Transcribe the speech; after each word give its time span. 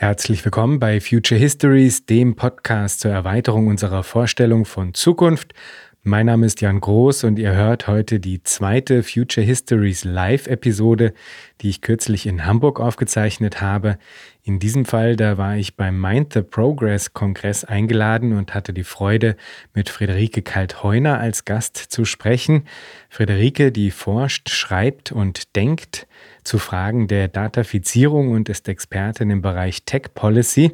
Herzlich 0.00 0.44
willkommen 0.44 0.78
bei 0.78 1.00
Future 1.00 1.40
Histories, 1.40 2.06
dem 2.06 2.36
Podcast 2.36 3.00
zur 3.00 3.10
Erweiterung 3.10 3.66
unserer 3.66 4.04
Vorstellung 4.04 4.64
von 4.64 4.94
Zukunft. 4.94 5.54
Mein 6.04 6.26
Name 6.26 6.46
ist 6.46 6.60
Jan 6.60 6.80
Groß 6.80 7.24
und 7.24 7.36
ihr 7.36 7.52
hört 7.52 7.88
heute 7.88 8.20
die 8.20 8.44
zweite 8.44 9.02
Future 9.02 9.44
Histories 9.44 10.04
Live-Episode, 10.04 11.14
die 11.60 11.70
ich 11.70 11.82
kürzlich 11.82 12.26
in 12.26 12.46
Hamburg 12.46 12.78
aufgezeichnet 12.78 13.60
habe. 13.60 13.98
In 14.44 14.60
diesem 14.60 14.84
Fall, 14.84 15.16
da 15.16 15.36
war 15.36 15.56
ich 15.56 15.76
beim 15.76 16.00
Mind 16.00 16.32
the 16.32 16.42
Progress 16.42 17.12
Kongress 17.12 17.64
eingeladen 17.64 18.34
und 18.34 18.54
hatte 18.54 18.72
die 18.72 18.84
Freude, 18.84 19.36
mit 19.74 19.88
Friederike 19.88 20.42
Kaltheuner 20.42 21.18
als 21.18 21.44
Gast 21.44 21.76
zu 21.76 22.04
sprechen. 22.04 22.68
Friederike, 23.10 23.72
die 23.72 23.90
forscht, 23.90 24.48
schreibt 24.50 25.10
und 25.10 25.56
denkt 25.56 26.06
zu 26.48 26.58
Fragen 26.58 27.08
der 27.08 27.28
Datafizierung 27.28 28.30
und 28.30 28.48
ist 28.48 28.68
Expertin 28.68 29.28
im 29.28 29.42
Bereich 29.42 29.84
Tech 29.84 30.14
Policy. 30.14 30.72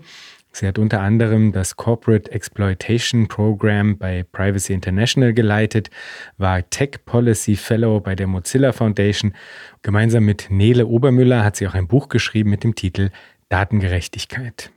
Sie 0.52 0.68
hat 0.68 0.78
unter 0.78 1.00
anderem 1.00 1.50
das 1.50 1.74
Corporate 1.74 2.30
Exploitation 2.30 3.27
Program 3.27 3.98
bei 3.98 4.23
Privacy 4.23 4.73
International 4.73 5.34
geleitet, 5.34 5.91
war 6.38 6.62
Tech 6.70 7.05
Policy 7.05 7.56
Fellow 7.56 7.98
bei 7.98 8.14
der 8.14 8.28
Mozilla 8.28 8.73
Foundation. 8.73 9.34
Gemeinsam 9.83 10.24
mit 10.24 10.47
Nele 10.48 10.87
Obermüller 10.87 11.42
hat 11.42 11.56
sie 11.56 11.66
auch 11.66 11.75
ein 11.75 11.88
Buch 11.88 12.09
geschrieben 12.09 12.50
mit 12.50 12.62
dem 12.62 12.77
Titel 12.77 13.11
Datengerechtigkeit. 13.48 14.70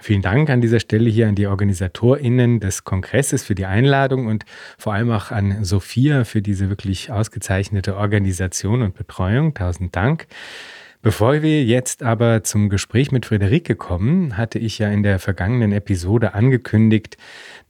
Vielen 0.00 0.22
Dank 0.22 0.48
an 0.48 0.60
dieser 0.60 0.80
Stelle 0.80 1.10
hier 1.10 1.28
an 1.28 1.34
die 1.34 1.46
OrganisatorInnen 1.46 2.60
des 2.60 2.84
Kongresses 2.84 3.42
für 3.42 3.54
die 3.54 3.66
Einladung 3.66 4.26
und 4.26 4.44
vor 4.78 4.94
allem 4.94 5.10
auch 5.10 5.30
an 5.30 5.64
Sophia 5.64 6.24
für 6.24 6.40
diese 6.40 6.68
wirklich 6.68 7.10
ausgezeichnete 7.10 7.96
Organisation 7.96 8.82
und 8.82 8.94
Betreuung. 8.94 9.54
Tausend 9.54 9.96
Dank. 9.96 10.26
Bevor 11.00 11.42
wir 11.42 11.62
jetzt 11.64 12.02
aber 12.02 12.42
zum 12.42 12.68
Gespräch 12.68 13.12
mit 13.12 13.24
Friederike 13.24 13.76
kommen, 13.76 14.36
hatte 14.36 14.58
ich 14.58 14.80
ja 14.80 14.90
in 14.90 15.04
der 15.04 15.20
vergangenen 15.20 15.70
Episode 15.70 16.34
angekündigt, 16.34 17.16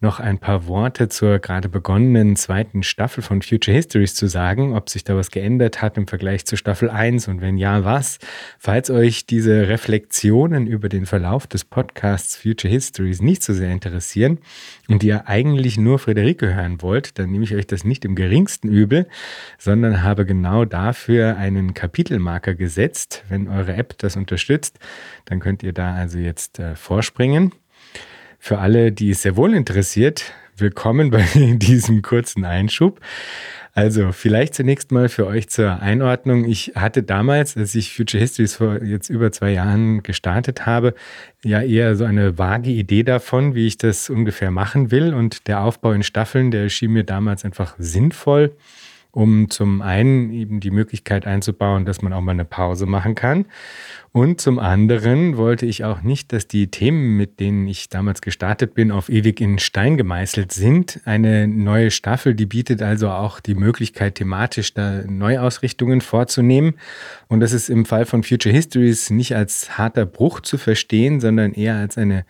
noch 0.01 0.21
ein 0.21 0.39
paar 0.39 0.67
Worte 0.67 1.09
zur 1.09 1.41
gerade 1.41 1.69
begonnenen 1.69 2.37
zweiten 2.37 2.83
Staffel 2.83 3.23
von 3.23 3.43
Future 3.43 3.75
Histories 3.75 4.15
zu 4.15 4.29
sagen, 4.29 4.77
ob 4.77 4.89
sich 4.89 5.03
da 5.03 5.17
was 5.17 5.31
geändert 5.31 5.83
hat 5.83 5.97
im 5.97 6.07
Vergleich 6.07 6.47
zu 6.47 6.57
Staffel 6.57 6.89
1 6.89 7.27
und 7.27 7.41
wenn 7.41 7.59
ja, 7.59 7.85
was. 7.85 8.19
Falls 8.59 8.91
euch 8.91 9.27
diese 9.27 9.69
Reflexionen 9.69 10.69
über 10.69 10.89
den 10.89 11.05
Verlauf 11.05 11.49
des 11.49 11.65
Podcasts 11.65 12.37
Future 12.37 12.73
Histories 12.73 13.21
nicht 13.21 13.43
so 13.43 13.53
sehr 13.53 13.73
interessieren 13.73 14.39
und 14.89 15.03
ihr 15.03 15.27
eigentlich 15.29 15.79
nur 15.79 15.99
Friederike 15.99 16.55
hören 16.55 16.81
wollt, 16.81 17.19
dann 17.19 17.31
nehme 17.31 17.45
ich 17.45 17.55
euch 17.57 17.67
das 17.67 17.83
nicht 17.83 18.05
im 18.05 18.15
geringsten 18.15 18.69
übel, 18.69 19.09
sondern 19.59 20.03
habe 20.03 20.25
genau 20.25 20.65
dafür 20.65 21.37
einen 21.37 21.75
Kapitelmarker 21.75 22.55
gesetzt. 22.55 23.25
Wenn 23.29 23.49
eure 23.49 23.75
App 23.75 23.99
das 23.99 24.17
unterstützt, 24.17 24.79
dann 25.25 25.41
könnt 25.41 25.65
ihr 25.65 25.73
da 25.73 25.95
also 25.95 26.19
jetzt 26.19 26.61
äh, 26.61 26.77
vorspringen. 26.77 27.53
Für 28.39 28.59
alle, 28.59 28.93
die 28.93 29.11
es 29.11 29.23
sehr 29.23 29.37
wohl 29.37 29.53
interessiert, 29.53 30.33
willkommen 30.57 31.11
bei 31.11 31.27
diesem 31.35 32.03
kurzen 32.03 32.45
Einschub. 32.45 33.01
Also 33.75 34.13
vielleicht 34.13 34.55
zunächst 34.55 34.91
mal 34.91 35.09
für 35.09 35.27
euch 35.27 35.49
zur 35.49 35.81
Einordnung. 35.83 36.45
Ich 36.45 36.73
hatte 36.75 37.03
damals, 37.03 37.57
als 37.57 37.75
ich 37.75 37.95
Future 37.95 38.21
Histories 38.21 38.57
vor 38.57 38.83
jetzt 38.83 39.09
über 39.09 39.31
zwei 39.33 39.53
Jahren 39.53 40.03
gestartet 40.03 40.67
habe, 40.67 40.95
ja 41.45 41.63
eher 41.63 41.95
so 41.95 42.05
eine 42.05 42.39
vage 42.39 42.71
Idee 42.71 43.03
davon, 43.03 43.55
wie 43.55 43.67
ich 43.67 43.77
das 43.77 44.09
ungefähr 44.09 44.51
machen 44.51 44.91
will. 44.91 45.15
Und 45.15 45.47
der 45.47 45.61
Aufbau 45.61 45.93
in 45.93 46.03
Staffeln, 46.03 46.51
der 46.51 46.69
schien 46.71 46.93
mir 46.93 47.05
damals 47.05 47.45
einfach 47.45 47.75
sinnvoll 47.79 48.53
um 49.11 49.49
zum 49.51 49.83
einen 49.83 50.31
eben 50.33 50.61
die 50.61 50.71
Möglichkeit 50.71 51.27
einzubauen, 51.27 51.85
dass 51.85 52.03
man 52.03 52.13
auch 52.13 52.21
mal 52.21 52.33
eine 52.33 52.45
Pause 52.45 52.87
machen 52.87 53.15
kann. 53.15 53.47
Und 54.13 54.41
zum 54.41 54.59
anderen 54.59 55.37
wollte 55.37 55.67
ich 55.67 55.85
auch 55.85 56.03
nicht, 56.03 56.33
dass 56.33 56.49
die 56.49 56.71
Themen, 56.71 57.17
mit 57.17 57.41
denen 57.41 57.67
ich 57.67 57.89
damals 57.89 58.21
gestartet 58.21 58.75
bin, 58.75 58.91
auf 58.91 59.09
ewig 59.09 59.41
in 59.41 59.59
Stein 59.59 59.97
gemeißelt 59.97 60.53
sind. 60.53 61.01
Eine 61.05 61.47
neue 61.47 61.91
Staffel, 61.91 62.35
die 62.35 62.47
bietet 62.47 62.83
also 62.83 63.11
auch 63.11 63.41
die 63.41 63.55
Möglichkeit, 63.55 64.17
thematisch 64.17 64.75
da 64.75 65.03
Neuausrichtungen 65.07 66.01
vorzunehmen. 66.01 66.75
Und 67.29 67.41
das 67.41 67.53
ist 67.53 67.69
im 67.69 67.85
Fall 67.85 68.07
von 68.07 68.23
Future 68.23 68.55
Histories 68.55 69.11
nicht 69.11 69.35
als 69.37 69.79
harter 69.79 70.07
Bruch 70.07 70.41
zu 70.41 70.59
verstehen, 70.59 71.21
sondern 71.21 71.53
eher 71.53 71.77
als 71.77 71.97
eine 71.99 72.25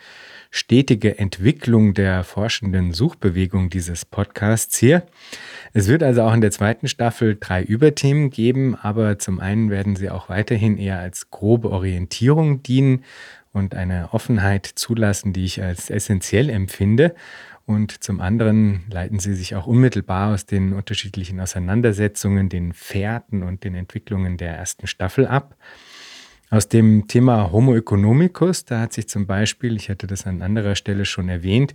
stetige 0.51 1.19
Entwicklung 1.19 1.95
der 1.95 2.25
forschenden 2.25 2.93
Suchbewegung 2.93 3.71
dieses 3.71 4.05
Podcasts 4.05 4.79
hier. 4.79 5.07
Es 5.73 5.89
wird 5.89 6.03
also 6.03 6.23
auch 6.23 6.33
in 6.33 6.41
der 6.41 6.51
zweiten 6.51 6.89
Staffel 6.89 7.37
drei 7.39 7.63
Überthemen 7.63 8.31
geben, 8.31 8.75
aber 8.75 9.19
zum 9.19 9.41
einen 9.41 9.71
werden 9.71 9.97
sie 9.97 10.11
auch 10.11 10.29
weiterhin 10.29 10.79
eher 10.79 10.99
als 10.99 11.31
grobe 11.31 11.71
Orientierung 11.71 12.63
dienen 12.63 13.05
und 13.53 13.75
eine 13.75 14.13
Offenheit 14.13 14.67
zulassen, 14.67 15.33
die 15.33 15.45
ich 15.45 15.63
als 15.63 15.91
essentiell 15.91 16.49
empfinde. 16.49 17.15
Und 17.67 18.03
zum 18.03 18.21
anderen 18.23 18.87
leiten 18.91 19.19
sie 19.19 19.35
sich 19.35 19.55
auch 19.55 19.67
unmittelbar 19.67 20.33
aus 20.33 20.47
den 20.47 20.73
unterschiedlichen 20.73 21.39
Auseinandersetzungen, 21.39 22.49
den 22.49 22.73
Fährten 22.73 23.43
und 23.43 23.63
den 23.63 23.75
Entwicklungen 23.75 24.39
der 24.39 24.57
ersten 24.57 24.87
Staffel 24.87 25.27
ab. 25.27 25.55
Aus 26.51 26.67
dem 26.67 27.07
Thema 27.09 27.53
Homo 27.53 27.77
economicus, 27.77 28.65
da 28.65 28.81
hat 28.81 28.95
sich 28.95 29.07
zum 29.07 29.27
Beispiel, 29.27 29.77
ich 29.77 29.91
hatte 29.91 30.07
das 30.07 30.27
an 30.27 30.41
anderer 30.41 30.77
Stelle 30.77 31.05
schon 31.05 31.29
erwähnt, 31.29 31.75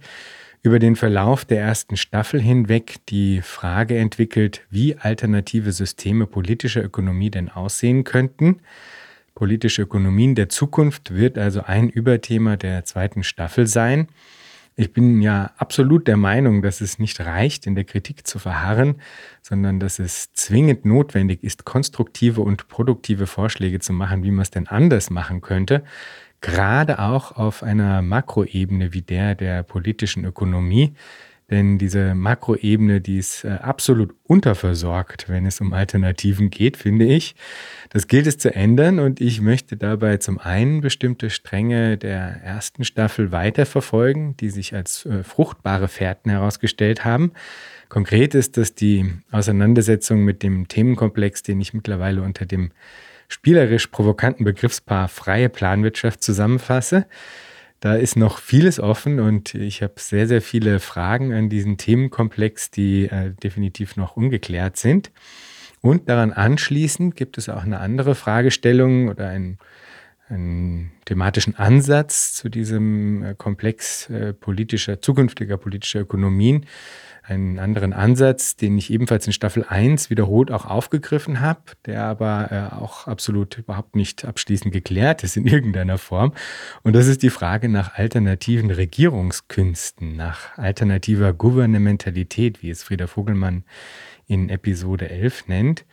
über 0.63 0.79
den 0.79 0.95
Verlauf 0.95 1.45
der 1.45 1.61
ersten 1.61 1.95
Staffel 1.95 2.41
hinweg 2.41 2.95
die 3.09 3.41
Frage 3.41 3.97
entwickelt, 3.97 4.61
wie 4.71 4.95
alternative 4.95 5.71
Systeme 5.71 6.25
politischer 6.25 6.83
Ökonomie 6.83 7.29
denn 7.29 7.49
aussehen 7.49 8.03
könnten. 8.03 8.61
Politische 9.35 9.83
Ökonomien 9.83 10.33
der 10.33 10.49
Zukunft 10.49 11.13
wird 11.13 11.37
also 11.37 11.61
ein 11.61 11.89
Überthema 11.89 12.55
der 12.57 12.83
zweiten 12.83 13.23
Staffel 13.23 13.67
sein. 13.67 14.07
Ich 14.75 14.91
bin 14.91 15.21
ja 15.21 15.51
absolut 15.57 16.07
der 16.07 16.17
Meinung, 16.17 16.63
dass 16.63 16.81
es 16.81 16.97
nicht 16.97 17.19
reicht, 17.19 17.67
in 17.67 17.75
der 17.75 17.83
Kritik 17.83 18.25
zu 18.25 18.39
verharren, 18.39 18.95
sondern 19.41 19.79
dass 19.79 19.99
es 19.99 20.33
zwingend 20.33 20.83
notwendig 20.83 21.43
ist, 21.43 21.63
konstruktive 21.63 22.41
und 22.41 22.67
produktive 22.69 23.27
Vorschläge 23.27 23.79
zu 23.79 23.93
machen, 23.93 24.23
wie 24.23 24.31
man 24.31 24.41
es 24.41 24.49
denn 24.49 24.67
anders 24.67 25.11
machen 25.11 25.41
könnte, 25.41 25.83
gerade 26.41 26.99
auch 26.99 27.33
auf 27.33 27.61
einer 27.61 28.01
Makroebene 28.01 28.93
wie 28.93 29.03
der 29.03 29.35
der 29.35 29.61
politischen 29.61 30.25
Ökonomie. 30.25 30.95
Denn 31.49 31.77
diese 31.77 32.15
Makroebene, 32.15 33.01
die 33.01 33.17
ist 33.17 33.43
äh, 33.43 33.49
absolut 33.61 34.15
unterversorgt, 34.23 35.29
wenn 35.29 35.45
es 35.45 35.59
um 35.59 35.73
Alternativen 35.73 36.49
geht, 36.49 36.77
finde 36.77 37.05
ich. 37.05 37.35
Das 37.89 38.07
gilt 38.07 38.27
es 38.27 38.37
zu 38.37 38.53
ändern 38.55 38.99
und 38.99 39.19
ich 39.19 39.41
möchte 39.41 39.75
dabei 39.75 40.17
zum 40.17 40.39
einen 40.39 40.81
bestimmte 40.81 41.29
Stränge 41.29 41.97
der 41.97 42.41
ersten 42.43 42.83
Staffel 42.83 43.31
weiterverfolgen, 43.31 44.37
die 44.37 44.49
sich 44.49 44.73
als 44.73 45.05
äh, 45.05 45.23
fruchtbare 45.23 45.87
Fährten 45.87 46.31
herausgestellt 46.31 47.03
haben. 47.03 47.33
Konkret 47.89 48.33
ist 48.33 48.57
das 48.57 48.73
die 48.73 49.13
Auseinandersetzung 49.29 50.23
mit 50.23 50.41
dem 50.41 50.67
Themenkomplex, 50.67 51.43
den 51.43 51.61
ich 51.61 51.73
mittlerweile 51.73 52.23
unter 52.23 52.45
dem 52.45 52.71
spielerisch 53.27 53.87
provokanten 53.87 54.45
Begriffspaar 54.45 55.07
freie 55.07 55.49
Planwirtschaft 55.49 56.23
zusammenfasse. 56.23 57.05
Da 57.83 57.95
ist 57.95 58.15
noch 58.15 58.37
vieles 58.37 58.79
offen 58.79 59.19
und 59.19 59.55
ich 59.55 59.83
habe 59.83 59.95
sehr, 59.97 60.25
sehr 60.25 60.41
viele 60.41 60.79
Fragen 60.79 61.33
an 61.33 61.49
diesen 61.49 61.77
Themenkomplex, 61.77 62.71
die 62.71 63.09
äh, 63.09 63.33
definitiv 63.33 63.97
noch 63.97 64.15
ungeklärt 64.15 64.77
sind. 64.77 65.11
Und 65.81 66.07
daran 66.07 66.31
anschließend 66.31 67.17
gibt 67.17 67.37
es 67.37 67.49
auch 67.49 67.63
eine 67.63 67.81
andere 67.81 68.15
Fragestellung 68.15 69.09
oder 69.09 69.27
einen, 69.27 69.57
einen 70.29 70.93
thematischen 71.03 71.57
Ansatz 71.57 72.31
zu 72.31 72.47
diesem 72.47 73.21
äh, 73.21 73.35
Komplex 73.35 74.09
äh, 74.09 74.31
politischer, 74.31 75.01
zukünftiger 75.01 75.57
politischer 75.57 75.99
Ökonomien, 75.99 76.65
einen 77.25 77.57
anderen 77.57 77.93
Ansatz, 77.93 78.55
den 78.55 78.77
ich 78.77 78.91
ebenfalls 78.91 79.25
in 79.25 79.33
Staffel 79.33 79.65
1 79.67 80.09
wiederholt 80.09 80.51
auch 80.51 80.65
aufgegriffen 80.65 81.39
habe, 81.39 81.61
der 81.85 82.03
aber 82.03 82.51
äh, 82.51 82.75
auch 82.75 83.07
absolut 83.07 83.57
überhaupt 83.57 83.95
nicht 83.95 84.25
abschließend 84.25 84.73
geklärt 84.73 85.23
ist 85.23 85.37
in 85.37 85.47
irgendeiner 85.47 85.97
Form. 85.97 86.33
Und 86.83 86.93
das 86.93 87.07
ist 87.07 87.23
die 87.23 87.29
Frage 87.29 87.69
nach 87.69 87.95
alternativen 87.95 88.71
Regierungskünsten, 88.71 90.15
nach 90.15 90.57
alternativer 90.57 91.33
Gouvernementalität, 91.33 92.61
wie 92.61 92.69
es 92.69 92.83
Frieda 92.83 93.07
Vogelmann 93.07 93.63
in 94.27 94.49
Episode 94.49 95.09
11 95.09 95.47
nennt. 95.47 95.85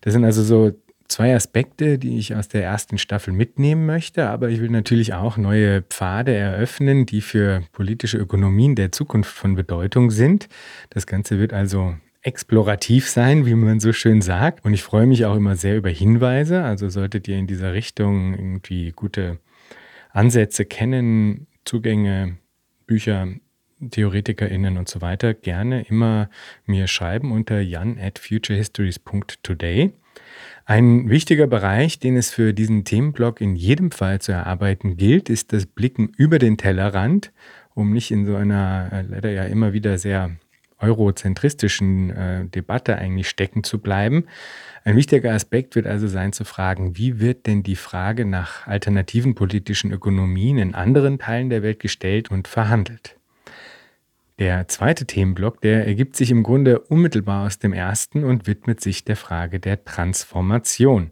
Das 0.00 0.14
sind 0.14 0.24
also 0.24 0.42
so 0.42 0.72
zwei 1.08 1.34
Aspekte, 1.34 1.98
die 1.98 2.18
ich 2.18 2.34
aus 2.34 2.48
der 2.48 2.62
ersten 2.62 2.98
Staffel 2.98 3.32
mitnehmen 3.32 3.86
möchte, 3.86 4.28
aber 4.28 4.50
ich 4.50 4.60
will 4.60 4.70
natürlich 4.70 5.14
auch 5.14 5.36
neue 5.36 5.82
Pfade 5.82 6.34
eröffnen, 6.34 7.06
die 7.06 7.20
für 7.20 7.62
politische 7.72 8.18
Ökonomien 8.18 8.74
der 8.74 8.92
Zukunft 8.92 9.32
von 9.32 9.54
Bedeutung 9.54 10.10
sind. 10.10 10.48
Das 10.90 11.06
Ganze 11.06 11.38
wird 11.38 11.52
also 11.52 11.94
explorativ 12.22 13.08
sein, 13.08 13.46
wie 13.46 13.54
man 13.54 13.80
so 13.80 13.92
schön 13.92 14.20
sagt. 14.20 14.64
Und 14.64 14.74
ich 14.74 14.82
freue 14.82 15.06
mich 15.06 15.24
auch 15.24 15.36
immer 15.36 15.56
sehr 15.56 15.76
über 15.76 15.88
Hinweise. 15.88 16.62
Also 16.62 16.88
solltet 16.88 17.26
ihr 17.26 17.38
in 17.38 17.46
dieser 17.46 17.72
Richtung 17.72 18.34
irgendwie 18.34 18.92
gute 18.92 19.38
Ansätze 20.10 20.64
kennen, 20.64 21.46
Zugänge, 21.64 22.38
Bücher, 22.86 23.28
TheoretikerInnen 23.80 24.76
und 24.76 24.88
so 24.88 25.00
weiter, 25.00 25.34
gerne 25.34 25.82
immer 25.82 26.28
mir 26.64 26.86
schreiben 26.88 27.30
unter 27.30 27.60
jan 27.60 27.98
at 27.98 28.18
futurehistories.today. 28.18 29.92
Ein 30.70 31.08
wichtiger 31.08 31.46
Bereich, 31.46 31.98
den 31.98 32.14
es 32.18 32.30
für 32.30 32.52
diesen 32.52 32.84
Themenblock 32.84 33.40
in 33.40 33.56
jedem 33.56 33.90
Fall 33.90 34.20
zu 34.20 34.32
erarbeiten 34.32 34.98
gilt, 34.98 35.30
ist 35.30 35.54
das 35.54 35.64
Blicken 35.64 36.12
über 36.18 36.38
den 36.38 36.58
Tellerrand, 36.58 37.32
um 37.72 37.90
nicht 37.90 38.10
in 38.10 38.26
so 38.26 38.36
einer 38.36 38.90
äh, 38.92 39.00
leider 39.00 39.30
ja 39.30 39.44
immer 39.44 39.72
wieder 39.72 39.96
sehr 39.96 40.32
eurozentristischen 40.78 42.10
äh, 42.10 42.44
Debatte 42.44 42.96
eigentlich 42.98 43.30
stecken 43.30 43.64
zu 43.64 43.78
bleiben. 43.78 44.26
Ein 44.84 44.96
wichtiger 44.96 45.32
Aspekt 45.32 45.74
wird 45.74 45.86
also 45.86 46.06
sein 46.06 46.34
zu 46.34 46.44
fragen, 46.44 46.98
wie 46.98 47.18
wird 47.18 47.46
denn 47.46 47.62
die 47.62 47.74
Frage 47.74 48.26
nach 48.26 48.66
alternativen 48.66 49.34
politischen 49.34 49.90
Ökonomien 49.90 50.58
in 50.58 50.74
anderen 50.74 51.18
Teilen 51.18 51.48
der 51.48 51.62
Welt 51.62 51.80
gestellt 51.80 52.30
und 52.30 52.46
verhandelt. 52.46 53.17
Der 54.38 54.68
zweite 54.68 55.04
Themenblock, 55.04 55.60
der 55.62 55.84
ergibt 55.86 56.14
sich 56.14 56.30
im 56.30 56.44
Grunde 56.44 56.78
unmittelbar 56.78 57.46
aus 57.46 57.58
dem 57.58 57.72
ersten 57.72 58.22
und 58.22 58.46
widmet 58.46 58.80
sich 58.80 59.04
der 59.04 59.16
Frage 59.16 59.58
der 59.58 59.84
Transformation. 59.84 61.10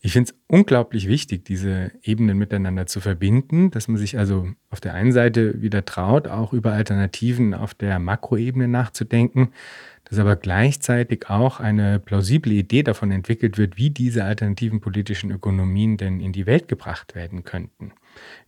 Ich 0.00 0.12
finde 0.12 0.32
es 0.32 0.38
unglaublich 0.48 1.06
wichtig, 1.06 1.44
diese 1.44 1.92
Ebenen 2.02 2.36
miteinander 2.38 2.86
zu 2.86 3.00
verbinden, 3.00 3.70
dass 3.70 3.86
man 3.86 3.98
sich 3.98 4.18
also 4.18 4.48
auf 4.70 4.80
der 4.80 4.94
einen 4.94 5.12
Seite 5.12 5.62
wieder 5.62 5.84
traut, 5.84 6.26
auch 6.26 6.52
über 6.52 6.72
Alternativen 6.72 7.54
auf 7.54 7.72
der 7.72 8.00
Makroebene 8.00 8.66
nachzudenken, 8.66 9.52
dass 10.04 10.18
aber 10.18 10.34
gleichzeitig 10.34 11.28
auch 11.28 11.60
eine 11.60 12.00
plausible 12.00 12.52
Idee 12.52 12.82
davon 12.82 13.12
entwickelt 13.12 13.58
wird, 13.58 13.76
wie 13.76 13.90
diese 13.90 14.24
alternativen 14.24 14.80
politischen 14.80 15.30
Ökonomien 15.30 15.96
denn 15.96 16.20
in 16.20 16.32
die 16.32 16.46
Welt 16.46 16.66
gebracht 16.66 17.14
werden 17.14 17.44
könnten, 17.44 17.92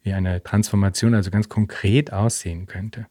wie 0.02 0.12
eine 0.12 0.42
Transformation 0.42 1.14
also 1.14 1.30
ganz 1.30 1.48
konkret 1.48 2.12
aussehen 2.12 2.66
könnte. 2.66 3.06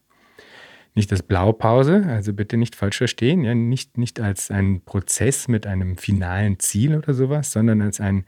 Nicht 0.98 1.12
als 1.12 1.22
Blaupause, 1.22 2.04
also 2.08 2.32
bitte 2.32 2.56
nicht 2.56 2.74
falsch 2.74 2.98
verstehen, 2.98 3.44
ja, 3.44 3.54
nicht, 3.54 3.98
nicht 3.98 4.18
als 4.18 4.50
ein 4.50 4.80
Prozess 4.84 5.46
mit 5.46 5.64
einem 5.64 5.96
finalen 5.96 6.58
Ziel 6.58 6.96
oder 6.96 7.14
sowas, 7.14 7.52
sondern 7.52 7.82
als 7.82 8.00
ein, 8.00 8.24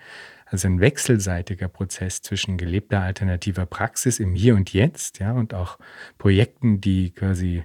als 0.47 0.65
ein 0.65 0.79
wechselseitiger 0.79 1.67
Prozess 1.67 2.23
zwischen 2.23 2.59
gelebter 2.59 3.01
alternativer 3.01 3.67
Praxis 3.67 4.21
im 4.21 4.37
Hier 4.37 4.55
und 4.55 4.73
Jetzt, 4.73 5.19
ja, 5.19 5.33
und 5.33 5.53
auch 5.53 5.81
Projekten, 6.17 6.81
die 6.81 7.11
quasi 7.11 7.65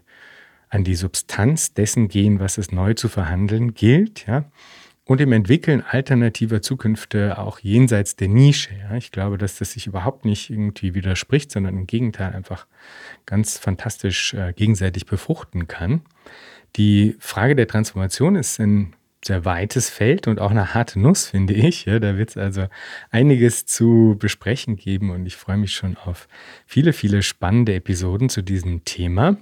an 0.70 0.84
die 0.84 0.96
Substanz 0.96 1.76
dessen 1.76 2.08
gehen, 2.08 2.40
was 2.40 2.58
es 2.58 2.72
neu 2.72 2.96
zu 2.96 3.08
verhandeln 3.08 3.76
gilt, 3.76 4.26
ja, 4.26 4.50
und 5.06 5.22
im 5.22 5.32
Entwickeln 5.32 5.84
alternativer 5.88 6.62
Zukünfte 6.62 7.38
auch 7.38 7.60
jenseits 7.60 8.16
der 8.16 8.28
Nische. 8.28 8.72
Ja. 8.76 8.96
Ich 8.98 9.12
glaube, 9.12 9.38
dass 9.38 9.58
das 9.58 9.72
sich 9.72 9.88
überhaupt 9.88 10.26
nicht 10.26 10.50
irgendwie 10.50 10.96
widerspricht, 10.96 11.52
sondern 11.52 11.78
im 11.78 11.88
Gegenteil 11.88 12.34
einfach 12.34 12.66
ganz 13.26 13.58
fantastisch 13.58 14.34
äh, 14.34 14.54
gegenseitig 14.54 15.06
befruchten 15.06 15.68
kann. 15.68 16.02
Die 16.76 17.16
Frage 17.20 17.56
der 17.56 17.68
Transformation 17.68 18.36
ist 18.36 18.60
ein 18.60 18.94
sehr 19.24 19.46
weites 19.46 19.90
Feld 19.90 20.28
und 20.28 20.40
auch 20.40 20.52
eine 20.52 20.74
harte 20.74 21.00
Nuss, 21.00 21.28
finde 21.28 21.54
ich. 21.54 21.86
Ja, 21.86 22.00
da 22.00 22.18
wird 22.18 22.32
es 22.32 22.38
also 22.38 22.68
einiges 23.12 23.66
zu 23.66 24.16
besprechen 24.20 24.76
geben 24.76 25.10
und 25.10 25.26
ich 25.26 25.36
freue 25.36 25.58
mich 25.58 25.74
schon 25.74 25.98
auf 25.98 26.28
viele, 26.66 26.94
viele 26.94 27.24
spannende 27.24 27.74
Episoden 27.74 28.30
zu 28.30 28.44
diesem 28.44 28.86
Thema. 28.86 29.38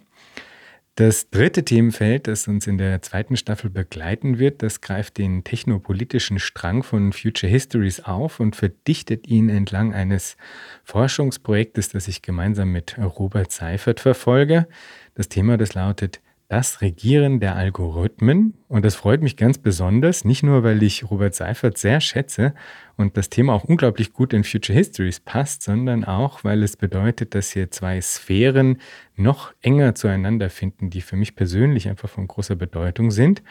Das 0.95 1.31
dritte 1.31 1.65
Themenfeld, 1.65 2.27
das 2.27 2.47
uns 2.47 2.67
in 2.67 2.77
der 2.77 3.01
zweiten 3.01 3.35
Staffel 3.35 3.71
begleiten 3.71 4.37
wird, 4.37 4.61
das 4.61 4.79
greift 4.79 5.17
den 5.17 5.43
technopolitischen 5.43 6.37
Strang 6.37 6.83
von 6.83 7.13
Future 7.13 7.49
Histories 7.49 8.01
auf 8.01 8.39
und 8.39 8.55
verdichtet 8.55 9.25
ihn 9.25 9.49
entlang 9.49 9.95
eines 9.95 10.37
Forschungsprojektes, 10.83 11.89
das 11.89 12.07
ich 12.07 12.21
gemeinsam 12.21 12.71
mit 12.71 12.95
Robert 12.99 13.51
Seifert 13.51 14.01
verfolge. 14.01 14.67
Das 15.15 15.29
Thema, 15.29 15.57
das 15.57 15.73
lautet 15.73 16.21
das 16.53 16.81
Regieren 16.81 17.39
der 17.39 17.55
Algorithmen. 17.55 18.53
Und 18.67 18.85
das 18.85 18.93
freut 18.93 19.23
mich 19.23 19.37
ganz 19.37 19.57
besonders, 19.57 20.23
nicht 20.23 20.43
nur, 20.43 20.61
weil 20.61 20.83
ich 20.83 21.09
Robert 21.09 21.33
Seifert 21.33 21.79
sehr 21.79 21.99
schätze 21.99 22.53
und 22.95 23.17
das 23.17 23.31
Thema 23.31 23.53
auch 23.53 23.63
unglaublich 23.63 24.13
gut 24.13 24.33
in 24.33 24.43
Future 24.43 24.77
Histories 24.77 25.19
passt, 25.19 25.63
sondern 25.63 26.03
auch, 26.03 26.43
weil 26.43 26.61
es 26.61 26.77
bedeutet, 26.77 27.33
dass 27.33 27.49
hier 27.53 27.71
zwei 27.71 27.99
Sphären 27.99 28.77
noch 29.15 29.51
enger 29.63 29.95
zueinander 29.95 30.51
finden, 30.51 30.91
die 30.91 31.01
für 31.01 31.15
mich 31.15 31.35
persönlich 31.35 31.89
einfach 31.89 32.07
von 32.07 32.27
großer 32.27 32.55
Bedeutung 32.55 33.09
sind, 33.09 33.41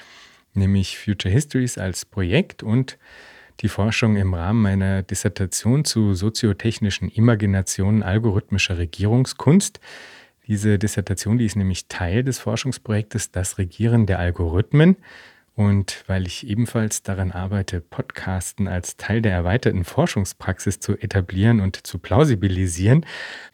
nämlich 0.54 0.96
Future 0.96 1.34
Histories 1.34 1.78
als 1.78 2.04
Projekt 2.04 2.62
und 2.62 2.98
die 3.62 3.68
Forschung 3.68 4.14
im 4.14 4.32
Rahmen 4.32 4.62
meiner 4.62 5.02
Dissertation 5.02 5.84
zu 5.84 6.14
soziotechnischen 6.14 7.08
Imaginationen 7.08 8.04
algorithmischer 8.04 8.78
Regierungskunst. 8.78 9.80
Diese 10.46 10.78
Dissertation, 10.78 11.38
die 11.38 11.46
ist 11.46 11.56
nämlich 11.56 11.86
Teil 11.86 12.24
des 12.24 12.38
Forschungsprojektes 12.40 13.30
Das 13.30 13.58
Regieren 13.58 14.06
der 14.06 14.18
Algorithmen. 14.18 14.96
Und 15.54 16.04
weil 16.06 16.26
ich 16.26 16.46
ebenfalls 16.48 17.02
daran 17.02 17.30
arbeite, 17.30 17.80
Podcasten 17.80 18.68
als 18.68 18.96
Teil 18.96 19.20
der 19.20 19.32
erweiterten 19.32 19.84
Forschungspraxis 19.84 20.80
zu 20.80 20.96
etablieren 20.96 21.60
und 21.60 21.86
zu 21.86 21.98
plausibilisieren, 21.98 23.04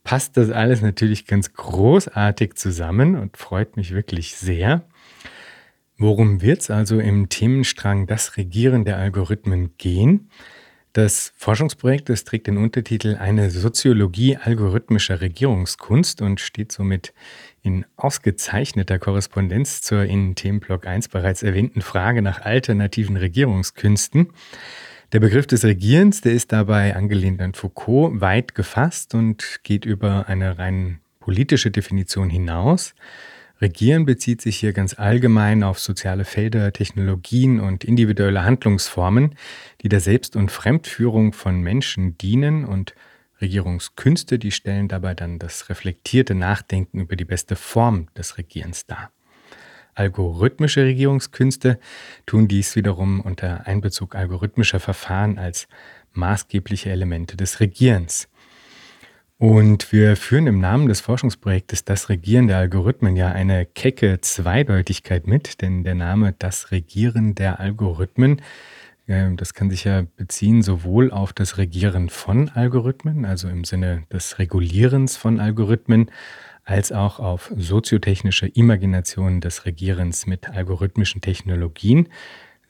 passt 0.05 0.37
das 0.37 0.51
alles 0.51 0.81
natürlich 0.81 1.27
ganz 1.27 1.53
großartig 1.55 2.55
zusammen 2.55 3.17
und 3.17 3.37
freut 3.37 3.77
mich 3.77 3.93
wirklich 3.93 4.37
sehr. 4.37 4.85
Worum 5.99 6.41
wird 6.41 6.61
es 6.61 6.71
also 6.71 7.01
im 7.01 7.29
Themenstrang 7.29 8.07
Das 8.07 8.37
Regieren 8.37 8.85
der 8.85 8.99
Algorithmen 8.99 9.77
gehen? 9.77 10.31
Das 10.95 11.33
Forschungsprojekt 11.37 12.09
das 12.09 12.25
trägt 12.25 12.47
den 12.47 12.57
Untertitel 12.57 13.17
Eine 13.17 13.51
Soziologie 13.51 14.37
algorithmischer 14.37 15.21
Regierungskunst 15.21 16.23
und 16.23 16.41
steht 16.41 16.73
somit 16.73 17.13
in 17.63 17.85
ausgezeichneter 17.97 18.99
Korrespondenz 18.99 19.83
zur 19.83 20.05
in 20.05 20.35
Themenblock 20.35 20.87
1 20.87 21.09
bereits 21.09 21.43
erwähnten 21.43 21.83
Frage 21.83 22.23
nach 22.23 22.41
alternativen 22.41 23.17
Regierungskünsten. 23.17 24.33
Der 25.13 25.21
Begriff 25.21 25.47
des 25.47 25.65
Regierens, 25.65 26.23
der 26.23 26.33
ist 26.33 26.53
dabei 26.53 26.97
angelehnt 26.97 27.43
an 27.43 27.55
Foucault 27.55 28.21
weit 28.21 28.55
gefasst 28.55 29.15
und 29.15 29.61
geht 29.63 29.85
über 29.85 30.29
eine 30.29 30.59
rein 30.59 31.01
politische 31.21 31.71
Definition 31.71 32.31
hinaus. 32.31 32.95
Regieren 33.61 34.05
bezieht 34.05 34.41
sich 34.41 34.57
hier 34.59 34.73
ganz 34.73 34.99
allgemein 34.99 35.65
auf 35.65 35.81
soziale 35.81 36.25
Felder, 36.25 36.73
Technologien 36.73 37.59
und 37.59 37.83
individuelle 37.83 38.45
Handlungsformen, 38.45 39.35
die 39.83 39.89
der 39.89 40.01
Selbst- 40.01 40.37
und 40.37 40.53
Fremdführung 40.53 41.33
von 41.33 41.61
Menschen 41.61 42.17
dienen 42.19 42.65
und 42.65 42.95
Regierungskünste, 43.41 44.39
die 44.39 44.53
stellen 44.53 44.87
dabei 44.87 45.15
dann 45.15 45.41
das 45.41 45.69
reflektierte 45.69 46.35
Nachdenken 46.35 47.01
über 47.01 47.17
die 47.17 47.25
beste 47.25 47.57
Form 47.57 48.07
des 48.17 48.39
Regierens 48.39 48.87
dar. 48.87 49.11
Algorithmische 49.95 50.85
Regierungskünste 50.85 51.81
tun 52.27 52.47
dies 52.47 52.77
wiederum 52.77 53.21
unter 53.21 53.67
Einbezug 53.67 54.15
algorithmischer 54.15 54.79
Verfahren 54.79 55.39
als 55.39 55.67
maßgebliche 56.13 56.91
Elemente 56.91 57.37
des 57.37 57.59
Regierens. 57.59 58.29
Und 59.41 59.93
wir 59.93 60.17
führen 60.17 60.49
im 60.49 60.59
Namen 60.59 60.89
des 60.89 61.01
Forschungsprojektes 61.01 61.85
Das 61.85 62.09
Regieren 62.09 62.49
der 62.49 62.59
Algorithmen 62.59 63.15
ja 63.15 63.31
eine 63.31 63.67
kecke 63.67 64.21
Zweideutigkeit 64.21 65.29
mit, 65.29 65.63
denn 65.63 65.85
der 65.85 65.95
Name 65.95 66.35
Das 66.37 66.73
Regieren 66.73 67.37
der 67.37 67.61
Algorithmen, 67.61 68.43
das 69.07 69.55
kann 69.55 69.71
sich 69.71 69.85
ja 69.85 70.03
beziehen 70.17 70.61
sowohl 70.63 71.13
auf 71.13 71.33
das 71.33 71.57
Regieren 71.57 72.09
von 72.09 72.49
Algorithmen, 72.49 73.25
also 73.25 73.49
im 73.49 73.63
Sinne 73.63 74.03
des 74.13 74.41
Regulierens 74.41 75.17
von 75.17 75.39
Algorithmen, 75.39 76.11
als 76.65 76.91
auch 76.91 77.21
auf 77.21 77.53
soziotechnische 77.57 78.49
Imagination 78.49 79.41
des 79.41 79.67
Regierens 79.67 80.27
mit 80.27 80.51
algorithmischen 80.51 81.21
Technologien. 81.21 82.09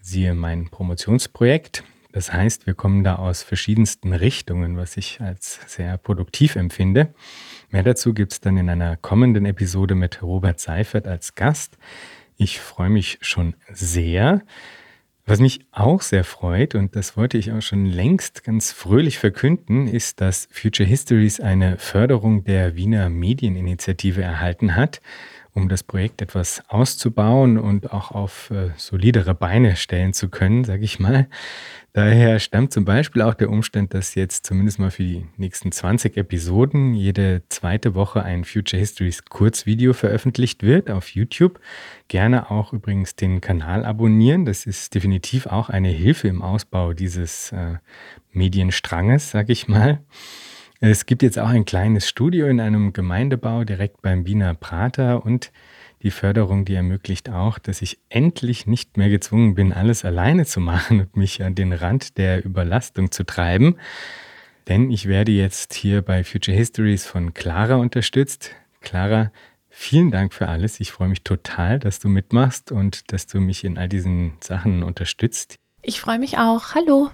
Siehe 0.03 0.35
mein 0.35 0.69
Promotionsprojekt. 0.69 1.83
Das 2.13 2.33
heißt, 2.33 2.67
wir 2.67 2.75
kommen 2.75 3.05
da 3.05 3.17
aus 3.17 3.43
verschiedensten 3.43 4.13
Richtungen, 4.13 4.77
was 4.77 4.97
ich 4.97 5.21
als 5.21 5.61
sehr 5.67 5.99
produktiv 5.99 6.57
empfinde. 6.57 7.13
Mehr 7.71 7.83
dazu 7.83 8.15
gibt 8.15 8.33
es 8.33 8.41
dann 8.41 8.57
in 8.57 8.71
einer 8.71 8.97
kommenden 8.97 9.45
Episode 9.45 9.95
mit 9.95 10.23
Robert 10.23 10.59
Seifert 10.59 11.07
als 11.07 11.35
Gast. 11.35 11.77
Ich 12.37 12.61
freue 12.61 12.91
mich 12.91 13.19
schon 13.21 13.55
sehr. 13.71 14.43
Was 15.27 15.41
mich 15.41 15.67
auch 15.73 16.01
sehr 16.01 16.25
freut, 16.25 16.75
und 16.75 16.97
das 16.97 17.15
wollte 17.15 17.37
ich 17.37 17.53
auch 17.53 17.61
schon 17.61 17.85
längst 17.85 18.45
ganz 18.45 18.73
fröhlich 18.73 19.19
verkünden, 19.19 19.87
ist, 19.87 20.23
dass 20.23 20.49
Future 20.51 20.89
Histories 20.89 21.39
eine 21.39 21.77
Förderung 21.77 22.45
der 22.45 22.77
Wiener 22.77 23.11
Medieninitiative 23.11 24.23
erhalten 24.23 24.75
hat 24.75 25.03
um 25.59 25.69
das 25.69 25.83
Projekt 25.83 26.23
etwas 26.23 26.63
auszubauen 26.69 27.59
und 27.59 27.93
auch 27.93 28.13
auf 28.13 28.51
äh, 28.51 28.71
solidere 28.77 29.35
Beine 29.35 29.77
stellen 29.77 30.13
zu 30.13 30.29
können, 30.29 30.65
sage 30.65 30.85
ich 30.85 30.99
mal. 30.99 31.29
Daher 31.99 32.39
stammt 32.39 32.73
zum 32.73 32.85
Beispiel 32.85 33.23
auch 33.23 33.35
der 33.35 33.51
Umstand, 33.51 33.93
dass 33.93 34.15
jetzt 34.15 34.47
zumindest 34.47 34.79
mal 34.79 34.93
für 34.93 35.03
die 35.03 35.27
nächsten 35.37 35.73
20 35.73 36.17
Episoden 36.17 36.95
jede 36.95 37.43
zweite 37.49 37.97
Woche 37.97 38.23
ein 38.23 38.45
Future 38.45 38.79
Histories 38.79 39.25
Kurzvideo 39.25 39.93
veröffentlicht 39.95 40.63
wird 40.63 40.93
auf 40.93 41.09
YouTube. 41.09 41.59
Gerne 42.07 42.53
auch 42.53 42.73
übrigens 42.73 43.17
den 43.17 43.41
Kanal 43.41 43.85
abonnieren. 43.85 44.45
Das 44.45 44.65
ist 44.65 44.95
definitiv 44.95 45.49
auch 45.49 45.71
eine 45.71 45.89
Hilfe 45.89 46.29
im 46.29 46.41
Ausbau 46.41 46.93
dieses 46.93 47.51
äh, 47.51 47.79
Medienstranges, 48.31 49.33
sage 49.33 49.53
ich 49.53 49.67
mal. 49.67 49.99
Es 50.79 51.05
gibt 51.05 51.25
jetzt 51.25 51.41
auch 51.41 51.49
ein 51.49 51.65
kleines 51.65 52.09
Studio 52.09 52.47
in 52.47 52.61
einem 52.61 52.93
Gemeindebau 52.93 53.65
direkt 53.65 54.03
beim 54.03 54.25
Wiener 54.25 54.55
Prater 54.55 55.27
und 55.27 55.51
Die 56.03 56.13
Förderung, 56.13 56.65
die 56.65 56.75
ermöglicht 56.75 57.29
auch, 57.29 57.59
dass 57.59 57.83
ich 57.83 57.99
endlich 58.09 58.67
nicht 58.67 58.97
mehr 58.97 59.09
gezwungen 59.09 59.55
bin, 59.55 59.73
alles 59.73 60.05
alleine 60.05 60.47
zu 60.47 60.61
machen 60.61 61.01
und 61.01 61.17
mich 61.17 61.43
an 61.43 61.57
den 61.57 61.73
Rand 61.73 62.19
der 62.19 62.45
Überlastung 62.45 63.11
zu 63.11 63.25
treiben. 63.25 63.77
Denn 64.69 64.91
ich 64.91 65.07
werde 65.07 65.33
jetzt 65.33 65.75
hier 65.75 66.03
bei 66.03 66.23
Future 66.23 66.57
Histories 66.57 67.05
von 67.05 67.35
Clara 67.35 67.77
unterstützt. 67.77 68.55
Clara, 68.81 69.33
vielen 69.71 70.11
Dank 70.13 70.35
für 70.35 70.49
alles. 70.49 70.79
Ich 70.79 70.93
freue 70.93 71.09
mich 71.09 71.25
total, 71.25 71.81
dass 71.81 71.99
du 71.99 72.09
mitmachst 72.09 72.71
und 72.71 73.11
dass 73.13 73.27
du 73.27 73.41
mich 73.41 73.65
in 73.65 73.77
all 73.77 73.89
diesen 73.89 74.35
Sachen 74.41 74.85
unterstützt. 74.85 75.57
Ich 75.83 76.01
freue 76.01 76.19
mich 76.19 76.39
auch. 76.39 76.75
Hallo. 76.75 77.11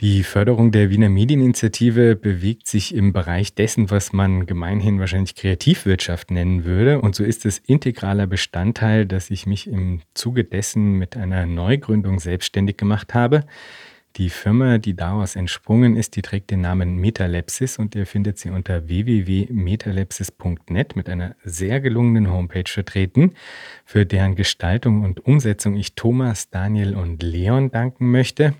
Die 0.00 0.22
Förderung 0.22 0.72
der 0.72 0.88
Wiener 0.88 1.10
Medieninitiative 1.10 2.16
bewegt 2.16 2.66
sich 2.66 2.94
im 2.94 3.12
Bereich 3.12 3.54
dessen, 3.54 3.90
was 3.90 4.14
man 4.14 4.46
gemeinhin 4.46 4.98
wahrscheinlich 4.98 5.34
Kreativwirtschaft 5.34 6.30
nennen 6.30 6.64
würde. 6.64 7.02
Und 7.02 7.14
so 7.14 7.22
ist 7.22 7.44
es 7.44 7.58
integraler 7.58 8.26
Bestandteil, 8.26 9.04
dass 9.04 9.28
ich 9.28 9.44
mich 9.44 9.66
im 9.66 10.00
Zuge 10.14 10.44
dessen 10.44 10.94
mit 10.94 11.18
einer 11.18 11.44
Neugründung 11.44 12.18
selbstständig 12.18 12.78
gemacht 12.78 13.12
habe. 13.12 13.44
Die 14.16 14.30
Firma, 14.30 14.78
die 14.78 14.96
daraus 14.96 15.36
entsprungen 15.36 15.96
ist, 15.96 16.16
die 16.16 16.22
trägt 16.22 16.50
den 16.50 16.62
Namen 16.62 16.96
Metalepsis 16.96 17.78
und 17.78 17.94
ihr 17.94 18.06
findet 18.06 18.38
sie 18.38 18.48
unter 18.48 18.88
www.metalepsis.net 18.88 20.96
mit 20.96 21.10
einer 21.10 21.36
sehr 21.44 21.78
gelungenen 21.80 22.30
Homepage 22.30 22.64
vertreten, 22.66 23.34
für 23.84 24.06
deren 24.06 24.34
Gestaltung 24.34 25.04
und 25.04 25.26
Umsetzung 25.26 25.76
ich 25.76 25.94
Thomas, 25.94 26.48
Daniel 26.48 26.96
und 26.96 27.22
Leon 27.22 27.70
danken 27.70 28.10
möchte. 28.10 28.54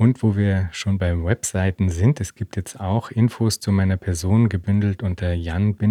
Und 0.00 0.22
wo 0.22 0.36
wir 0.36 0.68
schon 0.70 0.96
bei 0.96 1.12
Webseiten 1.24 1.90
sind, 1.90 2.20
es 2.20 2.36
gibt 2.36 2.54
jetzt 2.54 2.78
auch 2.78 3.10
Infos 3.10 3.58
zu 3.58 3.72
meiner 3.72 3.96
Person 3.96 4.48
gebündelt 4.48 5.02
unter 5.02 5.32
jan-groß.de, 5.32 5.82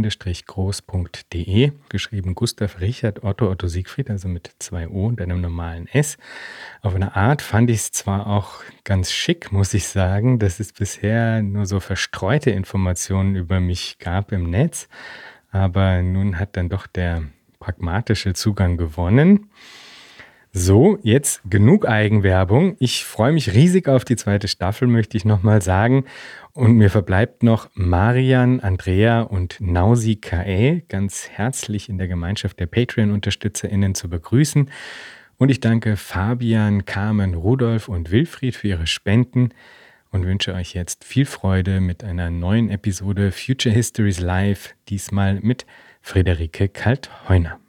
geschrieben 1.90 2.34
Gustav 2.34 2.80
Richard 2.80 3.26
Otto 3.26 3.52
Otto 3.52 3.68
Siegfried, 3.68 4.10
also 4.10 4.30
mit 4.30 4.56
zwei 4.60 4.88
O 4.88 5.08
und 5.08 5.20
einem 5.20 5.42
normalen 5.42 5.88
S. 5.88 6.18
Auf 6.82 6.96
eine 6.96 7.18
Art 7.18 7.42
fand 7.42 7.70
ich 7.70 7.80
es 7.80 7.92
zwar 7.92 8.28
auch 8.28 8.62
ganz 8.86 9.12
schick, 9.12 9.52
muss 9.52 9.74
ich 9.74 9.90
sagen, 9.90 10.40
dass 10.40 10.62
es 10.62 10.72
bisher 10.72 11.42
nur 11.42 11.66
so 11.66 11.82
verstreute 11.82 12.52
Informationen 12.52 13.36
über 13.36 13.60
mich 13.60 14.00
gab 14.00 14.32
im 14.32 14.50
Netz, 14.50 14.88
aber 15.52 16.02
nun 16.02 16.40
hat 16.40 16.56
dann 16.56 16.70
doch 16.70 16.88
der 16.88 17.24
pragmatische 17.60 18.32
Zugang 18.32 18.78
gewonnen. 18.78 19.50
So, 20.60 20.98
jetzt 21.04 21.42
genug 21.48 21.88
Eigenwerbung. 21.88 22.78
Ich 22.80 23.06
freue 23.06 23.32
mich 23.32 23.54
riesig 23.54 23.88
auf 23.88 24.06
die 24.06 24.16
zweite 24.16 24.48
Staffel, 24.48 24.88
möchte 24.88 25.16
ich 25.16 25.24
nochmal 25.24 25.62
sagen. 25.62 26.06
Und 26.54 26.78
mir 26.78 26.90
verbleibt 26.90 27.44
noch 27.44 27.70
Marian, 27.76 28.60
Andrea 28.60 29.22
und 29.22 29.58
Nausi 29.62 30.16
Kae 30.16 30.82
ganz 30.90 31.30
herzlich 31.30 31.90
in 31.90 32.00
der 32.00 32.08
Gemeinschaft 32.08 32.60
der 32.60 32.66
Patreon-UnterstützerInnen 32.66 33.94
zu 33.94 34.10
begrüßen. 34.10 34.72
Und 35.38 35.50
ich 35.50 35.60
danke 35.60 35.96
Fabian, 35.96 36.86
Carmen, 36.86 37.36
Rudolf 37.36 37.88
und 37.88 38.10
Wilfried 38.10 38.56
für 38.56 38.70
ihre 38.70 38.88
Spenden 38.88 39.50
und 40.10 40.26
wünsche 40.26 40.56
euch 40.56 40.74
jetzt 40.74 41.04
viel 41.04 41.28
Freude 41.28 41.82
mit 41.82 42.04
einer 42.04 42.32
neuen 42.32 42.72
Episode 42.72 43.32
Future 43.32 43.76
Histories 43.76 44.20
Live, 44.20 44.74
diesmal 44.90 45.40
mit 45.40 45.68
Friederike 46.02 46.68
Kaltheuner. 46.68 47.60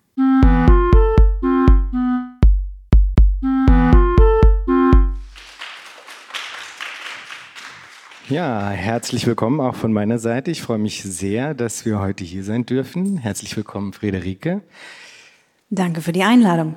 Ja, 8.30 8.68
herzlich 8.68 9.26
willkommen 9.26 9.58
auch 9.58 9.74
von 9.74 9.90
meiner 9.90 10.18
Seite. 10.18 10.50
Ich 10.50 10.60
freue 10.60 10.76
mich 10.76 11.02
sehr, 11.02 11.54
dass 11.54 11.86
wir 11.86 11.98
heute 11.98 12.24
hier 12.24 12.44
sein 12.44 12.66
dürfen. 12.66 13.16
Herzlich 13.16 13.56
willkommen, 13.56 13.94
Friederike. 13.94 14.60
Danke 15.70 16.02
für 16.02 16.12
die 16.12 16.24
Einladung. 16.24 16.76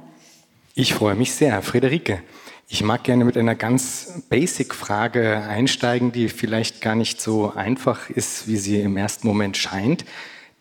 Ich 0.75 0.93
freue 0.93 1.15
mich 1.15 1.33
sehr. 1.33 1.61
Friederike, 1.61 2.23
ich 2.69 2.83
mag 2.83 3.03
gerne 3.03 3.25
mit 3.25 3.35
einer 3.35 3.55
ganz 3.55 4.23
Basic-Frage 4.29 5.41
einsteigen, 5.41 6.13
die 6.13 6.29
vielleicht 6.29 6.79
gar 6.79 6.95
nicht 6.95 7.19
so 7.19 7.53
einfach 7.53 8.09
ist, 8.09 8.47
wie 8.47 8.55
sie 8.55 8.79
im 8.79 8.95
ersten 8.95 9.27
Moment 9.27 9.57
scheint. 9.57 10.05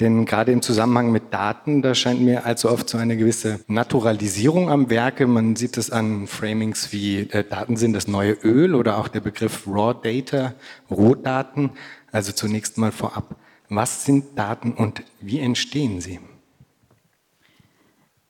Denn 0.00 0.25
gerade 0.25 0.50
im 0.50 0.62
Zusammenhang 0.62 1.12
mit 1.12 1.33
Daten, 1.35 1.83
da 1.83 1.95
scheint 1.95 2.23
mir 2.23 2.47
allzu 2.47 2.71
oft 2.71 2.88
so 2.88 2.97
eine 2.97 3.19
gewisse 3.19 3.61
Naturalisierung 3.66 4.71
am 4.71 4.88
Werke. 4.88 5.26
Man 5.26 5.57
sieht 5.57 5.76
es 5.76 5.90
an 5.90 6.26
Framings 6.26 6.90
wie 6.92 7.21
äh, 7.30 7.45
Daten 7.45 7.76
sind 7.76 7.92
das 7.92 8.09
neue 8.09 8.33
Öl 8.33 8.75
oder 8.75 8.97
auch 8.97 9.09
der 9.09 9.21
Begriff 9.21 9.66
Raw 9.66 9.95
Data, 9.95 10.54
Rohdaten. 10.90 11.71
Also 12.12 12.33
zunächst 12.33 12.78
mal 12.78 12.92
vorab, 12.92 13.37
was 13.69 14.07
sind 14.07 14.38
Daten 14.38 14.73
und 14.73 15.02
wie 15.21 15.38
entstehen 15.38 16.00
sie? 16.00 16.19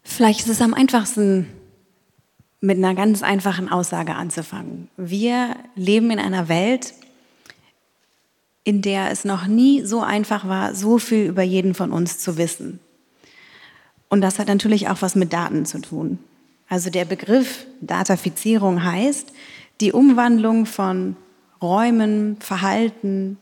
Vielleicht 0.02 0.40
ist 0.40 0.48
es 0.48 0.60
am 0.60 0.74
einfachsten, 0.74 1.46
mit 2.60 2.76
einer 2.76 2.94
ganz 2.94 3.22
einfachen 3.22 3.70
Aussage 3.70 4.14
anzufangen. 4.14 4.88
Wir 4.96 5.56
leben 5.76 6.10
in 6.10 6.18
einer 6.18 6.48
Welt, 6.48 6.92
in 8.64 8.82
der 8.82 9.10
es 9.10 9.24
noch 9.24 9.46
nie 9.46 9.84
so 9.84 10.00
einfach 10.00 10.46
war, 10.46 10.74
so 10.74 10.98
viel 10.98 11.26
über 11.26 11.42
jeden 11.42 11.74
von 11.74 11.92
uns 11.92 12.18
zu 12.18 12.36
wissen. 12.36 12.80
Und 14.08 14.20
das 14.20 14.38
hat 14.38 14.48
natürlich 14.48 14.88
auch 14.88 15.02
was 15.02 15.14
mit 15.14 15.32
Daten 15.32 15.64
zu 15.64 15.80
tun. 15.80 16.18
Also 16.68 16.90
der 16.90 17.04
Begriff 17.04 17.66
Datafizierung 17.80 18.84
heißt 18.84 19.32
die 19.80 19.92
Umwandlung 19.92 20.66
von 20.66 21.16
Räumen, 21.62 22.36
Verhalten, 22.40 23.38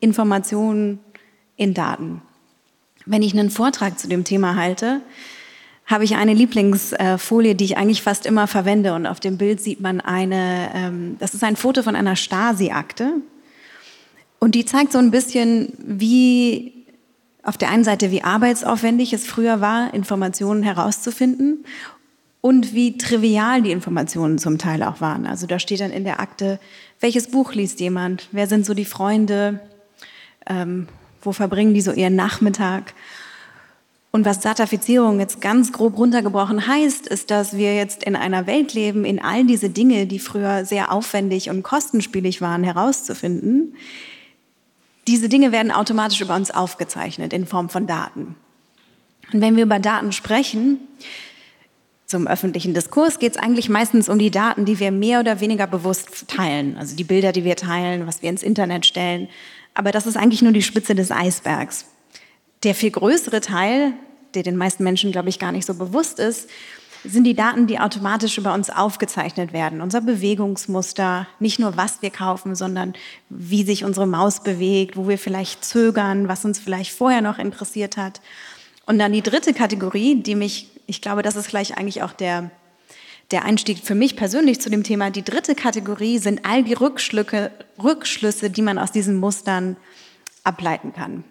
Informationen 0.00 0.98
in 1.56 1.74
Daten. 1.74 2.22
Wenn 3.06 3.22
ich 3.22 3.32
einen 3.32 3.50
Vortrag 3.50 3.98
zu 3.98 4.08
dem 4.08 4.24
Thema 4.24 4.56
halte, 4.56 5.00
habe 5.86 6.04
ich 6.04 6.16
eine 6.16 6.34
Lieblingsfolie, 6.34 7.54
die 7.54 7.64
ich 7.64 7.76
eigentlich 7.76 8.02
fast 8.02 8.26
immer 8.26 8.46
verwende. 8.46 8.94
Und 8.94 9.06
auf 9.06 9.20
dem 9.20 9.36
Bild 9.38 9.60
sieht 9.60 9.80
man 9.80 10.00
eine, 10.00 10.70
ähm, 10.74 11.16
das 11.18 11.34
ist 11.34 11.44
ein 11.44 11.56
Foto 11.56 11.82
von 11.82 11.96
einer 11.96 12.16
Stasi-Akte. 12.16 13.14
Und 14.42 14.56
die 14.56 14.64
zeigt 14.64 14.90
so 14.90 14.98
ein 14.98 15.12
bisschen, 15.12 15.72
wie 15.78 16.72
auf 17.44 17.56
der 17.56 17.70
einen 17.70 17.84
Seite, 17.84 18.10
wie 18.10 18.24
arbeitsaufwendig 18.24 19.12
es 19.12 19.24
früher 19.24 19.60
war, 19.60 19.94
Informationen 19.94 20.64
herauszufinden 20.64 21.64
und 22.40 22.74
wie 22.74 22.98
trivial 22.98 23.62
die 23.62 23.70
Informationen 23.70 24.38
zum 24.38 24.58
Teil 24.58 24.82
auch 24.82 25.00
waren. 25.00 25.26
Also 25.26 25.46
da 25.46 25.60
steht 25.60 25.78
dann 25.78 25.92
in 25.92 26.02
der 26.02 26.18
Akte, 26.18 26.58
welches 26.98 27.28
Buch 27.28 27.54
liest 27.54 27.78
jemand, 27.78 28.26
wer 28.32 28.48
sind 28.48 28.66
so 28.66 28.74
die 28.74 28.84
Freunde, 28.84 29.60
ähm, 30.48 30.88
wo 31.20 31.30
verbringen 31.30 31.72
die 31.72 31.80
so 31.80 31.92
ihren 31.92 32.16
Nachmittag. 32.16 32.94
Und 34.10 34.24
was 34.24 34.40
Datafizierung 34.40 35.20
jetzt 35.20 35.40
ganz 35.40 35.70
grob 35.70 35.96
runtergebrochen 35.96 36.66
heißt, 36.66 37.06
ist, 37.06 37.30
dass 37.30 37.56
wir 37.56 37.76
jetzt 37.76 38.02
in 38.02 38.16
einer 38.16 38.48
Welt 38.48 38.74
leben, 38.74 39.04
in 39.04 39.22
all 39.22 39.44
diese 39.44 39.70
Dinge, 39.70 40.08
die 40.08 40.18
früher 40.18 40.64
sehr 40.64 40.90
aufwendig 40.90 41.48
und 41.48 41.62
kostenspielig 41.62 42.40
waren, 42.40 42.64
herauszufinden, 42.64 43.76
diese 45.08 45.28
Dinge 45.28 45.52
werden 45.52 45.72
automatisch 45.72 46.20
über 46.20 46.36
uns 46.36 46.50
aufgezeichnet 46.50 47.32
in 47.32 47.46
Form 47.46 47.68
von 47.68 47.86
Daten. 47.86 48.36
Und 49.32 49.40
wenn 49.40 49.56
wir 49.56 49.64
über 49.64 49.78
Daten 49.78 50.12
sprechen, 50.12 50.78
zum 52.06 52.26
öffentlichen 52.26 52.74
Diskurs 52.74 53.18
geht 53.18 53.32
es 53.32 53.38
eigentlich 53.38 53.68
meistens 53.70 54.08
um 54.08 54.18
die 54.18 54.30
Daten, 54.30 54.66
die 54.66 54.78
wir 54.78 54.90
mehr 54.90 55.20
oder 55.20 55.40
weniger 55.40 55.66
bewusst 55.66 56.28
teilen. 56.28 56.76
Also 56.76 56.94
die 56.94 57.04
Bilder, 57.04 57.32
die 57.32 57.44
wir 57.44 57.56
teilen, 57.56 58.06
was 58.06 58.20
wir 58.20 58.28
ins 58.28 58.42
Internet 58.42 58.84
stellen. 58.84 59.28
Aber 59.74 59.92
das 59.92 60.06
ist 60.06 60.16
eigentlich 60.16 60.42
nur 60.42 60.52
die 60.52 60.62
Spitze 60.62 60.94
des 60.94 61.10
Eisbergs. 61.10 61.86
Der 62.64 62.74
viel 62.74 62.90
größere 62.90 63.40
Teil, 63.40 63.94
der 64.34 64.42
den 64.42 64.56
meisten 64.56 64.84
Menschen, 64.84 65.10
glaube 65.10 65.30
ich, 65.30 65.38
gar 65.38 65.52
nicht 65.52 65.64
so 65.64 65.74
bewusst 65.74 66.18
ist, 66.18 66.50
sind 67.04 67.24
die 67.24 67.34
Daten, 67.34 67.66
die 67.66 67.80
automatisch 67.80 68.38
über 68.38 68.54
uns 68.54 68.70
aufgezeichnet 68.70 69.52
werden. 69.52 69.80
Unser 69.80 70.00
Bewegungsmuster, 70.00 71.26
nicht 71.40 71.58
nur 71.58 71.76
was 71.76 72.02
wir 72.02 72.10
kaufen, 72.10 72.54
sondern 72.54 72.94
wie 73.28 73.64
sich 73.64 73.84
unsere 73.84 74.06
Maus 74.06 74.42
bewegt, 74.42 74.96
wo 74.96 75.08
wir 75.08 75.18
vielleicht 75.18 75.64
zögern, 75.64 76.28
was 76.28 76.44
uns 76.44 76.58
vielleicht 76.58 76.92
vorher 76.92 77.20
noch 77.20 77.38
interessiert 77.38 77.96
hat. 77.96 78.20
Und 78.86 78.98
dann 78.98 79.12
die 79.12 79.22
dritte 79.22 79.52
Kategorie, 79.52 80.16
die 80.16 80.34
mich, 80.34 80.68
ich 80.86 81.00
glaube, 81.00 81.22
das 81.22 81.36
ist 81.36 81.48
gleich 81.48 81.76
eigentlich 81.76 82.02
auch 82.02 82.12
der, 82.12 82.50
der 83.30 83.44
Einstieg 83.44 83.78
für 83.78 83.94
mich 83.94 84.16
persönlich 84.16 84.60
zu 84.60 84.70
dem 84.70 84.84
Thema. 84.84 85.10
Die 85.10 85.24
dritte 85.24 85.54
Kategorie 85.54 86.18
sind 86.18 86.44
all 86.44 86.62
die 86.62 86.74
Rückschlücke, 86.74 87.50
Rückschlüsse, 87.82 88.50
die 88.50 88.62
man 88.62 88.78
aus 88.78 88.92
diesen 88.92 89.18
Mustern 89.18 89.76
ableiten 90.44 90.92
kann. 90.92 91.24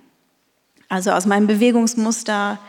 Also 0.90 1.12
aus 1.12 1.26
meinem 1.26 1.48
Bewegungsmuster, 1.48 2.60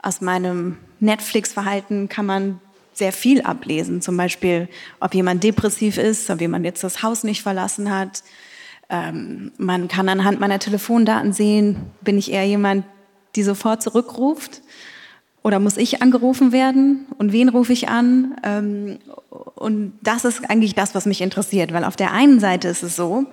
aus 0.00 0.20
meinem 0.20 0.78
Netflix-Verhalten 1.00 2.08
kann 2.08 2.26
man 2.26 2.60
sehr 2.92 3.12
viel 3.12 3.42
ablesen. 3.42 4.00
Zum 4.00 4.16
Beispiel, 4.16 4.68
ob 5.00 5.14
jemand 5.14 5.44
depressiv 5.44 5.98
ist, 5.98 6.30
ob 6.30 6.40
jemand 6.40 6.64
jetzt 6.64 6.82
das 6.82 7.02
Haus 7.02 7.24
nicht 7.24 7.42
verlassen 7.42 7.94
hat. 7.94 8.22
Ähm, 8.88 9.52
man 9.58 9.88
kann 9.88 10.08
anhand 10.08 10.40
meiner 10.40 10.58
Telefondaten 10.58 11.32
sehen, 11.32 11.76
bin 12.00 12.16
ich 12.16 12.32
eher 12.32 12.46
jemand, 12.46 12.84
die 13.34 13.42
sofort 13.42 13.82
zurückruft 13.82 14.62
oder 15.42 15.60
muss 15.60 15.76
ich 15.76 16.02
angerufen 16.02 16.52
werden 16.52 17.06
und 17.18 17.32
wen 17.32 17.48
rufe 17.48 17.72
ich 17.72 17.88
an? 17.88 18.36
Ähm, 18.42 18.98
und 19.28 19.98
das 20.02 20.24
ist 20.24 20.48
eigentlich 20.48 20.74
das, 20.74 20.94
was 20.94 21.06
mich 21.06 21.20
interessiert, 21.20 21.72
weil 21.72 21.84
auf 21.84 21.96
der 21.96 22.12
einen 22.12 22.40
Seite 22.40 22.68
ist 22.68 22.82
es 22.82 22.96
so, 22.96 23.26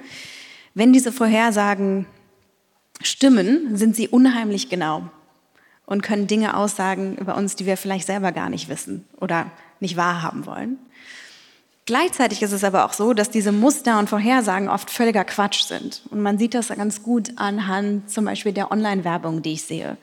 wenn 0.74 0.92
diese 0.92 1.12
Vorhersagen 1.12 2.06
stimmen, 3.02 3.78
sind 3.78 3.96
sie 3.96 4.08
unheimlich 4.08 4.70
genau. 4.70 5.10
Und 5.94 6.02
können 6.02 6.28
Dinge 6.28 6.58
aussagen 6.58 7.16
über 7.18 7.38
uns, 7.38 7.56
die 7.56 7.68
wir 7.68 7.78
vielleicht 7.78 8.08
selber 8.08 8.32
gar 8.32 8.50
nicht 8.50 8.68
wissen 8.68 9.06
oder 9.22 9.52
nicht 9.80 9.96
wahrhaben 9.96 10.48
wollen. 10.48 10.80
Gleichzeitig 11.86 12.42
ist 12.42 12.52
es 12.52 12.64
aber 12.64 12.86
auch 12.86 12.94
so, 12.94 13.14
dass 13.14 13.30
diese 13.30 13.52
Muster 13.52 14.00
und 14.00 14.10
Vorhersagen 14.10 14.70
oft 14.70 14.90
völliger 14.90 15.24
Quatsch 15.24 15.64
sind. 15.64 16.02
Und 16.10 16.22
man 16.22 16.40
sieht 16.40 16.56
das 16.56 16.70
ganz 16.70 17.04
gut 17.04 17.34
anhand 17.36 18.10
zum 18.10 18.26
Beispiel 18.26 18.54
der 18.54 18.72
Online-Werbung, 18.72 19.44
die 19.44 19.54
ich 19.54 19.64
sehe. 19.64 19.98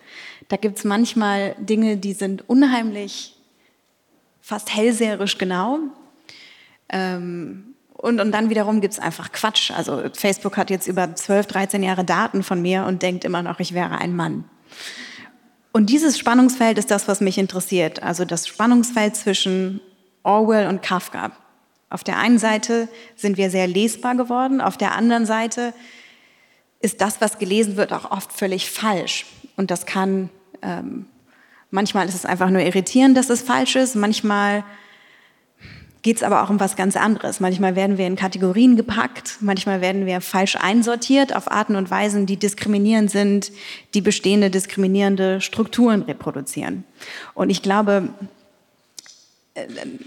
Da 0.48 0.56
gibt 0.56 0.78
es 0.78 0.84
manchmal 0.84 1.56
Dinge, 1.58 1.96
die 1.96 2.12
sind 2.12 2.48
unheimlich, 2.48 3.34
fast 4.40 4.72
hellseherisch 4.72 5.38
genau. 5.38 5.78
Ähm, 6.88 7.74
und, 7.94 8.20
und 8.20 8.30
dann 8.30 8.48
wiederum 8.48 8.80
gibt 8.80 8.94
es 8.94 9.00
einfach 9.00 9.32
Quatsch. 9.32 9.72
Also 9.72 10.02
Facebook 10.12 10.56
hat 10.56 10.70
jetzt 10.70 10.86
über 10.86 11.16
12, 11.16 11.46
13 11.46 11.82
Jahre 11.82 12.04
Daten 12.04 12.44
von 12.44 12.62
mir 12.62 12.84
und 12.84 13.02
denkt 13.02 13.24
immer 13.24 13.42
noch, 13.42 13.58
ich 13.58 13.74
wäre 13.74 13.98
ein 13.98 14.14
Mann. 14.14 14.44
Und 15.72 15.90
dieses 15.90 16.18
Spannungsfeld 16.18 16.78
ist 16.78 16.90
das, 16.90 17.06
was 17.06 17.20
mich 17.20 17.38
interessiert. 17.38 18.02
Also 18.02 18.24
das 18.24 18.46
Spannungsfeld 18.48 19.16
zwischen 19.16 19.80
Orwell 20.22 20.66
und 20.66 20.82
Kafka. 20.82 21.32
Auf 21.88 22.04
der 22.04 22.18
einen 22.18 22.38
Seite 22.38 22.88
sind 23.16 23.36
wir 23.36 23.50
sehr 23.50 23.66
lesbar 23.66 24.14
geworden, 24.14 24.60
auf 24.60 24.76
der 24.76 24.94
anderen 24.94 25.26
Seite 25.26 25.72
ist 26.80 27.00
das, 27.00 27.20
was 27.20 27.38
gelesen 27.38 27.76
wird, 27.76 27.92
auch 27.92 28.10
oft 28.10 28.32
völlig 28.32 28.70
falsch. 28.70 29.26
Und 29.56 29.70
das 29.70 29.86
kann, 29.86 30.30
ähm, 30.62 31.06
manchmal 31.70 32.08
ist 32.08 32.14
es 32.14 32.24
einfach 32.24 32.48
nur 32.48 32.62
irritierend, 32.62 33.16
dass 33.16 33.28
es 33.28 33.42
falsch 33.42 33.76
ist, 33.76 33.96
manchmal 33.96 34.64
geht 36.02 36.16
es 36.16 36.22
aber 36.22 36.42
auch 36.42 36.50
um 36.50 36.60
was 36.60 36.76
ganz 36.76 36.96
anderes. 36.96 37.40
Manchmal 37.40 37.76
werden 37.76 37.98
wir 37.98 38.06
in 38.06 38.16
Kategorien 38.16 38.76
gepackt, 38.76 39.36
manchmal 39.40 39.80
werden 39.80 40.06
wir 40.06 40.20
falsch 40.20 40.56
einsortiert 40.56 41.34
auf 41.34 41.50
Arten 41.50 41.76
und 41.76 41.90
Weisen, 41.90 42.26
die 42.26 42.36
diskriminierend 42.36 43.10
sind, 43.10 43.52
die 43.94 44.00
bestehende 44.00 44.50
diskriminierende 44.50 45.40
Strukturen 45.40 46.02
reproduzieren. 46.02 46.84
Und 47.34 47.50
ich 47.50 47.62
glaube, 47.62 48.08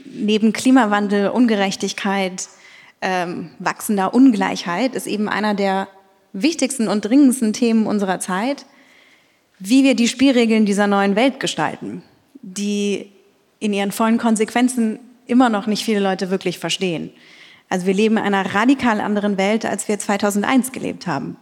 neben 0.06 0.54
Klimawandel, 0.54 1.30
Ungerechtigkeit, 1.30 2.48
ähm, 3.02 3.52
wachsender 3.60 4.14
Ungleichheit 4.14 4.96
ist 4.96 5.08
eben 5.08 5.28
einer 5.28 5.54
der 5.54 5.88
wichtigsten 6.32 6.88
und 6.88 7.06
dringendsten 7.06 7.54
Themen 7.54 7.86
unserer 7.86 8.20
Zeit, 8.20 8.66
wie 9.60 9.84
wir 9.84 9.96
die 9.96 10.08
Spielregeln 10.08 10.66
dieser 10.66 10.88
neuen 10.88 11.16
Welt 11.16 11.40
gestalten, 11.40 12.02
die 12.42 13.12
in 13.60 13.74
ihren 13.74 13.92
vollen 13.92 14.18
Konsequenzen 14.18 15.00
immer 15.28 15.50
noch 15.50 15.68
nicht 15.68 15.84
viele 15.84 16.00
Leute 16.00 16.30
wirklich 16.30 16.60
verstehen. 16.60 17.12
Also 17.70 17.86
wir 17.86 17.94
leben 17.94 18.18
in 18.18 18.24
einer 18.24 18.54
radikal 18.54 19.02
anderen 19.02 19.38
Welt, 19.38 19.66
als 19.66 19.88
wir 19.88 19.98
2001 19.98 20.72
gelebt 20.72 21.08
haben. 21.08 21.38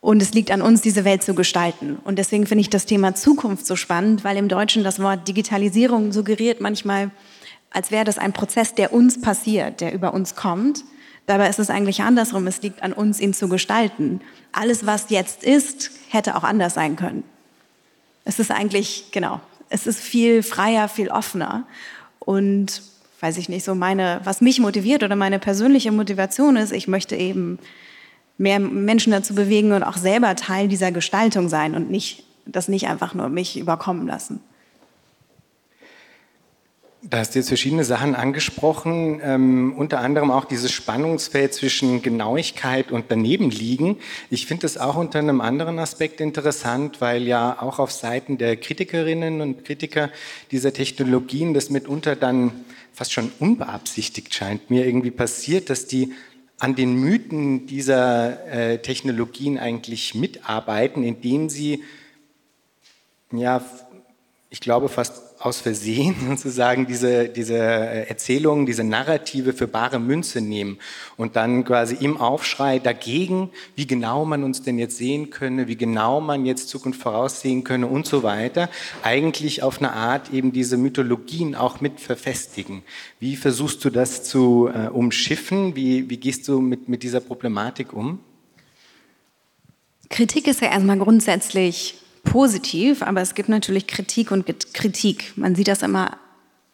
Und 0.00 0.20
es 0.20 0.34
liegt 0.34 0.50
an 0.50 0.62
uns, 0.62 0.80
diese 0.80 1.04
Welt 1.04 1.22
zu 1.22 1.34
gestalten. 1.34 1.96
Und 2.02 2.18
deswegen 2.18 2.46
finde 2.46 2.62
ich 2.62 2.70
das 2.70 2.86
Thema 2.86 3.14
Zukunft 3.14 3.66
so 3.66 3.76
spannend, 3.76 4.24
weil 4.24 4.36
im 4.36 4.48
Deutschen 4.48 4.82
das 4.82 5.00
Wort 5.00 5.28
Digitalisierung 5.28 6.10
suggeriert 6.10 6.60
manchmal, 6.60 7.12
als 7.70 7.92
wäre 7.92 8.04
das 8.04 8.18
ein 8.18 8.32
Prozess, 8.32 8.74
der 8.74 8.92
uns 8.92 9.20
passiert, 9.20 9.80
der 9.80 9.94
über 9.94 10.12
uns 10.12 10.34
kommt. 10.34 10.82
Dabei 11.26 11.48
ist 11.48 11.60
es 11.60 11.70
eigentlich 11.70 12.02
andersrum. 12.02 12.48
Es 12.48 12.62
liegt 12.62 12.82
an 12.82 12.92
uns, 12.92 13.20
ihn 13.20 13.32
zu 13.32 13.48
gestalten. 13.48 14.20
Alles, 14.50 14.86
was 14.86 15.08
jetzt 15.10 15.44
ist, 15.44 15.92
hätte 16.08 16.36
auch 16.36 16.42
anders 16.42 16.74
sein 16.74 16.96
können. 16.96 17.22
Es 18.24 18.40
ist 18.40 18.50
eigentlich, 18.50 19.06
genau, 19.12 19.40
es 19.72 19.86
ist 19.86 20.00
viel 20.00 20.42
freier, 20.42 20.88
viel 20.88 21.08
offener. 21.08 21.64
Und 22.18 22.82
weiß 23.20 23.38
ich 23.38 23.48
nicht, 23.48 23.64
so 23.64 23.74
meine, 23.74 24.20
was 24.24 24.40
mich 24.40 24.60
motiviert 24.60 25.02
oder 25.02 25.16
meine 25.16 25.38
persönliche 25.38 25.92
Motivation 25.92 26.56
ist, 26.56 26.72
ich 26.72 26.88
möchte 26.88 27.16
eben 27.16 27.58
mehr 28.36 28.58
Menschen 28.58 29.12
dazu 29.12 29.34
bewegen 29.34 29.72
und 29.72 29.82
auch 29.82 29.96
selber 29.96 30.34
Teil 30.36 30.68
dieser 30.68 30.92
Gestaltung 30.92 31.48
sein 31.48 31.74
und 31.74 31.90
nicht 31.90 32.24
das 32.44 32.68
nicht 32.68 32.88
einfach 32.88 33.14
nur 33.14 33.28
mich 33.28 33.58
überkommen 33.58 34.06
lassen. 34.06 34.40
Da 37.04 37.18
hast 37.18 37.34
du 37.34 37.40
jetzt 37.40 37.48
verschiedene 37.48 37.82
Sachen 37.82 38.14
angesprochen, 38.14 39.20
ähm, 39.24 39.74
unter 39.76 39.98
anderem 39.98 40.30
auch 40.30 40.44
dieses 40.44 40.70
Spannungsfeld 40.70 41.52
zwischen 41.52 42.00
Genauigkeit 42.00 42.92
und 42.92 43.10
Danebenliegen. 43.10 43.96
Ich 44.30 44.46
finde 44.46 44.62
das 44.62 44.78
auch 44.78 44.94
unter 44.94 45.18
einem 45.18 45.40
anderen 45.40 45.80
Aspekt 45.80 46.20
interessant, 46.20 47.00
weil 47.00 47.24
ja 47.24 47.60
auch 47.60 47.80
auf 47.80 47.90
Seiten 47.90 48.38
der 48.38 48.56
Kritikerinnen 48.56 49.40
und 49.40 49.64
Kritiker 49.64 50.10
dieser 50.52 50.72
Technologien 50.72 51.54
das 51.54 51.70
mitunter 51.70 52.14
dann 52.14 52.52
fast 52.92 53.12
schon 53.12 53.32
unbeabsichtigt 53.40 54.32
scheint, 54.32 54.70
mir 54.70 54.86
irgendwie 54.86 55.10
passiert, 55.10 55.70
dass 55.70 55.88
die 55.88 56.12
an 56.60 56.76
den 56.76 56.94
Mythen 56.94 57.66
dieser 57.66 58.46
äh, 58.46 58.78
Technologien 58.78 59.58
eigentlich 59.58 60.14
mitarbeiten, 60.14 61.02
indem 61.02 61.48
sie, 61.48 61.82
ja, 63.32 63.60
ich 64.50 64.60
glaube 64.60 64.88
fast 64.88 65.31
aus 65.42 65.60
Versehen 65.60 66.14
sozusagen 66.28 66.86
diese, 66.86 67.28
diese 67.28 67.56
äh, 67.56 68.08
Erzählungen, 68.08 68.64
diese 68.64 68.84
Narrative 68.84 69.52
für 69.52 69.66
bare 69.66 69.98
Münze 69.98 70.40
nehmen 70.40 70.78
und 71.16 71.36
dann 71.36 71.64
quasi 71.64 71.96
im 71.96 72.16
Aufschrei 72.16 72.78
dagegen, 72.78 73.50
wie 73.74 73.86
genau 73.86 74.24
man 74.24 74.44
uns 74.44 74.62
denn 74.62 74.78
jetzt 74.78 74.96
sehen 74.96 75.30
könne, 75.30 75.66
wie 75.66 75.76
genau 75.76 76.20
man 76.20 76.46
jetzt 76.46 76.68
Zukunft 76.68 77.02
voraussehen 77.02 77.64
könne 77.64 77.86
und 77.86 78.06
so 78.06 78.22
weiter, 78.22 78.68
eigentlich 79.02 79.62
auf 79.62 79.78
eine 79.78 79.92
Art 79.92 80.32
eben 80.32 80.52
diese 80.52 80.76
Mythologien 80.76 81.54
auch 81.54 81.80
mit 81.80 82.00
verfestigen. 82.00 82.82
Wie 83.18 83.36
versuchst 83.36 83.84
du 83.84 83.90
das 83.90 84.22
zu 84.22 84.70
äh, 84.72 84.88
umschiffen? 84.88 85.74
Wie, 85.74 86.08
wie 86.08 86.18
gehst 86.18 86.46
du 86.46 86.60
mit, 86.60 86.88
mit 86.88 87.02
dieser 87.02 87.20
Problematik 87.20 87.92
um? 87.92 88.20
Kritik 90.08 90.46
ist 90.46 90.60
ja 90.60 90.70
erstmal 90.70 90.98
grundsätzlich 90.98 91.94
positiv, 92.24 93.02
aber 93.02 93.20
es 93.20 93.34
gibt 93.34 93.48
natürlich 93.48 93.86
Kritik 93.86 94.30
und 94.30 94.46
Kritik. 94.74 95.32
Man 95.36 95.54
sieht 95.54 95.68
das 95.68 95.82
immer 95.82 96.18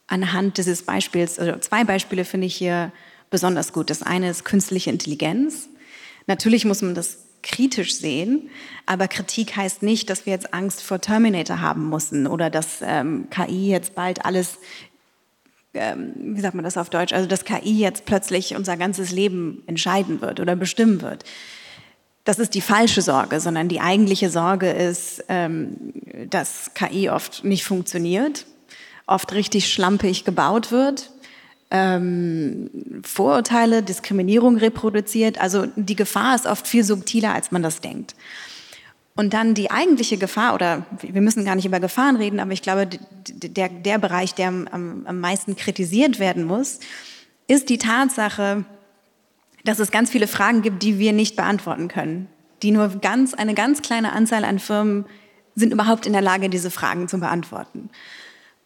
anhand 0.06 0.58
dieses 0.58 0.82
Beispiels, 0.82 1.38
also 1.38 1.58
zwei 1.58 1.84
Beispiele 1.84 2.24
finde 2.24 2.46
ich 2.46 2.56
hier 2.56 2.92
besonders 3.30 3.72
gut. 3.72 3.90
Das 3.90 4.02
eine 4.02 4.30
ist 4.30 4.44
künstliche 4.44 4.90
Intelligenz. 4.90 5.68
Natürlich 6.26 6.64
muss 6.64 6.82
man 6.82 6.94
das 6.94 7.18
kritisch 7.42 7.94
sehen, 7.94 8.50
aber 8.86 9.06
Kritik 9.06 9.56
heißt 9.56 9.82
nicht, 9.82 10.10
dass 10.10 10.26
wir 10.26 10.32
jetzt 10.32 10.52
Angst 10.52 10.82
vor 10.82 11.00
Terminator 11.00 11.60
haben 11.60 11.88
müssen 11.88 12.26
oder 12.26 12.50
dass 12.50 12.78
ähm, 12.82 13.28
KI 13.30 13.70
jetzt 13.70 13.94
bald 13.94 14.24
alles, 14.24 14.58
ähm, 15.74 16.12
wie 16.16 16.40
sagt 16.40 16.54
man 16.54 16.64
das 16.64 16.76
auf 16.76 16.90
Deutsch, 16.90 17.12
also 17.12 17.28
dass 17.28 17.44
KI 17.44 17.78
jetzt 17.78 18.06
plötzlich 18.06 18.56
unser 18.56 18.76
ganzes 18.76 19.12
Leben 19.12 19.62
entscheiden 19.66 20.20
wird 20.20 20.40
oder 20.40 20.56
bestimmen 20.56 21.00
wird 21.00 21.24
das 22.28 22.38
ist 22.38 22.52
die 22.52 22.60
falsche 22.60 23.00
Sorge, 23.00 23.40
sondern 23.40 23.68
die 23.68 23.80
eigentliche 23.80 24.28
Sorge 24.28 24.68
ist, 24.68 25.24
ähm, 25.30 25.94
dass 26.28 26.72
KI 26.74 27.08
oft 27.08 27.42
nicht 27.42 27.64
funktioniert, 27.64 28.44
oft 29.06 29.32
richtig 29.32 29.72
schlampig 29.72 30.26
gebaut 30.26 30.70
wird, 30.70 31.10
ähm, 31.70 32.68
Vorurteile, 33.02 33.82
Diskriminierung 33.82 34.58
reproduziert. 34.58 35.40
Also 35.40 35.68
die 35.76 35.96
Gefahr 35.96 36.34
ist 36.34 36.44
oft 36.44 36.68
viel 36.68 36.84
subtiler, 36.84 37.32
als 37.32 37.50
man 37.50 37.62
das 37.62 37.80
denkt. 37.80 38.14
Und 39.16 39.32
dann 39.32 39.54
die 39.54 39.70
eigentliche 39.70 40.18
Gefahr, 40.18 40.54
oder 40.54 40.84
wir 41.00 41.22
müssen 41.22 41.46
gar 41.46 41.54
nicht 41.54 41.64
über 41.64 41.80
Gefahren 41.80 42.16
reden, 42.16 42.40
aber 42.40 42.52
ich 42.52 42.60
glaube, 42.60 42.86
der, 43.26 43.70
der 43.70 43.96
Bereich, 43.96 44.34
der 44.34 44.48
am, 44.48 45.06
am 45.06 45.18
meisten 45.18 45.56
kritisiert 45.56 46.18
werden 46.18 46.44
muss, 46.44 46.80
ist 47.46 47.70
die 47.70 47.78
Tatsache, 47.78 48.66
dass 49.64 49.78
es 49.78 49.90
ganz 49.90 50.10
viele 50.10 50.26
Fragen 50.26 50.62
gibt, 50.62 50.82
die 50.82 50.98
wir 50.98 51.12
nicht 51.12 51.36
beantworten 51.36 51.88
können. 51.88 52.28
Die 52.62 52.70
nur 52.70 52.88
ganz, 53.00 53.34
eine 53.34 53.54
ganz 53.54 53.82
kleine 53.82 54.12
Anzahl 54.12 54.44
an 54.44 54.58
Firmen 54.58 55.06
sind 55.54 55.72
überhaupt 55.72 56.06
in 56.06 56.12
der 56.12 56.22
Lage, 56.22 56.48
diese 56.48 56.70
Fragen 56.70 57.08
zu 57.08 57.18
beantworten. 57.18 57.90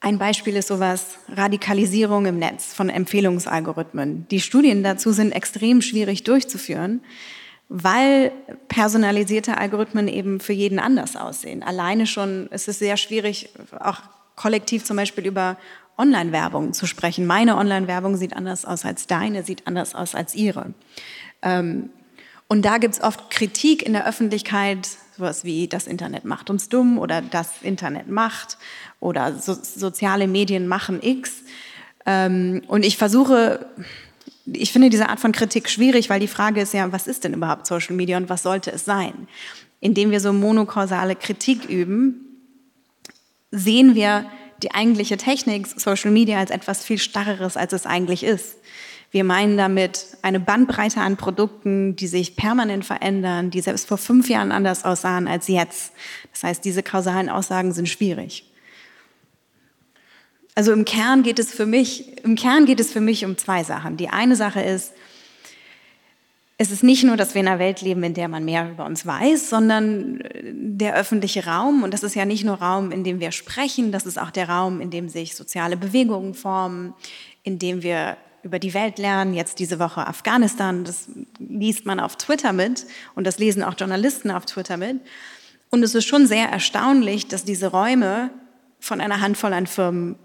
Ein 0.00 0.18
Beispiel 0.18 0.56
ist 0.56 0.68
sowas 0.68 1.18
Radikalisierung 1.28 2.26
im 2.26 2.38
Netz 2.38 2.74
von 2.74 2.88
Empfehlungsalgorithmen. 2.88 4.26
Die 4.30 4.40
Studien 4.40 4.82
dazu 4.82 5.12
sind 5.12 5.30
extrem 5.30 5.80
schwierig 5.80 6.24
durchzuführen, 6.24 7.02
weil 7.68 8.32
personalisierte 8.68 9.58
Algorithmen 9.58 10.08
eben 10.08 10.40
für 10.40 10.52
jeden 10.52 10.78
anders 10.78 11.16
aussehen. 11.16 11.62
Alleine 11.62 12.06
schon 12.06 12.48
ist 12.48 12.68
es 12.68 12.80
sehr 12.80 12.96
schwierig, 12.96 13.50
auch 13.78 14.02
kollektiv 14.34 14.84
zum 14.84 14.96
Beispiel 14.96 15.24
über 15.24 15.56
Online-Werbung 16.02 16.72
zu 16.72 16.86
sprechen. 16.86 17.26
Meine 17.26 17.56
Online-Werbung 17.56 18.16
sieht 18.16 18.36
anders 18.36 18.64
aus 18.64 18.84
als 18.84 19.06
deine, 19.06 19.44
sieht 19.44 19.68
anders 19.68 19.94
aus 19.94 20.16
als 20.16 20.34
ihre. 20.34 20.74
Ähm, 21.42 21.90
und 22.48 22.64
da 22.64 22.78
gibt 22.78 22.94
es 22.94 23.00
oft 23.00 23.30
Kritik 23.30 23.82
in 23.82 23.92
der 23.92 24.06
Öffentlichkeit, 24.06 24.88
sowas 25.16 25.44
wie 25.44 25.68
das 25.68 25.86
Internet 25.86 26.24
macht 26.24 26.50
uns 26.50 26.68
dumm 26.68 26.98
oder 26.98 27.22
das 27.22 27.62
Internet 27.62 28.08
macht 28.08 28.58
oder 28.98 29.34
so, 29.34 29.54
soziale 29.54 30.26
Medien 30.26 30.66
machen 30.66 31.00
X. 31.02 31.44
Ähm, 32.04 32.62
und 32.66 32.84
ich 32.84 32.96
versuche, 32.96 33.66
ich 34.44 34.72
finde 34.72 34.90
diese 34.90 35.08
Art 35.08 35.20
von 35.20 35.30
Kritik 35.30 35.70
schwierig, 35.70 36.10
weil 36.10 36.20
die 36.20 36.26
Frage 36.26 36.60
ist 36.60 36.74
ja, 36.74 36.90
was 36.90 37.06
ist 37.06 37.22
denn 37.22 37.34
überhaupt 37.34 37.66
Social 37.66 37.94
Media 37.94 38.16
und 38.16 38.28
was 38.28 38.42
sollte 38.42 38.72
es 38.72 38.84
sein? 38.84 39.28
Indem 39.80 40.10
wir 40.10 40.18
so 40.18 40.32
monokausale 40.32 41.14
Kritik 41.14 41.68
üben, 41.68 42.32
sehen 43.52 43.94
wir 43.94 44.26
die 44.62 44.72
eigentliche 44.72 45.16
Technik, 45.16 45.66
Social 45.66 46.10
Media, 46.10 46.38
als 46.38 46.50
etwas 46.50 46.84
viel 46.84 46.98
Starreres, 46.98 47.56
als 47.56 47.72
es 47.72 47.86
eigentlich 47.86 48.24
ist. 48.24 48.56
Wir 49.10 49.24
meinen 49.24 49.58
damit 49.58 50.06
eine 50.22 50.40
Bandbreite 50.40 51.00
an 51.00 51.18
Produkten, 51.18 51.96
die 51.96 52.06
sich 52.06 52.34
permanent 52.34 52.84
verändern, 52.84 53.50
die 53.50 53.60
selbst 53.60 53.86
vor 53.86 53.98
fünf 53.98 54.30
Jahren 54.30 54.52
anders 54.52 54.84
aussahen 54.84 55.28
als 55.28 55.48
jetzt. 55.48 55.92
Das 56.32 56.42
heißt, 56.44 56.64
diese 56.64 56.82
kausalen 56.82 57.28
Aussagen 57.28 57.72
sind 57.72 57.90
schwierig. 57.90 58.50
Also 60.54 60.72
im 60.72 60.84
Kern 60.86 61.22
geht 61.22 61.38
es 61.38 61.52
für 61.52 61.66
mich, 61.66 62.24
im 62.24 62.36
Kern 62.36 62.64
geht 62.64 62.80
es 62.80 62.90
für 62.90 63.00
mich 63.00 63.24
um 63.24 63.36
zwei 63.36 63.64
Sachen. 63.64 63.96
Die 63.96 64.08
eine 64.08 64.36
Sache 64.36 64.62
ist, 64.62 64.92
es 66.62 66.70
ist 66.70 66.84
nicht 66.84 67.02
nur, 67.02 67.16
dass 67.16 67.34
wir 67.34 67.40
in 67.40 67.48
einer 67.48 67.58
Welt 67.58 67.80
leben, 67.80 68.04
in 68.04 68.14
der 68.14 68.28
man 68.28 68.44
mehr 68.44 68.70
über 68.70 68.86
uns 68.86 69.04
weiß, 69.04 69.50
sondern 69.50 70.20
äh, 70.20 70.52
der 70.54 70.94
öffentliche 70.94 71.44
Raum, 71.44 71.82
und 71.82 71.92
das 71.92 72.04
ist 72.04 72.14
ja 72.14 72.24
nicht 72.24 72.44
nur 72.44 72.54
Raum, 72.54 72.92
in 72.92 73.02
dem 73.02 73.18
wir 73.18 73.32
sprechen, 73.32 73.90
das 73.90 74.06
ist 74.06 74.18
auch 74.18 74.30
der 74.30 74.48
Raum, 74.48 74.80
in 74.80 74.90
dem 74.90 75.08
sich 75.08 75.34
soziale 75.34 75.76
Bewegungen 75.76 76.34
formen, 76.34 76.94
in 77.42 77.58
dem 77.58 77.82
wir 77.82 78.16
über 78.44 78.60
die 78.60 78.74
Welt 78.74 78.98
lernen, 78.98 79.34
jetzt 79.34 79.58
diese 79.58 79.80
Woche 79.80 80.06
Afghanistan, 80.06 80.84
das 80.84 81.08
liest 81.38 81.84
man 81.84 81.98
auf 81.98 82.16
Twitter 82.16 82.52
mit 82.52 82.86
und 83.14 83.26
das 83.26 83.38
lesen 83.38 83.62
auch 83.62 83.74
Journalisten 83.76 84.30
auf 84.30 84.46
Twitter 84.46 84.76
mit. 84.76 85.00
Und 85.70 85.82
es 85.82 85.94
ist 85.94 86.06
schon 86.06 86.26
sehr 86.26 86.48
erstaunlich, 86.48 87.28
dass 87.28 87.44
diese 87.44 87.68
Räume 87.68 88.30
von 88.78 89.00
einer 89.00 89.20
Handvoll 89.20 89.52
an 89.52 89.66
Firmen 89.66 90.16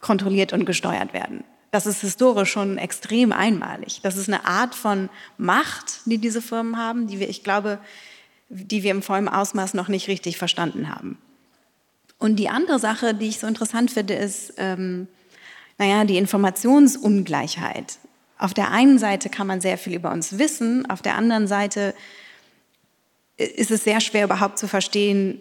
kontrolliert 0.00 0.52
und 0.52 0.64
gesteuert 0.64 1.12
werden. 1.12 1.44
Das 1.70 1.86
ist 1.86 2.00
historisch 2.00 2.50
schon 2.50 2.78
extrem 2.78 3.32
einmalig. 3.32 4.00
Das 4.02 4.16
ist 4.16 4.28
eine 4.28 4.44
Art 4.44 4.74
von 4.74 5.08
Macht, 5.38 6.00
die 6.04 6.18
diese 6.18 6.42
Firmen 6.42 6.76
haben, 6.76 7.06
die 7.06 7.20
wir, 7.20 7.28
ich 7.28 7.44
glaube, 7.44 7.78
die 8.48 8.82
wir 8.82 8.90
im 8.90 9.02
vollen 9.02 9.28
Ausmaß 9.28 9.74
noch 9.74 9.88
nicht 9.88 10.08
richtig 10.08 10.36
verstanden 10.36 10.88
haben. 10.88 11.18
Und 12.18 12.36
die 12.36 12.48
andere 12.48 12.78
Sache, 12.78 13.14
die 13.14 13.28
ich 13.28 13.38
so 13.38 13.46
interessant 13.46 13.90
finde, 13.90 14.14
ist, 14.14 14.54
ähm, 14.56 15.06
naja, 15.78 16.04
die 16.04 16.18
Informationsungleichheit. 16.18 17.98
Auf 18.36 18.52
der 18.52 18.70
einen 18.70 18.98
Seite 18.98 19.30
kann 19.30 19.46
man 19.46 19.60
sehr 19.60 19.78
viel 19.78 19.94
über 19.94 20.10
uns 20.10 20.38
wissen, 20.38 20.88
auf 20.90 21.02
der 21.02 21.14
anderen 21.14 21.46
Seite 21.46 21.94
ist 23.36 23.70
es 23.70 23.84
sehr 23.84 24.00
schwer 24.00 24.24
überhaupt 24.24 24.58
zu 24.58 24.68
verstehen, 24.68 25.40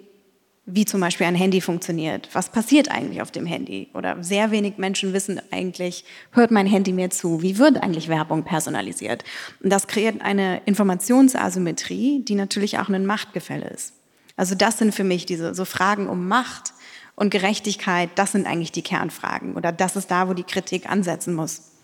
wie 0.72 0.86
zum 0.86 1.02
Beispiel 1.02 1.28
ein 1.28 1.36
Handy 1.36 1.62
funktioniert. 1.62 2.30
Was 2.34 2.50
passiert 2.50 2.92
eigentlich 2.92 3.22
auf 3.22 3.32
dem 3.32 3.46
Handy? 3.46 3.90
Oder 3.94 4.24
sehr 4.24 4.52
wenig 4.52 4.78
Menschen 4.78 5.14
wissen 5.14 5.42
eigentlich, 5.52 6.06
hört 6.32 6.52
mein 6.52 6.68
Handy 6.68 6.94
mir 6.94 7.10
zu? 7.10 7.42
Wie 7.42 7.58
wird 7.58 7.82
eigentlich 7.82 8.08
Werbung 8.10 8.44
personalisiert? 8.44 9.24
Und 9.64 9.72
das 9.72 9.88
kreiert 9.88 10.22
eine 10.22 10.62
Informationsasymmetrie, 10.66 12.24
die 12.24 12.36
natürlich 12.36 12.80
auch 12.80 12.90
ein 12.90 13.06
Machtgefälle 13.06 13.68
ist. 13.68 13.94
Also 14.36 14.56
das 14.56 14.78
sind 14.78 14.96
für 14.96 15.04
mich 15.04 15.26
diese 15.26 15.54
so 15.54 15.66
Fragen 15.66 16.08
um 16.08 16.28
Macht 16.28 16.74
und 17.16 17.30
Gerechtigkeit, 17.30 18.10
das 18.16 18.32
sind 18.32 18.48
eigentlich 18.48 18.72
die 18.72 18.82
Kernfragen. 18.82 19.56
Oder 19.56 19.72
das 19.72 19.96
ist 19.96 20.10
da, 20.10 20.30
wo 20.30 20.34
die 20.34 20.44
Kritik 20.44 20.90
ansetzen 20.90 21.34
muss. 21.34 21.79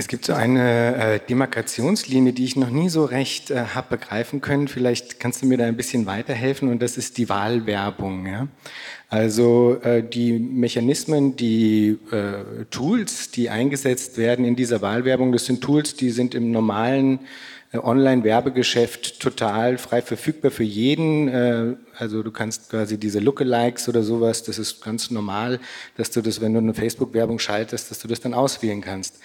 Es 0.00 0.08
gibt 0.08 0.24
so 0.24 0.32
eine 0.32 0.96
äh, 0.96 1.20
Demarkationslinie, 1.28 2.32
die 2.32 2.46
ich 2.46 2.56
noch 2.56 2.70
nie 2.70 2.88
so 2.88 3.04
recht 3.04 3.50
äh, 3.50 3.66
habe 3.74 3.98
begreifen 3.98 4.40
können. 4.40 4.66
Vielleicht 4.66 5.20
kannst 5.20 5.42
du 5.42 5.46
mir 5.46 5.58
da 5.58 5.66
ein 5.66 5.76
bisschen 5.76 6.06
weiterhelfen 6.06 6.70
und 6.70 6.80
das 6.80 6.96
ist 6.96 7.18
die 7.18 7.28
Wahlwerbung. 7.28 8.26
Ja? 8.26 8.48
Also 9.10 9.76
äh, 9.82 10.02
die 10.02 10.38
Mechanismen, 10.38 11.36
die 11.36 11.98
äh, 12.12 12.64
Tools, 12.70 13.30
die 13.30 13.50
eingesetzt 13.50 14.16
werden 14.16 14.46
in 14.46 14.56
dieser 14.56 14.80
Wahlwerbung, 14.80 15.32
das 15.32 15.44
sind 15.44 15.60
Tools, 15.60 15.94
die 15.94 16.08
sind 16.08 16.34
im 16.34 16.50
normalen 16.50 17.18
äh, 17.72 17.76
Online-Werbegeschäft 17.76 19.20
total 19.20 19.76
frei 19.76 20.00
verfügbar 20.00 20.50
für 20.50 20.64
jeden. 20.64 21.28
Äh, 21.28 21.76
also 21.98 22.22
du 22.22 22.30
kannst 22.30 22.70
quasi 22.70 22.96
diese 22.96 23.18
Lookalikes 23.20 23.86
oder 23.86 24.02
sowas, 24.02 24.44
das 24.44 24.58
ist 24.58 24.82
ganz 24.82 25.10
normal, 25.10 25.60
dass 25.98 26.10
du 26.10 26.22
das, 26.22 26.40
wenn 26.40 26.54
du 26.54 26.58
eine 26.60 26.72
Facebook-Werbung 26.72 27.38
schaltest, 27.38 27.90
dass 27.90 27.98
du 27.98 28.08
das 28.08 28.20
dann 28.20 28.32
auswählen 28.32 28.80
kannst. 28.80 29.20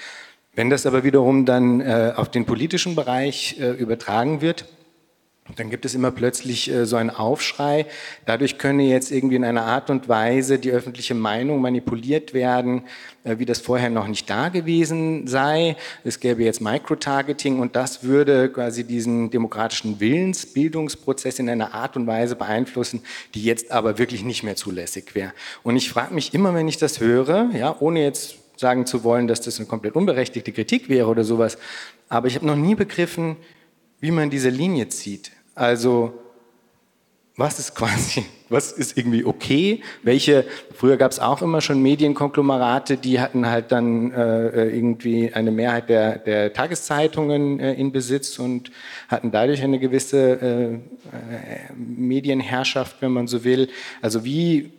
Wenn 0.55 0.69
das 0.69 0.85
aber 0.85 1.03
wiederum 1.03 1.45
dann 1.45 1.81
äh, 1.81 2.13
auf 2.15 2.29
den 2.29 2.45
politischen 2.45 2.95
Bereich 2.95 3.59
äh, 3.59 3.71
übertragen 3.71 4.41
wird, 4.41 4.65
dann 5.57 5.69
gibt 5.69 5.85
es 5.85 5.93
immer 5.93 6.09
plötzlich 6.09 6.71
äh, 6.71 6.87
so 6.87 6.95
einen 6.95 7.11
Aufschrei. 7.11 7.85
Dadurch 8.25 8.57
könne 8.57 8.83
jetzt 8.83 9.11
irgendwie 9.11 9.35
in 9.35 9.43
einer 9.43 9.65
Art 9.65 9.91
und 9.91 10.09
Weise 10.09 10.57
die 10.57 10.71
öffentliche 10.71 11.13
Meinung 11.13 11.61
manipuliert 11.61 12.33
werden, 12.33 12.85
äh, 13.23 13.37
wie 13.37 13.45
das 13.45 13.59
vorher 13.59 13.91
noch 13.91 14.07
nicht 14.07 14.27
da 14.27 14.49
gewesen 14.49 15.27
sei. 15.27 15.75
Es 16.03 16.19
gäbe 16.19 16.43
jetzt 16.43 16.61
Microtargeting 16.61 17.59
und 17.59 17.75
das 17.75 18.03
würde 18.03 18.49
quasi 18.49 18.85
diesen 18.85 19.29
demokratischen 19.29 19.99
Willensbildungsprozess 19.99 21.37
in 21.37 21.47
einer 21.47 21.75
Art 21.75 21.95
und 21.95 22.07
Weise 22.07 22.35
beeinflussen, 22.35 23.03
die 23.35 23.43
jetzt 23.43 23.71
aber 23.71 23.99
wirklich 23.99 24.23
nicht 24.23 24.41
mehr 24.41 24.55
zulässig 24.55 25.13
wäre. 25.13 25.33
Und 25.61 25.75
ich 25.75 25.91
frage 25.91 26.13
mich 26.15 26.33
immer, 26.33 26.55
wenn 26.55 26.67
ich 26.67 26.77
das 26.77 26.99
höre, 26.99 27.51
ja, 27.53 27.75
ohne 27.79 28.01
jetzt 28.01 28.37
sagen 28.57 28.85
zu 28.85 29.03
wollen, 29.03 29.27
dass 29.27 29.41
das 29.41 29.59
eine 29.59 29.67
komplett 29.67 29.95
unberechtigte 29.95 30.51
Kritik 30.51 30.89
wäre 30.89 31.07
oder 31.07 31.23
sowas. 31.23 31.57
Aber 32.09 32.27
ich 32.27 32.35
habe 32.35 32.45
noch 32.45 32.55
nie 32.55 32.75
begriffen, 32.75 33.37
wie 33.99 34.11
man 34.11 34.29
diese 34.29 34.49
Linie 34.49 34.89
zieht. 34.89 35.31
Also 35.55 36.13
was 37.37 37.59
ist 37.59 37.75
quasi, 37.75 38.25
was 38.49 38.71
ist 38.71 38.97
irgendwie 38.97 39.25
okay? 39.25 39.81
Welche, 40.03 40.45
früher 40.73 40.97
gab 40.97 41.11
es 41.11 41.19
auch 41.19 41.41
immer 41.41 41.61
schon 41.61 41.81
Medienkonglomerate, 41.81 42.97
die 42.97 43.19
hatten 43.19 43.47
halt 43.47 43.71
dann 43.71 44.11
äh, 44.11 44.69
irgendwie 44.69 45.33
eine 45.33 45.51
Mehrheit 45.51 45.89
der, 45.89 46.19
der 46.19 46.53
Tageszeitungen 46.53 47.59
äh, 47.59 47.73
in 47.73 47.91
Besitz 47.91 48.39
und 48.39 48.71
hatten 49.09 49.31
dadurch 49.31 49.63
eine 49.63 49.79
gewisse 49.79 50.17
äh, 50.41 50.73
äh 50.75 50.79
Medienherrschaft, 51.75 53.01
wenn 53.01 53.11
man 53.11 53.27
so 53.27 53.43
will. 53.43 53.69
Also 54.01 54.23
wie 54.23 54.71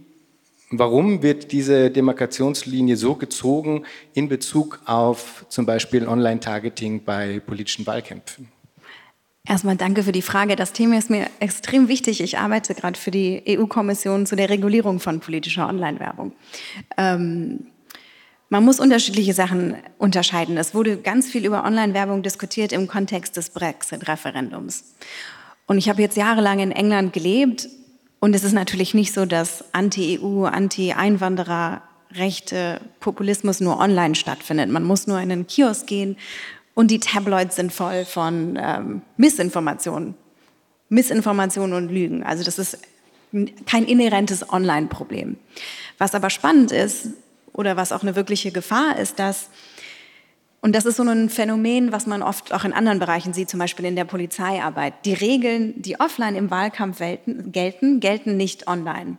Warum 0.70 1.22
wird 1.22 1.52
diese 1.52 1.90
Demarkationslinie 1.90 2.96
so 2.96 3.14
gezogen 3.14 3.84
in 4.14 4.28
Bezug 4.28 4.80
auf 4.84 5.46
zum 5.48 5.64
Beispiel 5.64 6.08
Online-Targeting 6.08 7.04
bei 7.04 7.40
politischen 7.40 7.86
Wahlkämpfen? 7.86 8.48
Erstmal 9.48 9.76
danke 9.76 10.02
für 10.02 10.10
die 10.10 10.22
Frage. 10.22 10.56
Das 10.56 10.72
Thema 10.72 10.98
ist 10.98 11.08
mir 11.08 11.28
extrem 11.38 11.86
wichtig. 11.86 12.20
Ich 12.20 12.38
arbeite 12.38 12.74
gerade 12.74 12.98
für 12.98 13.12
die 13.12 13.44
EU-Kommission 13.48 14.26
zu 14.26 14.34
der 14.34 14.50
Regulierung 14.50 14.98
von 14.98 15.20
politischer 15.20 15.68
Online-Werbung. 15.68 16.32
Ähm, 16.96 17.68
man 18.48 18.64
muss 18.64 18.80
unterschiedliche 18.80 19.34
Sachen 19.34 19.76
unterscheiden. 19.98 20.56
Es 20.56 20.74
wurde 20.74 20.96
ganz 20.96 21.28
viel 21.28 21.46
über 21.46 21.64
Online-Werbung 21.64 22.24
diskutiert 22.24 22.72
im 22.72 22.88
Kontext 22.88 23.36
des 23.36 23.50
Brexit-Referendums. 23.50 24.94
Und 25.66 25.78
ich 25.78 25.88
habe 25.88 26.02
jetzt 26.02 26.16
jahrelang 26.16 26.58
in 26.58 26.72
England 26.72 27.12
gelebt 27.12 27.68
und 28.20 28.34
es 28.34 28.44
ist 28.44 28.52
natürlich 28.52 28.94
nicht 28.94 29.12
so, 29.12 29.26
dass 29.26 29.64
Anti-EU, 29.72 30.44
Anti-Einwanderer, 30.44 31.82
rechte 32.12 32.80
Populismus 33.00 33.60
nur 33.60 33.78
online 33.78 34.14
stattfindet. 34.14 34.70
Man 34.70 34.84
muss 34.84 35.06
nur 35.06 35.20
in 35.20 35.30
einen 35.30 35.46
Kiosk 35.46 35.86
gehen 35.86 36.16
und 36.74 36.90
die 36.90 37.00
Tabloids 37.00 37.56
sind 37.56 37.72
voll 37.72 38.04
von 38.04 38.58
ähm, 38.60 39.02
Missinformationen. 39.16 40.14
Missinformationen 40.88 41.76
und 41.76 41.88
Lügen. 41.90 42.22
Also 42.22 42.44
das 42.44 42.58
ist 42.58 42.78
kein 43.66 43.84
inhärentes 43.84 44.50
Online-Problem. 44.50 45.36
Was 45.98 46.14
aber 46.14 46.30
spannend 46.30 46.72
ist 46.72 47.08
oder 47.52 47.76
was 47.76 47.92
auch 47.92 48.02
eine 48.02 48.14
wirkliche 48.14 48.52
Gefahr 48.52 48.98
ist, 48.98 49.18
dass 49.18 49.50
und 50.66 50.72
das 50.72 50.84
ist 50.84 50.96
so 50.96 51.04
ein 51.04 51.30
Phänomen, 51.30 51.92
was 51.92 52.08
man 52.08 52.24
oft 52.24 52.52
auch 52.52 52.64
in 52.64 52.72
anderen 52.72 52.98
Bereichen 52.98 53.32
sieht, 53.32 53.48
zum 53.48 53.60
Beispiel 53.60 53.84
in 53.84 53.94
der 53.94 54.04
Polizeiarbeit. 54.04 54.94
Die 55.04 55.12
Regeln, 55.12 55.80
die 55.80 56.00
offline 56.00 56.34
im 56.34 56.50
Wahlkampf 56.50 56.98
gelten, 56.98 58.00
gelten 58.00 58.36
nicht 58.36 58.66
online. 58.66 59.16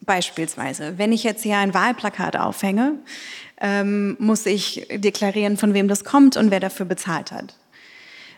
Beispielsweise, 0.00 0.96
wenn 0.96 1.12
ich 1.12 1.24
jetzt 1.24 1.42
hier 1.42 1.58
ein 1.58 1.74
Wahlplakat 1.74 2.38
aufhänge, 2.38 2.94
ähm, 3.60 4.16
muss 4.18 4.46
ich 4.46 4.88
deklarieren, 4.90 5.58
von 5.58 5.74
wem 5.74 5.88
das 5.88 6.04
kommt 6.04 6.38
und 6.38 6.50
wer 6.50 6.58
dafür 6.58 6.86
bezahlt 6.86 7.32
hat. 7.32 7.54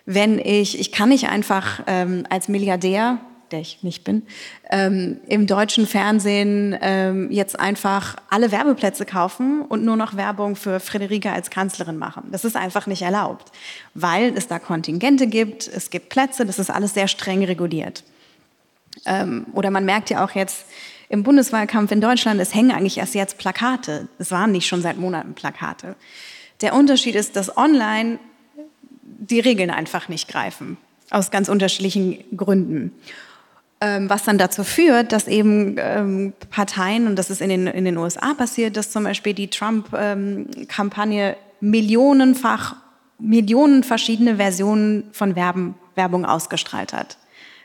Wenn 0.04 0.40
ich, 0.40 0.76
ich 0.80 0.90
kann 0.90 1.10
nicht 1.10 1.28
einfach 1.28 1.84
ähm, 1.86 2.26
als 2.30 2.48
Milliardär 2.48 3.20
der 3.52 3.60
ich 3.60 3.82
nicht 3.82 4.04
bin, 4.04 4.22
ähm, 4.70 5.18
im 5.26 5.46
deutschen 5.46 5.86
Fernsehen 5.86 6.76
ähm, 6.80 7.30
jetzt 7.30 7.58
einfach 7.58 8.16
alle 8.30 8.52
Werbeplätze 8.52 9.04
kaufen 9.04 9.62
und 9.62 9.84
nur 9.84 9.96
noch 9.96 10.16
Werbung 10.16 10.56
für 10.56 10.80
Friederike 10.80 11.32
als 11.32 11.50
Kanzlerin 11.50 11.98
machen. 11.98 12.28
Das 12.32 12.44
ist 12.44 12.56
einfach 12.56 12.86
nicht 12.86 13.02
erlaubt, 13.02 13.52
weil 13.94 14.36
es 14.36 14.48
da 14.48 14.58
Kontingente 14.58 15.26
gibt, 15.26 15.68
es 15.68 15.90
gibt 15.90 16.08
Plätze, 16.08 16.46
das 16.46 16.58
ist 16.58 16.70
alles 16.70 16.94
sehr 16.94 17.08
streng 17.08 17.44
reguliert. 17.44 18.04
Ähm, 19.06 19.46
oder 19.52 19.70
man 19.70 19.84
merkt 19.84 20.10
ja 20.10 20.24
auch 20.24 20.32
jetzt 20.32 20.66
im 21.08 21.24
Bundeswahlkampf 21.24 21.90
in 21.90 22.00
Deutschland, 22.00 22.40
es 22.40 22.54
hängen 22.54 22.70
eigentlich 22.70 22.98
erst 22.98 23.14
jetzt 23.14 23.36
Plakate. 23.36 24.08
Es 24.18 24.30
waren 24.30 24.52
nicht 24.52 24.68
schon 24.68 24.80
seit 24.80 24.96
Monaten 24.96 25.34
Plakate. 25.34 25.96
Der 26.60 26.74
Unterschied 26.74 27.16
ist, 27.16 27.36
dass 27.36 27.56
online 27.56 28.18
die 29.02 29.40
Regeln 29.40 29.70
einfach 29.70 30.08
nicht 30.08 30.28
greifen. 30.28 30.76
Aus 31.10 31.30
ganz 31.30 31.48
unterschiedlichen 31.48 32.24
Gründen. 32.36 32.92
Ähm, 33.82 34.10
was 34.10 34.24
dann 34.24 34.36
dazu 34.36 34.62
führt, 34.62 35.10
dass 35.10 35.26
eben 35.26 35.76
ähm, 35.78 36.34
Parteien, 36.50 37.06
und 37.06 37.16
das 37.16 37.30
ist 37.30 37.40
in 37.40 37.48
den, 37.48 37.66
in 37.66 37.86
den 37.86 37.96
USA 37.96 38.34
passiert, 38.34 38.76
dass 38.76 38.90
zum 38.90 39.04
Beispiel 39.04 39.32
die 39.32 39.48
Trump-Kampagne 39.48 41.36
millionenfach, 41.60 42.76
Millionen 43.18 43.82
verschiedene 43.82 44.36
Versionen 44.36 45.04
von 45.12 45.34
Werben, 45.34 45.76
Werbung 45.94 46.26
ausgestrahlt 46.26 46.92
hat. 46.92 47.16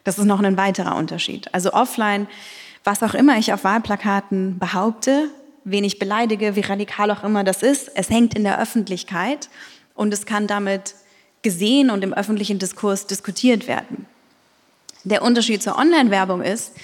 Das 0.06 0.18
ist 0.18 0.24
noch 0.26 0.42
ein 0.42 0.56
weiterer 0.56 0.96
Unterschied. 0.96 1.54
Also 1.54 1.74
offline, 1.74 2.28
was 2.86 3.04
auch 3.04 3.14
immer 3.14 3.38
ich 3.38 3.52
auf 3.52 3.66
Wahlplakaten 3.66 4.58
behaupte, 4.58 5.30
wen 5.66 5.84
ich 5.84 6.00
beleidige, 6.00 6.56
wie 6.56 6.62
radikal 6.62 7.12
auch 7.12 7.26
immer 7.26 7.44
das 7.44 7.62
ist. 7.62 7.92
Es 7.96 8.10
hängt 8.10 8.36
in 8.36 8.46
der 8.46 8.62
Öffentlichkeit 8.62 9.50
und 9.96 10.14
es 10.14 10.26
kann 10.26 10.48
damit 10.48 10.96
gesehen 11.42 11.90
und 11.90 12.06
im 12.06 12.14
öffentlichen 12.14 12.58
Diskurs 12.58 13.06
diskutiert 13.06 13.68
werden. 13.68 14.06
Der 15.06 15.22
Unterschied 15.22 15.64
zur 15.64 15.78
Online-Werbung 15.78 16.42
ist, 16.42 16.76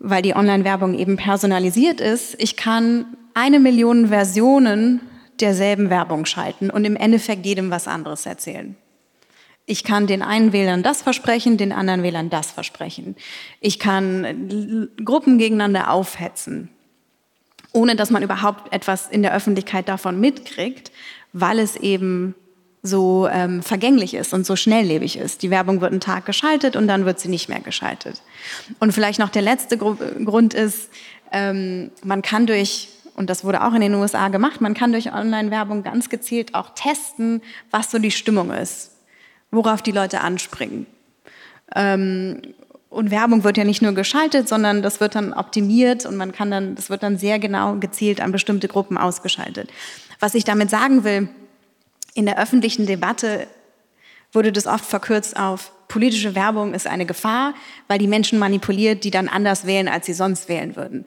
weil 0.00 0.22
die 0.22 0.34
Online-Werbung 0.34 0.94
eben 0.94 1.16
personalisiert 1.16 2.00
ist, 2.00 2.34
ich 2.38 2.56
kann 2.56 3.16
eine 3.34 3.60
Million 3.60 4.08
Versionen 4.08 5.00
derselben 5.40 5.90
Werbung 5.90 6.26
schalten 6.26 6.70
und 6.70 6.84
im 6.84 6.96
Endeffekt 6.96 7.46
jedem 7.46 7.70
was 7.70 7.88
anderes 7.88 8.26
erzählen. 8.26 8.76
Ich 9.66 9.84
kann 9.84 10.08
den 10.08 10.22
einen 10.22 10.52
Wählern 10.52 10.82
das 10.82 11.02
versprechen, 11.02 11.56
den 11.56 11.70
anderen 11.70 12.02
Wählern 12.02 12.28
das 12.28 12.50
versprechen. 12.50 13.14
Ich 13.60 13.78
kann 13.78 14.90
Gruppen 15.04 15.38
gegeneinander 15.38 15.90
aufhetzen, 15.90 16.70
ohne 17.72 17.94
dass 17.94 18.10
man 18.10 18.24
überhaupt 18.24 18.72
etwas 18.72 19.08
in 19.08 19.22
der 19.22 19.32
Öffentlichkeit 19.32 19.88
davon 19.88 20.18
mitkriegt, 20.18 20.90
weil 21.32 21.60
es 21.60 21.76
eben 21.76 22.34
so 22.82 23.28
ähm, 23.30 23.62
vergänglich 23.62 24.14
ist 24.14 24.32
und 24.32 24.46
so 24.46 24.56
schnelllebig 24.56 25.18
ist. 25.18 25.42
Die 25.42 25.50
Werbung 25.50 25.80
wird 25.80 25.92
einen 25.92 26.00
Tag 26.00 26.24
geschaltet 26.24 26.76
und 26.76 26.88
dann 26.88 27.04
wird 27.04 27.20
sie 27.20 27.28
nicht 27.28 27.48
mehr 27.48 27.60
geschaltet. 27.60 28.22
Und 28.78 28.92
vielleicht 28.92 29.18
noch 29.18 29.28
der 29.28 29.42
letzte 29.42 29.76
Gru 29.76 29.96
Grund 30.24 30.54
ist, 30.54 30.88
ähm, 31.32 31.90
man 32.02 32.22
kann 32.22 32.46
durch 32.46 32.88
und 33.14 33.28
das 33.28 33.44
wurde 33.44 33.62
auch 33.62 33.74
in 33.74 33.82
den 33.82 33.94
USA 33.94 34.28
gemacht, 34.28 34.62
man 34.62 34.72
kann 34.72 34.92
durch 34.92 35.12
Online-Werbung 35.12 35.82
ganz 35.82 36.08
gezielt 36.08 36.54
auch 36.54 36.70
testen, 36.74 37.42
was 37.70 37.90
so 37.90 37.98
die 37.98 38.10
Stimmung 38.10 38.50
ist, 38.50 38.92
worauf 39.50 39.82
die 39.82 39.92
Leute 39.92 40.22
anspringen. 40.22 40.86
Ähm, 41.74 42.40
und 42.88 43.10
Werbung 43.10 43.44
wird 43.44 43.58
ja 43.58 43.64
nicht 43.64 43.82
nur 43.82 43.92
geschaltet, 43.92 44.48
sondern 44.48 44.82
das 44.82 45.00
wird 45.00 45.14
dann 45.14 45.32
optimiert 45.32 46.06
und 46.06 46.16
man 46.16 46.32
kann 46.32 46.50
dann, 46.50 46.74
das 46.74 46.88
wird 46.88 47.02
dann 47.02 47.18
sehr 47.18 47.38
genau 47.38 47.76
gezielt 47.76 48.20
an 48.20 48.32
bestimmte 48.32 48.68
Gruppen 48.68 48.96
ausgeschaltet. 48.96 49.70
Was 50.18 50.34
ich 50.34 50.44
damit 50.44 50.70
sagen 50.70 51.04
will, 51.04 51.28
in 52.14 52.26
der 52.26 52.38
öffentlichen 52.38 52.86
Debatte 52.86 53.46
wurde 54.32 54.52
das 54.52 54.66
oft 54.66 54.84
verkürzt 54.84 55.36
auf 55.36 55.72
politische 55.90 56.34
Werbung 56.34 56.72
ist 56.72 56.86
eine 56.86 57.04
Gefahr, 57.04 57.52
weil 57.88 57.98
die 57.98 58.06
Menschen 58.06 58.38
manipuliert, 58.38 59.04
die 59.04 59.10
dann 59.10 59.28
anders 59.28 59.66
wählen, 59.66 59.88
als 59.88 60.06
sie 60.06 60.14
sonst 60.14 60.48
wählen 60.48 60.76
würden. 60.76 61.04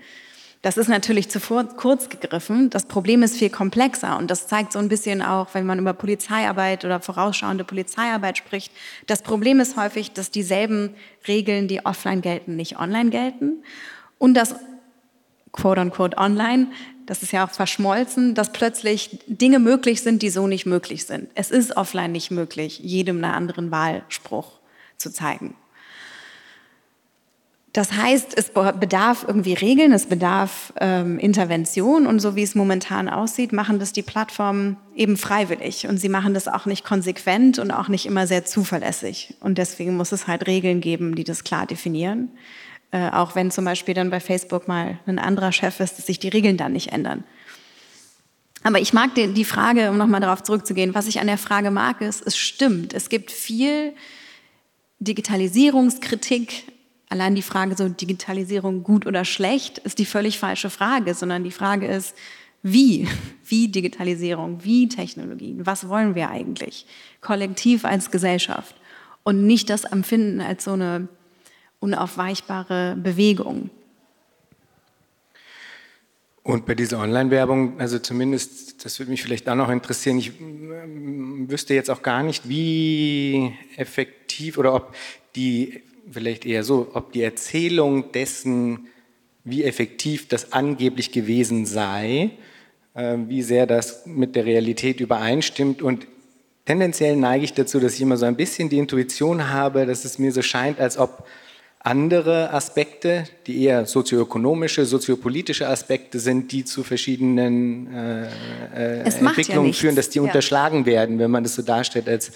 Das 0.61 0.77
ist 0.77 0.87
natürlich 0.87 1.29
zu 1.29 1.39
kurz 1.39 2.07
gegriffen. 2.07 2.69
Das 2.69 2.85
Problem 2.85 3.21
ist 3.23 3.37
viel 3.37 3.49
komplexer 3.49 4.17
und 4.17 4.31
das 4.31 4.47
zeigt 4.47 4.71
so 4.71 4.79
ein 4.79 4.87
bisschen 4.87 5.21
auch, 5.21 5.47
wenn 5.53 5.65
man 5.65 5.79
über 5.79 5.93
Polizeiarbeit 5.93 6.85
oder 6.85 7.01
vorausschauende 7.01 7.65
Polizeiarbeit 7.65 8.37
spricht. 8.37 8.71
Das 9.07 9.23
Problem 9.23 9.59
ist 9.59 9.75
häufig, 9.75 10.13
dass 10.13 10.31
dieselben 10.31 10.95
Regeln, 11.27 11.67
die 11.67 11.85
offline 11.85 12.21
gelten, 12.21 12.55
nicht 12.55 12.79
online 12.79 13.09
gelten 13.09 13.63
und 14.19 14.35
dass 14.35 14.55
quote 15.53 15.79
unquote 15.79 16.17
online, 16.17 16.67
das 17.05 17.23
ist 17.23 17.31
ja 17.31 17.45
auch 17.45 17.51
verschmolzen, 17.51 18.35
dass 18.35 18.51
plötzlich 18.51 19.19
Dinge 19.27 19.59
möglich 19.59 20.01
sind, 20.01 20.21
die 20.21 20.29
so 20.29 20.47
nicht 20.47 20.65
möglich 20.65 21.05
sind. 21.05 21.29
Es 21.35 21.51
ist 21.51 21.77
offline 21.77 22.11
nicht 22.11 22.31
möglich, 22.31 22.79
jedem 22.79 23.17
einen 23.17 23.33
anderen 23.33 23.71
Wahlspruch 23.71 24.59
zu 24.97 25.11
zeigen. 25.11 25.55
Das 27.73 27.91
heißt, 27.91 28.37
es 28.37 28.51
bedarf 28.51 29.25
irgendwie 29.27 29.53
Regeln, 29.53 29.93
es 29.93 30.05
bedarf 30.05 30.73
ähm, 30.79 31.17
Intervention 31.17 32.05
und 32.05 32.19
so 32.19 32.35
wie 32.35 32.43
es 32.43 32.53
momentan 32.53 33.09
aussieht, 33.09 33.51
machen 33.51 33.79
das 33.79 33.93
die 33.93 34.03
Plattformen 34.03 34.77
eben 34.95 35.17
freiwillig 35.17 35.87
und 35.87 35.97
sie 35.97 36.09
machen 36.09 36.35
das 36.35 36.47
auch 36.47 36.67
nicht 36.67 36.85
konsequent 36.85 37.57
und 37.57 37.71
auch 37.71 37.87
nicht 37.87 38.05
immer 38.05 38.27
sehr 38.27 38.45
zuverlässig. 38.45 39.33
Und 39.39 39.57
deswegen 39.57 39.97
muss 39.97 40.11
es 40.11 40.27
halt 40.27 40.45
Regeln 40.45 40.81
geben, 40.81 41.15
die 41.15 41.23
das 41.23 41.43
klar 41.43 41.65
definieren. 41.65 42.29
Äh, 42.93 43.09
auch 43.09 43.35
wenn 43.35 43.51
zum 43.51 43.65
Beispiel 43.65 43.93
dann 43.93 44.09
bei 44.09 44.21
Facebook 44.21 44.69
mal 44.69 44.97
ein 45.05 45.19
anderer 45.19 45.51
Chef 45.51 45.81
ist, 45.81 45.97
dass 45.97 46.05
sich 46.05 46.19
die 46.19 46.29
Regeln 46.29 46.55
dann 46.55 46.71
nicht 46.71 46.93
ändern. 46.93 47.25
Aber 48.63 48.79
ich 48.79 48.93
mag 48.93 49.13
die, 49.15 49.33
die 49.33 49.43
Frage, 49.43 49.89
um 49.89 49.97
nochmal 49.97 50.21
darauf 50.21 50.41
zurückzugehen, 50.43 50.95
was 50.95 51.07
ich 51.07 51.19
an 51.19 51.27
der 51.27 51.37
Frage 51.37 51.71
mag, 51.71 51.99
ist, 51.99 52.25
es 52.25 52.37
stimmt, 52.37 52.93
es 52.93 53.09
gibt 53.09 53.31
viel 53.31 53.93
Digitalisierungskritik 54.99 56.71
Allein 57.13 57.35
die 57.35 57.43
Frage, 57.43 57.75
so 57.77 57.89
Digitalisierung 57.89 58.81
gut 58.81 59.05
oder 59.05 59.23
schlecht, 59.23 59.77
ist 59.77 59.99
die 59.99 60.05
völlig 60.05 60.39
falsche 60.39 60.71
Frage, 60.71 61.13
sondern 61.13 61.43
die 61.43 61.51
Frage 61.51 61.85
ist, 61.85 62.15
wie? 62.63 63.07
Wie 63.45 63.67
Digitalisierung? 63.67 64.63
Wie 64.63 64.89
Technologien? 64.89 65.63
Was 65.63 65.87
wollen 65.89 66.15
wir 66.15 66.31
eigentlich? 66.31 66.87
Kollektiv 67.21 67.85
als 67.85 68.09
Gesellschaft. 68.09 68.75
Und 69.21 69.45
nicht 69.45 69.69
das 69.69 69.83
Empfinden 69.83 70.41
als 70.41 70.63
so 70.63 70.71
eine 70.71 71.07
unaufweichbare 71.83 72.95
Bewegung. 72.95 73.69
Und 76.43 76.65
bei 76.65 76.75
dieser 76.75 76.99
Online-Werbung, 76.99 77.79
also 77.79 77.99
zumindest, 77.99 78.83
das 78.83 78.99
würde 78.99 79.11
mich 79.11 79.23
vielleicht 79.23 79.47
auch 79.47 79.55
noch 79.55 79.69
interessieren, 79.69 80.17
ich 80.17 80.33
ähm, 80.39 81.49
wüsste 81.49 81.73
jetzt 81.73 81.89
auch 81.89 82.01
gar 82.01 82.21
nicht, 82.21 82.49
wie 82.49 83.53
effektiv 83.77 84.57
oder 84.57 84.73
ob 84.73 84.93
die 85.37 85.81
vielleicht 86.11 86.45
eher 86.45 86.65
so, 86.65 86.91
ob 86.93 87.13
die 87.13 87.21
Erzählung 87.21 88.11
dessen, 88.11 88.87
wie 89.45 89.63
effektiv 89.63 90.27
das 90.27 90.51
angeblich 90.51 91.13
gewesen 91.13 91.65
sei, 91.65 92.31
äh, 92.93 93.17
wie 93.27 93.41
sehr 93.41 93.65
das 93.65 94.05
mit 94.05 94.35
der 94.35 94.45
Realität 94.45 94.99
übereinstimmt. 94.99 95.81
Und 95.81 96.07
tendenziell 96.65 97.15
neige 97.15 97.45
ich 97.45 97.53
dazu, 97.53 97.79
dass 97.79 97.95
ich 97.95 98.01
immer 98.01 98.17
so 98.17 98.25
ein 98.25 98.35
bisschen 98.35 98.67
die 98.67 98.79
Intuition 98.79 99.49
habe, 99.49 99.85
dass 99.85 100.03
es 100.03 100.19
mir 100.19 100.33
so 100.33 100.41
scheint, 100.41 100.81
als 100.81 100.97
ob 100.97 101.25
andere 101.83 102.53
Aspekte, 102.53 103.25
die 103.45 103.63
eher 103.63 103.85
sozioökonomische, 103.85 104.85
soziopolitische 104.85 105.67
Aspekte 105.67 106.19
sind, 106.19 106.51
die 106.53 106.63
zu 106.63 106.83
verschiedenen 106.83 107.93
äh, 107.93 108.27
äh, 108.73 108.99
Entwicklungen 109.01 109.67
ja 109.67 109.73
führen, 109.73 109.95
dass 109.95 110.09
die 110.09 110.19
ja. 110.19 110.23
unterschlagen 110.23 110.85
werden, 110.85 111.19
wenn 111.19 111.29
man 111.29 111.43
das 111.43 111.55
so 111.55 111.61
darstellt, 111.61 112.07
als 112.07 112.31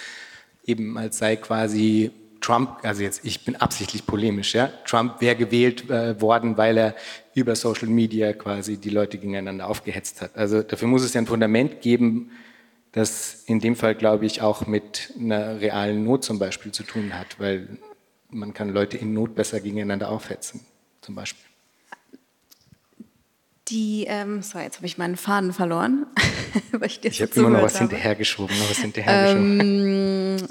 eben 0.65 0.97
als 0.97 1.17
sei 1.17 1.37
quasi 1.37 2.11
Trump, 2.41 2.79
also 2.83 3.01
jetzt 3.03 3.21
ich 3.23 3.45
bin 3.45 3.55
absichtlich 3.55 4.05
polemisch, 4.05 4.53
ja, 4.53 4.69
Trump 4.85 5.21
wäre 5.21 5.37
gewählt 5.37 5.89
äh, 5.89 6.19
worden, 6.21 6.57
weil 6.57 6.77
er 6.77 6.95
über 7.33 7.55
Social 7.55 7.87
Media 7.87 8.33
quasi 8.33 8.77
die 8.77 8.89
Leute 8.89 9.17
gegeneinander 9.17 9.67
aufgehetzt 9.67 10.21
hat. 10.21 10.35
Also 10.35 10.61
dafür 10.61 10.89
muss 10.89 11.03
es 11.03 11.13
ja 11.13 11.21
ein 11.21 11.27
Fundament 11.27 11.81
geben, 11.81 12.31
das 12.91 13.43
in 13.45 13.61
dem 13.61 13.77
Fall, 13.77 13.95
glaube 13.95 14.25
ich, 14.25 14.41
auch 14.41 14.67
mit 14.67 15.13
einer 15.17 15.61
realen 15.61 16.03
Not 16.03 16.25
zum 16.25 16.37
Beispiel 16.37 16.73
zu 16.73 16.83
tun 16.83 17.13
hat, 17.13 17.39
weil 17.39 17.77
man 18.29 18.53
kann 18.53 18.69
Leute 18.69 18.97
in 18.97 19.13
Not 19.13 19.35
besser 19.35 19.59
gegeneinander 19.59 20.09
aufhetzen, 20.09 20.61
zum 21.01 21.15
Beispiel. 21.15 21.43
Die, 23.69 24.05
ähm, 24.07 24.41
so 24.41 24.59
jetzt 24.59 24.77
habe 24.77 24.85
ich 24.85 24.97
meinen 24.97 25.17
Faden 25.17 25.51
verloren. 25.51 26.05
ich 26.85 27.03
ich 27.03 27.21
habe 27.21 27.31
immer 27.35 27.49
noch 27.49 27.61
was 27.61 27.77
hinterhergeschoben, 27.77 28.57
noch 28.57 28.69
was 28.69 28.77
hinterhergeschoben. 28.77 29.59
Ähm, 29.59 30.47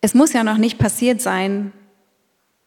es 0.00 0.14
muss 0.14 0.32
ja 0.32 0.42
noch 0.42 0.56
nicht 0.56 0.78
passiert 0.78 1.20
sein. 1.20 1.72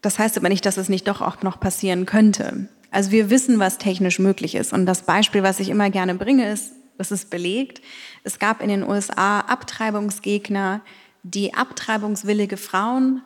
Das 0.02 0.20
heißt 0.20 0.38
aber 0.38 0.50
nicht, 0.50 0.66
dass 0.66 0.78
es 0.78 0.90
nicht 0.90 1.08
doch 1.08 1.22
auch 1.22 1.42
noch 1.42 1.60
passieren 1.60 2.06
könnte. 2.06 2.68
Also 2.92 3.12
wir 3.12 3.30
wissen, 3.30 3.60
was 3.60 3.80
technisch 3.80 4.20
möglich 4.20 4.56
ist. 4.56 4.74
Und 4.74 4.86
das 4.86 5.02
Beispiel, 5.04 5.44
was 5.44 5.60
ich 5.60 5.70
immer 5.70 5.90
gerne 5.90 6.16
bringe, 6.16 6.52
ist, 6.52 6.74
das 6.98 7.12
ist 7.12 7.30
belegt. 7.30 7.82
Es 8.24 8.40
gab 8.40 8.62
in 8.62 8.70
den 8.70 8.84
USA 8.84 9.40
Abtreibungsgegner, 9.42 10.82
die 11.34 11.54
abtreibungswillige 11.54 12.58
Frauen 12.58 13.22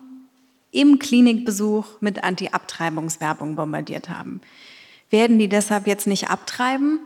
im 0.71 0.99
Klinikbesuch 0.99 2.01
mit 2.01 2.23
Anti-Abtreibungswerbung 2.23 3.55
bombardiert 3.55 4.09
haben. 4.09 4.41
Werden 5.09 5.37
die 5.37 5.49
deshalb 5.49 5.87
jetzt 5.87 6.07
nicht 6.07 6.29
abtreiben? 6.29 6.99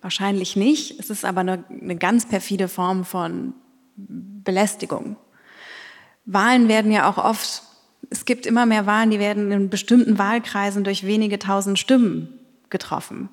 Wahrscheinlich 0.00 0.54
nicht. 0.54 0.98
Es 1.00 1.10
ist 1.10 1.24
aber 1.24 1.40
eine, 1.40 1.64
eine 1.68 1.96
ganz 1.96 2.26
perfide 2.28 2.68
Form 2.68 3.04
von 3.04 3.54
Belästigung. 3.96 5.16
Wahlen 6.24 6.68
werden 6.68 6.92
ja 6.92 7.10
auch 7.10 7.18
oft, 7.18 7.62
es 8.10 8.24
gibt 8.24 8.46
immer 8.46 8.64
mehr 8.64 8.86
Wahlen, 8.86 9.10
die 9.10 9.18
werden 9.18 9.50
in 9.50 9.70
bestimmten 9.70 10.18
Wahlkreisen 10.18 10.84
durch 10.84 11.04
wenige 11.04 11.38
tausend 11.38 11.78
Stimmen 11.78 12.38
getroffen. 12.70 13.28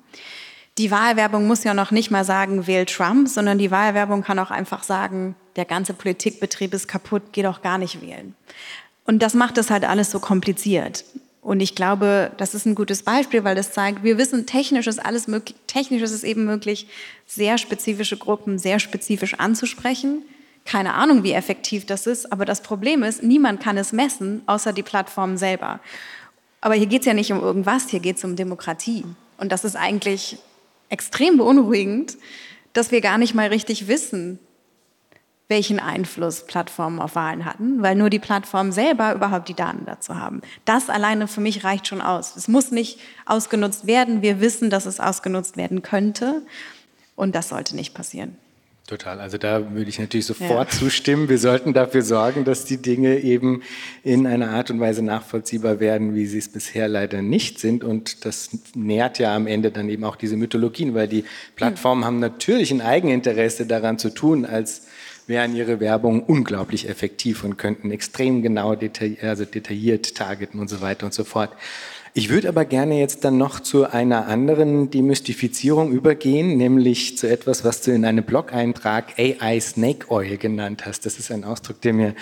Die 0.78 0.90
Wahlwerbung 0.90 1.46
muss 1.46 1.64
ja 1.64 1.72
noch 1.72 1.90
nicht 1.90 2.10
mal 2.10 2.24
sagen, 2.24 2.66
wähl 2.66 2.84
Trump, 2.84 3.28
sondern 3.28 3.58
die 3.58 3.70
Wahlwerbung 3.70 4.22
kann 4.22 4.38
auch 4.38 4.50
einfach 4.50 4.82
sagen, 4.82 5.34
der 5.56 5.64
ganze 5.64 5.94
Politikbetrieb 5.94 6.74
ist 6.74 6.86
kaputt, 6.86 7.22
geh 7.32 7.42
doch 7.42 7.62
gar 7.62 7.78
nicht 7.78 8.02
wählen. 8.02 8.34
Und 9.04 9.22
das 9.22 9.34
macht 9.34 9.56
es 9.56 9.70
halt 9.70 9.84
alles 9.84 10.10
so 10.10 10.20
kompliziert. 10.20 11.04
Und 11.40 11.60
ich 11.60 11.76
glaube, 11.76 12.32
das 12.38 12.54
ist 12.54 12.66
ein 12.66 12.74
gutes 12.74 13.04
Beispiel, 13.04 13.44
weil 13.44 13.54
das 13.54 13.72
zeigt, 13.72 14.02
wir 14.02 14.18
wissen, 14.18 14.46
technisch 14.46 14.88
ist 14.88 14.98
alles 14.98 15.28
möglich, 15.28 15.56
technisch 15.68 16.02
ist 16.02 16.10
es 16.10 16.24
eben 16.24 16.44
möglich, 16.44 16.88
sehr 17.24 17.56
spezifische 17.56 18.16
Gruppen 18.16 18.58
sehr 18.58 18.80
spezifisch 18.80 19.34
anzusprechen. 19.34 20.22
Keine 20.64 20.94
Ahnung, 20.94 21.22
wie 21.22 21.32
effektiv 21.32 21.86
das 21.86 22.08
ist, 22.08 22.32
aber 22.32 22.44
das 22.44 22.62
Problem 22.62 23.04
ist, 23.04 23.22
niemand 23.22 23.60
kann 23.60 23.78
es 23.78 23.92
messen, 23.92 24.42
außer 24.46 24.72
die 24.72 24.82
Plattform 24.82 25.36
selber. 25.36 25.78
Aber 26.60 26.74
hier 26.74 26.86
geht 26.86 27.02
es 27.02 27.06
ja 27.06 27.14
nicht 27.14 27.32
um 27.32 27.40
irgendwas, 27.40 27.88
hier 27.88 28.00
geht 28.00 28.16
es 28.16 28.24
um 28.24 28.34
Demokratie. 28.34 29.04
Und 29.38 29.52
das 29.52 29.64
ist 29.64 29.76
eigentlich 29.76 30.38
extrem 30.88 31.36
beunruhigend, 31.36 32.16
dass 32.72 32.90
wir 32.90 33.00
gar 33.00 33.18
nicht 33.18 33.34
mal 33.34 33.48
richtig 33.48 33.88
wissen, 33.88 34.38
welchen 35.48 35.78
Einfluss 35.78 36.44
Plattformen 36.44 37.00
auf 37.00 37.14
Wahlen 37.14 37.44
hatten, 37.44 37.80
weil 37.80 37.94
nur 37.94 38.10
die 38.10 38.18
Plattformen 38.18 38.72
selber 38.72 39.14
überhaupt 39.14 39.48
die 39.48 39.54
Daten 39.54 39.84
dazu 39.86 40.16
haben. 40.16 40.42
Das 40.64 40.90
alleine 40.90 41.28
für 41.28 41.40
mich 41.40 41.62
reicht 41.62 41.86
schon 41.86 42.00
aus. 42.00 42.34
Es 42.34 42.48
muss 42.48 42.72
nicht 42.72 42.98
ausgenutzt 43.26 43.86
werden. 43.86 44.22
Wir 44.22 44.40
wissen, 44.40 44.70
dass 44.70 44.86
es 44.86 44.98
ausgenutzt 44.98 45.56
werden 45.56 45.82
könnte. 45.82 46.42
Und 47.14 47.34
das 47.34 47.48
sollte 47.48 47.76
nicht 47.76 47.94
passieren. 47.94 48.36
Total. 48.86 49.18
Also 49.18 49.36
da 49.36 49.74
würde 49.74 49.90
ich 49.90 49.98
natürlich 49.98 50.26
sofort 50.26 50.72
ja. 50.72 50.78
zustimmen. 50.78 51.28
Wir 51.28 51.38
sollten 51.38 51.72
dafür 51.72 52.02
sorgen, 52.02 52.44
dass 52.44 52.64
die 52.64 52.76
Dinge 52.76 53.18
eben 53.18 53.62
in 54.04 54.28
einer 54.28 54.50
Art 54.50 54.70
und 54.70 54.78
Weise 54.78 55.02
nachvollziehbar 55.02 55.80
werden, 55.80 56.14
wie 56.14 56.26
sie 56.26 56.38
es 56.38 56.48
bisher 56.48 56.86
leider 56.86 57.20
nicht 57.20 57.58
sind. 57.58 57.82
Und 57.82 58.24
das 58.24 58.50
nährt 58.76 59.18
ja 59.18 59.34
am 59.34 59.48
Ende 59.48 59.72
dann 59.72 59.88
eben 59.88 60.04
auch 60.04 60.14
diese 60.14 60.36
Mythologien, 60.36 60.94
weil 60.94 61.08
die 61.08 61.24
Plattformen 61.56 62.02
mhm. 62.02 62.04
haben 62.04 62.20
natürlich 62.20 62.70
ein 62.70 62.80
Eigeninteresse 62.80 63.66
daran 63.66 63.98
zu 63.98 64.10
tun, 64.10 64.44
als 64.44 64.82
wären 65.26 65.56
ihre 65.56 65.80
Werbung 65.80 66.22
unglaublich 66.22 66.88
effektiv 66.88 67.42
und 67.42 67.56
könnten 67.56 67.90
extrem 67.90 68.42
genau 68.42 68.76
detailliert, 68.76 69.24
also 69.24 69.44
detailliert 69.44 70.14
targeten 70.14 70.60
und 70.60 70.68
so 70.68 70.80
weiter 70.80 71.06
und 71.06 71.12
so 71.12 71.24
fort. 71.24 71.50
Ich 72.18 72.30
würde 72.30 72.48
aber 72.48 72.64
gerne 72.64 72.98
jetzt 72.98 73.26
dann 73.26 73.36
noch 73.36 73.60
zu 73.60 73.90
einer 73.90 74.26
anderen 74.26 74.88
Demystifizierung 74.88 75.92
übergehen, 75.92 76.56
nämlich 76.56 77.18
zu 77.18 77.28
etwas, 77.28 77.62
was 77.62 77.82
du 77.82 77.92
in 77.92 78.06
einem 78.06 78.24
Blog-Eintrag 78.24 79.18
AI 79.18 79.60
Snake 79.60 80.10
Oil 80.10 80.38
genannt 80.38 80.86
hast. 80.86 81.04
Das 81.04 81.18
ist 81.18 81.30
ein 81.30 81.44
Ausdruck, 81.44 81.82
der 81.82 81.92
mir 81.92 82.14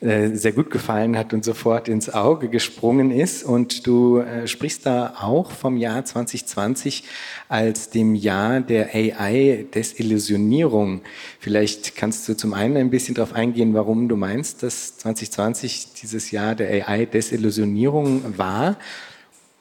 äh, 0.00 0.30
sehr 0.30 0.50
gut 0.50 0.72
gefallen 0.72 1.16
hat 1.16 1.32
und 1.32 1.44
sofort 1.44 1.86
ins 1.86 2.12
Auge 2.12 2.48
gesprungen 2.48 3.12
ist. 3.12 3.44
Und 3.44 3.86
du 3.86 4.18
äh, 4.18 4.48
sprichst 4.48 4.84
da 4.84 5.14
auch 5.20 5.52
vom 5.52 5.76
Jahr 5.76 6.04
2020 6.04 7.04
als 7.48 7.90
dem 7.90 8.16
Jahr 8.16 8.58
der 8.58 8.96
AI-Desillusionierung. 8.96 11.02
Vielleicht 11.38 11.94
kannst 11.94 12.28
du 12.28 12.36
zum 12.36 12.52
einen 12.52 12.76
ein 12.76 12.90
bisschen 12.90 13.14
darauf 13.14 13.32
eingehen, 13.32 13.74
warum 13.74 14.08
du 14.08 14.16
meinst, 14.16 14.64
dass 14.64 14.96
2020 14.96 15.92
dieses 16.02 16.32
Jahr 16.32 16.56
der 16.56 16.88
AI-Desillusionierung 16.88 18.36
war 18.36 18.76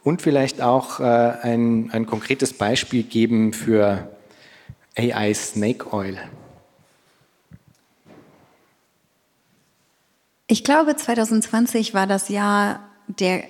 und 0.05 0.21
vielleicht 0.21 0.61
auch 0.61 0.99
äh, 0.99 1.03
ein, 1.03 1.89
ein 1.91 2.05
konkretes 2.05 2.53
Beispiel 2.53 3.03
geben 3.03 3.51
für 3.51 4.07
AI 4.95 5.33
Snake 5.33 5.91
Oil. 5.93 6.17
Ich 10.47 10.63
glaube, 10.63 10.95
2020 10.95 11.95
war 11.95 12.05
das 12.05 12.29
Jahr 12.29 12.81
der, 13.07 13.45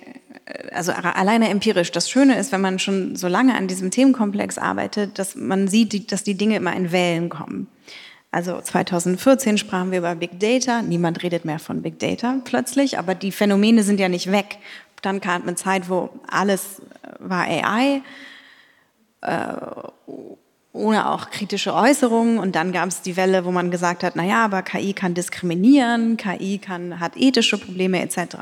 also 0.72 0.92
alleine 0.92 1.50
empirisch. 1.50 1.92
Das 1.92 2.08
Schöne 2.08 2.38
ist, 2.38 2.52
wenn 2.52 2.62
man 2.62 2.78
schon 2.78 3.16
so 3.16 3.28
lange 3.28 3.54
an 3.54 3.68
diesem 3.68 3.90
Themenkomplex 3.90 4.56
arbeitet, 4.56 5.18
dass 5.18 5.36
man 5.36 5.68
sieht, 5.68 6.10
dass 6.10 6.24
die 6.24 6.38
Dinge 6.38 6.56
immer 6.56 6.74
in 6.74 6.90
Wellen 6.90 7.28
kommen. 7.28 7.68
Also 8.30 8.58
2014 8.60 9.58
sprachen 9.58 9.90
wir 9.90 9.98
über 9.98 10.14
Big 10.14 10.40
Data. 10.40 10.80
Niemand 10.80 11.22
redet 11.22 11.44
mehr 11.44 11.58
von 11.58 11.82
Big 11.82 11.98
Data 11.98 12.40
plötzlich, 12.44 12.98
aber 12.98 13.14
die 13.14 13.32
Phänomene 13.32 13.82
sind 13.82 14.00
ja 14.00 14.08
nicht 14.08 14.32
weg 14.32 14.56
dann 15.06 15.20
kam 15.20 15.42
eine 15.42 15.54
Zeit, 15.54 15.88
wo 15.88 16.10
alles 16.28 16.80
äh, 17.02 17.08
war 17.20 17.44
AI, 17.44 18.02
äh, 19.22 19.46
ohne 20.72 21.08
auch 21.08 21.30
kritische 21.30 21.72
Äußerungen. 21.72 22.38
Und 22.38 22.54
dann 22.54 22.72
gab 22.72 22.88
es 22.88 23.00
die 23.00 23.16
Welle, 23.16 23.44
wo 23.44 23.50
man 23.50 23.70
gesagt 23.70 24.02
hat, 24.02 24.16
naja, 24.16 24.44
aber 24.44 24.62
KI 24.62 24.92
kann 24.92 25.14
diskriminieren, 25.14 26.16
KI 26.16 26.58
kann, 26.58 27.00
hat 27.00 27.12
ethische 27.16 27.56
Probleme 27.56 28.02
etc. 28.02 28.36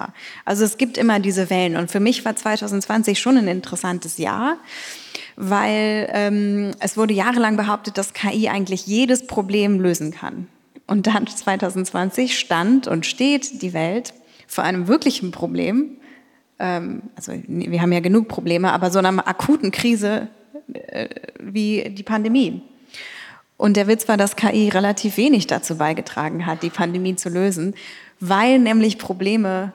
Also 0.44 0.64
es 0.64 0.77
gibt 0.79 0.98
immer 0.98 1.20
diese 1.20 1.48
Wellen. 1.50 1.77
Und 1.77 1.90
für 1.90 2.00
mich 2.00 2.24
war 2.24 2.35
2020 2.35 3.20
schon 3.20 3.37
ein 3.37 3.46
interessantes 3.46 4.18
Jahr, 4.18 4.57
weil 5.37 6.09
ähm, 6.12 6.72
es 6.81 6.96
wurde 6.96 7.14
jahrelang 7.14 7.57
behauptet, 7.57 7.98
dass 7.98 8.14
KI 8.14 8.48
eigentlich 8.48 8.87
jedes 8.87 9.27
Problem 9.27 9.79
lösen 9.81 10.11
kann. 10.11 10.48
Und 10.87 11.07
dann 11.07 11.27
2020 11.29 12.38
stand 12.38 12.88
und 12.88 13.07
steht 13.07 13.62
die 13.62 13.74
Welt 13.74 14.14
vor 14.46 14.64
einem 14.64 14.88
wirklichen 14.88 15.31
Problem, 15.31 15.98
also 16.59 17.33
wir 17.47 17.83
haben 17.83 17.93
ja 17.93 18.01
genug 18.01 18.29
Probleme, 18.29 18.73
aber 18.73 18.90
so 18.90 18.99
einer 18.99 19.27
akuten 19.27 19.71
Krise 19.71 20.29
äh, 20.73 21.09
wie 21.40 21.90
die 21.90 22.03
Pandemie. 22.03 22.62
Und 23.57 23.77
der 23.77 23.87
Witz 23.87 24.09
war, 24.09 24.17
dass 24.17 24.37
KI 24.37 24.69
relativ 24.69 25.17
wenig 25.17 25.47
dazu 25.47 25.77
beigetragen 25.77 26.47
hat, 26.47 26.62
die 26.62 26.71
Pandemie 26.71 27.17
zu 27.17 27.29
lösen, 27.29 27.75
weil 28.21 28.59
nämlich 28.59 28.99
Probleme 28.99 29.73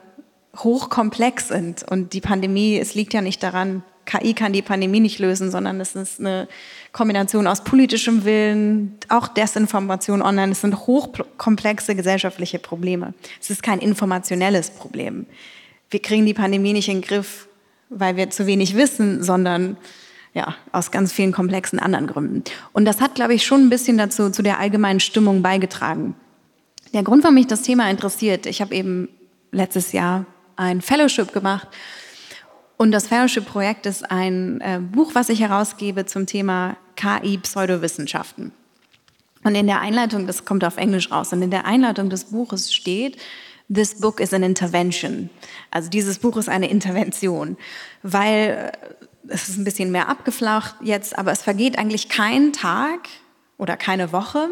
hochkomplex 0.56 1.48
sind. 1.48 1.84
Und 1.90 2.12
die 2.12 2.20
Pandemie, 2.20 2.78
es 2.78 2.94
liegt 2.94 3.14
ja 3.14 3.20
nicht 3.20 3.42
daran, 3.42 3.82
KI 4.04 4.34
kann 4.34 4.52
die 4.52 4.62
Pandemie 4.62 5.00
nicht 5.00 5.18
lösen, 5.18 5.50
sondern 5.50 5.80
es 5.80 5.94
ist 5.94 6.18
eine 6.18 6.48
Kombination 6.92 7.46
aus 7.46 7.62
politischem 7.62 8.24
Willen, 8.24 8.98
auch 9.08 9.28
Desinformation 9.28 10.20
online. 10.20 10.52
Es 10.52 10.62
sind 10.62 10.76
hochkomplexe 10.76 11.94
gesellschaftliche 11.94 12.58
Probleme. 12.58 13.14
Es 13.40 13.50
ist 13.50 13.62
kein 13.62 13.78
informationelles 13.78 14.70
Problem 14.70 15.26
wir 15.90 16.00
kriegen 16.00 16.26
die 16.26 16.34
Pandemie 16.34 16.72
nicht 16.72 16.88
in 16.88 17.00
den 17.00 17.06
Griff, 17.06 17.48
weil 17.88 18.16
wir 18.16 18.30
zu 18.30 18.46
wenig 18.46 18.76
wissen, 18.76 19.22
sondern 19.22 19.76
ja, 20.32 20.54
aus 20.70 20.92
ganz 20.92 21.12
vielen 21.12 21.32
komplexen 21.32 21.80
anderen 21.80 22.06
Gründen. 22.06 22.44
Und 22.72 22.84
das 22.84 23.00
hat, 23.00 23.16
glaube 23.16 23.34
ich, 23.34 23.44
schon 23.44 23.66
ein 23.66 23.70
bisschen 23.70 23.98
dazu, 23.98 24.30
zu 24.30 24.42
der 24.42 24.60
allgemeinen 24.60 25.00
Stimmung 25.00 25.42
beigetragen. 25.42 26.14
Der 26.92 27.02
Grund, 27.02 27.24
warum 27.24 27.34
mich 27.34 27.48
das 27.48 27.62
Thema 27.62 27.90
interessiert, 27.90 28.46
ich 28.46 28.60
habe 28.60 28.74
eben 28.74 29.08
letztes 29.50 29.92
Jahr 29.92 30.26
ein 30.56 30.80
Fellowship 30.80 31.32
gemacht 31.32 31.68
und 32.76 32.92
das 32.92 33.08
Fellowship-Projekt 33.08 33.86
ist 33.86 34.10
ein 34.10 34.60
äh, 34.60 34.80
Buch, 34.80 35.14
was 35.14 35.28
ich 35.28 35.40
herausgebe 35.40 36.06
zum 36.06 36.26
Thema 36.26 36.76
KI-Pseudowissenschaften. 36.96 38.52
Und 39.42 39.54
in 39.54 39.66
der 39.66 39.80
Einleitung, 39.80 40.26
das 40.26 40.44
kommt 40.44 40.64
auf 40.64 40.76
Englisch 40.76 41.10
raus, 41.10 41.32
und 41.32 41.42
in 41.42 41.50
der 41.50 41.64
Einleitung 41.64 42.10
des 42.10 42.26
Buches 42.26 42.72
steht, 42.72 43.16
This 43.72 44.00
book 44.00 44.20
is 44.20 44.34
an 44.34 44.42
intervention. 44.42 45.30
Also 45.70 45.90
dieses 45.90 46.18
Buch 46.18 46.36
ist 46.36 46.48
eine 46.48 46.68
Intervention, 46.68 47.56
weil 48.02 48.72
äh, 48.72 48.94
es 49.28 49.48
ist 49.48 49.58
ein 49.58 49.64
bisschen 49.64 49.92
mehr 49.92 50.08
abgeflacht 50.08 50.76
jetzt, 50.82 51.16
aber 51.16 51.30
es 51.30 51.42
vergeht 51.42 51.78
eigentlich 51.78 52.08
kein 52.08 52.52
Tag 52.52 53.08
oder 53.58 53.76
keine 53.76 54.12
Woche, 54.12 54.48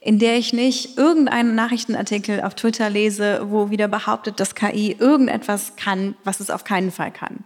in 0.00 0.18
der 0.18 0.38
ich 0.38 0.52
nicht 0.52 0.96
irgendeinen 0.96 1.54
Nachrichtenartikel 1.54 2.40
auf 2.40 2.54
Twitter 2.54 2.88
lese, 2.88 3.46
wo 3.50 3.70
wieder 3.70 3.88
behauptet, 3.88 4.40
dass 4.40 4.54
KI 4.54 4.96
irgendetwas 4.98 5.76
kann, 5.76 6.14
was 6.24 6.40
es 6.40 6.50
auf 6.50 6.64
keinen 6.64 6.90
Fall 6.90 7.10
kann 7.10 7.44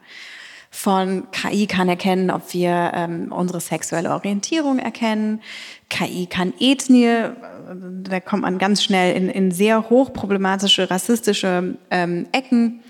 von 0.70 1.30
KI 1.30 1.66
kann 1.66 1.88
erkennen, 1.88 2.30
ob 2.30 2.52
wir 2.52 2.92
ähm, 2.94 3.32
unsere 3.32 3.60
sexuelle 3.60 4.10
Orientierung 4.10 4.78
erkennen. 4.78 5.40
KI 5.88 6.26
kann 6.26 6.52
Ethnie, 6.60 7.30
da 7.74 8.20
kommt 8.20 8.42
man 8.42 8.58
ganz 8.58 8.82
schnell 8.82 9.14
in, 9.14 9.28
in 9.28 9.50
sehr 9.50 9.90
hochproblematische, 9.90 10.90
rassistische 10.90 11.76
ähm, 11.90 12.26
Ecken. 12.32 12.82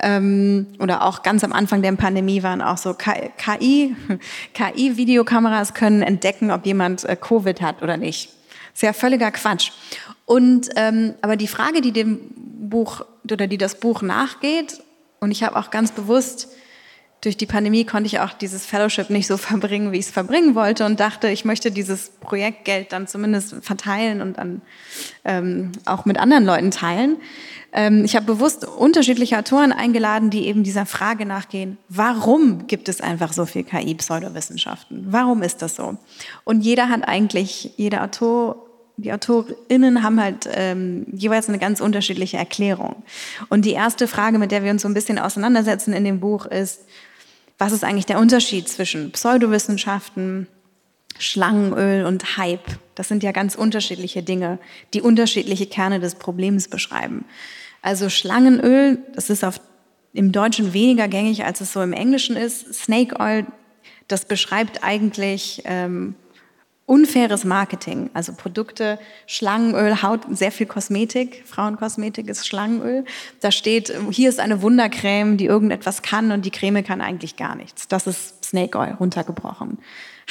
Ähm, 0.00 0.66
oder 0.80 1.02
auch 1.02 1.22
ganz 1.22 1.44
am 1.44 1.52
Anfang 1.52 1.82
der 1.82 1.92
Pandemie 1.92 2.42
waren 2.42 2.60
auch 2.60 2.78
so 2.78 2.94
KI, 2.94 3.94
KI-Videokameras 4.54 5.74
können 5.74 6.02
entdecken, 6.02 6.50
ob 6.50 6.66
jemand 6.66 7.04
äh, 7.04 7.16
Covid 7.16 7.62
hat 7.62 7.82
oder 7.82 7.96
nicht. 7.96 8.30
Sehr 8.72 8.92
völliger 8.92 9.30
Quatsch. 9.30 9.70
Und 10.26 10.70
ähm, 10.76 11.14
aber 11.22 11.36
die 11.36 11.46
Frage, 11.46 11.80
die 11.80 11.92
dem 11.92 12.18
Buch 12.34 13.04
oder 13.30 13.46
die 13.46 13.58
das 13.58 13.78
Buch 13.78 14.02
nachgeht, 14.02 14.82
und 15.20 15.30
ich 15.30 15.42
habe 15.42 15.56
auch 15.56 15.70
ganz 15.70 15.92
bewusst 15.92 16.48
durch 17.24 17.36
die 17.36 17.46
Pandemie 17.46 17.84
konnte 17.84 18.06
ich 18.06 18.20
auch 18.20 18.32
dieses 18.32 18.66
Fellowship 18.66 19.10
nicht 19.10 19.26
so 19.26 19.36
verbringen, 19.38 19.92
wie 19.92 19.98
ich 19.98 20.06
es 20.06 20.10
verbringen 20.10 20.54
wollte 20.54 20.84
und 20.84 21.00
dachte, 21.00 21.28
ich 21.28 21.44
möchte 21.44 21.70
dieses 21.70 22.10
Projektgeld 22.20 22.92
dann 22.92 23.06
zumindest 23.06 23.56
verteilen 23.62 24.20
und 24.20 24.38
dann 24.38 24.62
ähm, 25.24 25.72
auch 25.84 26.04
mit 26.04 26.18
anderen 26.18 26.44
Leuten 26.44 26.70
teilen. 26.70 27.16
Ähm, 27.72 28.04
ich 28.04 28.14
habe 28.14 28.26
bewusst 28.26 28.64
unterschiedliche 28.64 29.38
Autoren 29.38 29.72
eingeladen, 29.72 30.30
die 30.30 30.46
eben 30.46 30.62
dieser 30.62 30.86
Frage 30.86 31.26
nachgehen, 31.26 31.78
warum 31.88 32.66
gibt 32.66 32.88
es 32.88 33.00
einfach 33.00 33.32
so 33.32 33.46
viel 33.46 33.64
KI-Pseudowissenschaften? 33.64 35.06
Warum 35.08 35.42
ist 35.42 35.62
das 35.62 35.76
so? 35.76 35.96
Und 36.44 36.60
jeder 36.60 36.88
hat 36.88 37.06
eigentlich, 37.06 37.72
jeder 37.76 38.04
Autor 38.04 38.64
die 38.96 39.12
AutorInnen 39.12 40.02
haben 40.02 40.20
halt 40.20 40.48
ähm, 40.52 41.06
jeweils 41.12 41.48
eine 41.48 41.58
ganz 41.58 41.80
unterschiedliche 41.80 42.36
Erklärung. 42.36 43.02
Und 43.48 43.64
die 43.64 43.72
erste 43.72 44.06
Frage, 44.06 44.38
mit 44.38 44.52
der 44.52 44.62
wir 44.62 44.70
uns 44.70 44.82
so 44.82 44.88
ein 44.88 44.94
bisschen 44.94 45.18
auseinandersetzen 45.18 45.92
in 45.92 46.04
dem 46.04 46.20
Buch, 46.20 46.46
ist, 46.46 46.82
was 47.58 47.72
ist 47.72 47.84
eigentlich 47.84 48.06
der 48.06 48.18
Unterschied 48.18 48.68
zwischen 48.68 49.12
Pseudowissenschaften, 49.12 50.48
Schlangenöl 51.18 52.04
und 52.04 52.36
Hype? 52.36 52.78
Das 52.94 53.08
sind 53.08 53.22
ja 53.22 53.32
ganz 53.32 53.54
unterschiedliche 53.54 54.22
Dinge, 54.22 54.58
die 54.92 55.02
unterschiedliche 55.02 55.66
Kerne 55.66 56.00
des 56.00 56.16
Problems 56.16 56.68
beschreiben. 56.68 57.24
Also 57.82 58.08
Schlangenöl, 58.08 58.98
das 59.14 59.30
ist 59.30 59.44
auf, 59.44 59.60
im 60.12 60.32
Deutschen 60.32 60.72
weniger 60.72 61.08
gängig, 61.08 61.44
als 61.44 61.60
es 61.60 61.72
so 61.72 61.82
im 61.82 61.92
Englischen 61.92 62.36
ist. 62.36 62.74
Snake 62.74 63.20
Oil, 63.20 63.46
das 64.08 64.24
beschreibt 64.24 64.82
eigentlich 64.82 65.62
ähm, 65.64 66.14
unfaires 66.86 67.44
Marketing, 67.44 68.10
also 68.12 68.34
Produkte, 68.34 68.98
Schlangenöl, 69.26 70.02
Haut, 70.02 70.20
sehr 70.30 70.52
viel 70.52 70.66
Kosmetik, 70.66 71.42
Frauenkosmetik 71.46 72.28
ist 72.28 72.46
Schlangenöl. 72.46 73.04
Da 73.40 73.50
steht, 73.50 73.92
hier 74.10 74.28
ist 74.28 74.38
eine 74.38 74.60
Wundercreme, 74.60 75.38
die 75.38 75.46
irgendetwas 75.46 76.02
kann 76.02 76.30
und 76.30 76.44
die 76.44 76.50
Creme 76.50 76.84
kann 76.84 77.00
eigentlich 77.00 77.36
gar 77.36 77.54
nichts. 77.54 77.88
Das 77.88 78.06
ist 78.06 78.44
Snake 78.44 78.76
Oil 78.78 78.96
runtergebrochen. 79.00 79.78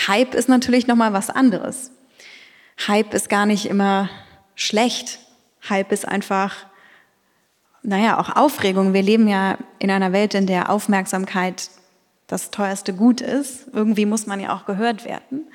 Hype 0.07 0.35
ist 0.35 0.47
natürlich 0.47 0.85
noch 0.85 0.95
mal 0.95 1.13
was 1.13 1.29
anderes. 1.29 1.91
Hype 2.87 3.13
ist 3.13 3.29
gar 3.29 3.45
nicht 3.45 3.65
immer 3.65 4.09
schlecht. 4.55 5.19
Hype 5.69 5.91
ist 5.91 6.07
einfach, 6.07 6.55
naja, 7.81 8.19
auch 8.19 8.35
Aufregung. 8.35 8.93
Wir 8.93 9.01
leben 9.01 9.27
ja 9.27 9.57
in 9.79 9.89
einer 9.89 10.11
Welt, 10.11 10.35
in 10.35 10.45
der 10.45 10.69
Aufmerksamkeit 10.69 11.69
das 12.27 12.51
teuerste 12.51 12.93
Gut 12.93 13.21
ist. 13.21 13.67
Irgendwie 13.73 14.05
muss 14.05 14.27
man 14.27 14.39
ja 14.39 14.55
auch 14.55 14.65
gehört 14.65 15.05
werden. 15.05 15.47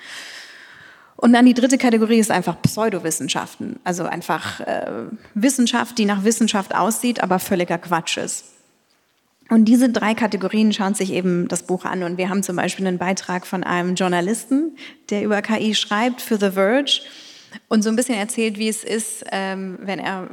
Und 1.21 1.33
dann 1.33 1.47
die 1.47 1.55
dritte 1.55 1.79
Kategorie 1.79 2.21
ist 2.21 2.31
einfach 2.31 2.63
Pseudowissenschaften, 2.63 3.81
also 3.83 4.05
einfach 4.05 4.61
äh, 4.61 5.07
Wissenschaft, 5.35 5.99
die 5.99 6.05
nach 6.05 6.23
Wissenschaft 6.23 6.77
aussieht, 6.77 7.21
aber 7.25 7.41
völliger 7.41 7.77
Quatsch 7.77 8.19
ist. 8.19 8.45
Und 9.49 9.65
diese 9.65 9.89
drei 9.89 10.15
Kategorien 10.15 10.73
schauen 10.73 10.95
sich 10.95 11.13
eben 11.13 11.49
das 11.49 11.65
Buch 11.65 11.85
an. 11.85 12.05
Und 12.05 12.19
wir 12.19 12.29
haben 12.29 12.45
zum 12.45 12.55
Beispiel 12.55 12.87
einen 12.87 12.99
Beitrag 12.99 13.49
von 13.49 13.65
einem 13.65 13.97
Journalisten, 13.97 14.77
der 15.11 15.25
über 15.25 15.43
KI 15.43 15.75
schreibt 15.75 16.21
für 16.21 16.39
The 16.39 16.53
Verge 16.53 17.01
und 17.67 17.83
so 17.83 17.89
ein 17.89 17.97
bisschen 17.97 18.15
erzählt, 18.15 18.57
wie 18.57 18.69
es 18.69 18.85
ist, 18.85 19.25
ähm, 19.33 19.79
wenn 19.81 19.99
er 19.99 20.29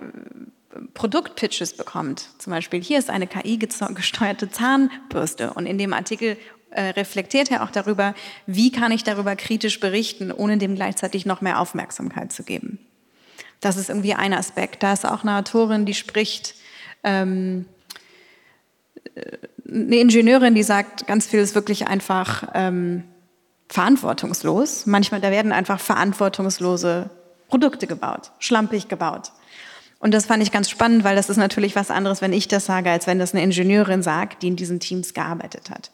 Produktpitches 0.94 1.74
bekommt. 1.74 2.30
Zum 2.38 2.52
Beispiel, 2.52 2.84
hier 2.84 3.00
ist 3.00 3.10
eine 3.10 3.26
KI-gesteuerte 3.26 4.52
Zahnbürste. 4.52 5.54
Und 5.54 5.66
in 5.66 5.80
dem 5.80 5.94
Artikel 5.94 6.32
äh, 6.32 6.38
reflektiert 6.82 7.52
er 7.52 7.64
auch 7.64 7.72
darüber, 7.72 8.14
wie 8.46 8.72
kann 8.72 8.92
ich 8.92 9.04
darüber 9.04 9.36
kritisch 9.36 9.80
berichten, 9.80 10.32
ohne 10.32 10.58
dem 10.58 10.76
gleichzeitig 10.76 11.26
noch 11.26 11.42
mehr 11.42 11.60
Aufmerksamkeit 11.60 12.32
zu 12.32 12.44
geben. 12.44 12.80
Das 13.62 13.78
ist 13.78 13.90
irgendwie 13.90 14.14
ein 14.14 14.34
Aspekt. 14.34 14.84
Da 14.84 14.94
ist 14.94 15.06
auch 15.06 15.24
eine 15.24 15.38
Autorin, 15.38 15.86
die 15.86 15.94
spricht, 15.94 16.56
ähm, 17.04 17.66
äh, 19.16 19.38
eine 19.68 19.96
Ingenieurin, 19.96 20.54
die 20.54 20.64
sagt, 20.64 21.08
ganz 21.08 21.26
viel 21.26 21.40
ist 21.40 21.56
wirklich 21.56 21.88
einfach 21.88 22.50
ähm, 22.54 23.04
verantwortungslos. 23.68 24.86
Manchmal, 24.86 25.22
da 25.22 25.32
werden 25.32 25.52
einfach 25.52 25.80
verantwortungslose 25.80 27.10
Produkte 27.48 27.88
gebaut, 27.88 28.32
schlampig 28.40 28.88
gebaut. 28.88 29.32
Und 30.06 30.12
das 30.12 30.28
fand 30.28 30.44
ich 30.44 30.52
ganz 30.52 30.70
spannend, 30.70 31.04
weil 31.04 31.16
das 31.16 31.32
ist 31.32 31.38
natürlich 31.38 31.76
was 31.76 31.90
anderes, 31.90 32.22
wenn 32.22 32.32
ich 32.32 32.48
das 32.48 32.66
sage, 32.66 32.92
als 32.92 33.08
wenn 33.08 33.18
das 33.18 33.34
eine 33.34 33.42
Ingenieurin 33.42 34.04
sagt, 34.04 34.44
die 34.44 34.50
in 34.50 34.56
diesen 34.56 34.80
Teams 34.80 35.16
gearbeitet 35.16 35.72
hat. 35.72 35.90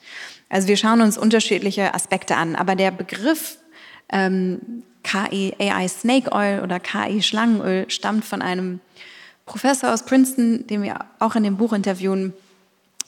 Also 0.49 0.67
wir 0.67 0.75
schauen 0.75 0.99
uns 0.99 1.17
unterschiedliche 1.17 1.93
Aspekte 1.93 2.35
an, 2.35 2.57
aber 2.57 2.75
der 2.75 2.91
Begriff 2.91 3.57
ähm, 4.11 4.83
KI 5.03 5.55
AI 5.57 5.87
Snake 5.87 6.29
Oil 6.33 6.59
oder 6.61 6.81
KI 6.81 7.21
Schlangenöl 7.23 7.89
stammt 7.89 8.25
von 8.25 8.41
einem 8.41 8.81
Professor 9.45 9.93
aus 9.93 10.03
Princeton, 10.03 10.67
den 10.67 10.83
wir 10.83 11.05
auch 11.19 11.37
in 11.37 11.43
dem 11.43 11.55
Buch 11.55 11.71
interviewen. 11.71 12.33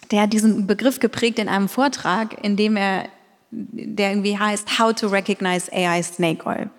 Der 0.10 0.22
hat 0.22 0.32
diesen 0.32 0.68
Begriff 0.68 1.02
geprägt 1.02 1.38
in 1.38 1.50
einem 1.50 1.68
Vortrag, 1.68 2.42
in 2.46 2.56
dem 2.56 2.78
er, 2.78 3.10
der 3.52 4.12
irgendwie 4.12 4.40
heißt 4.40 4.80
How 4.80 4.94
to 4.94 5.08
Recognize 5.08 5.70
AI 5.70 6.02
Snake 6.02 6.46
Oil. 6.46 6.70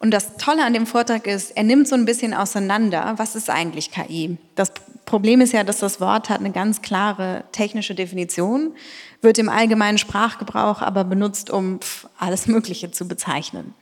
Und 0.00 0.12
das 0.12 0.36
Tolle 0.36 0.64
an 0.64 0.72
dem 0.72 0.86
Vortrag 0.86 1.26
ist, 1.26 1.56
er 1.56 1.64
nimmt 1.64 1.88
so 1.88 1.96
ein 1.96 2.04
bisschen 2.04 2.32
auseinander, 2.32 3.14
was 3.16 3.34
ist 3.34 3.50
eigentlich 3.50 3.90
KI? 3.90 4.38
Das 4.54 4.72
Problem 5.04 5.40
ist 5.40 5.52
ja, 5.52 5.64
dass 5.64 5.78
das 5.78 6.00
Wort 6.00 6.28
hat 6.28 6.40
eine 6.40 6.52
ganz 6.52 6.82
klare 6.82 7.44
technische 7.50 7.94
Definition, 7.94 8.74
wird 9.22 9.38
im 9.38 9.48
allgemeinen 9.48 9.98
Sprachgebrauch 9.98 10.82
aber 10.82 11.02
benutzt, 11.02 11.50
um 11.50 11.80
alles 12.18 12.46
Mögliche 12.46 12.90
zu 12.92 13.08
bezeichnen. 13.08 13.74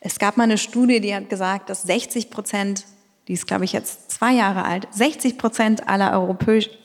Es 0.00 0.18
gab 0.18 0.36
mal 0.36 0.44
eine 0.44 0.58
Studie, 0.58 1.00
die 1.00 1.14
hat 1.14 1.30
gesagt, 1.30 1.70
dass 1.70 1.82
60 1.82 2.30
Prozent, 2.30 2.86
die 3.28 3.34
ist 3.34 3.46
glaube 3.46 3.64
ich 3.64 3.72
jetzt 3.72 4.10
zwei 4.10 4.32
Jahre 4.32 4.64
alt, 4.64 4.88
60 4.90 5.38
Prozent 5.38 5.88
aller 5.88 6.18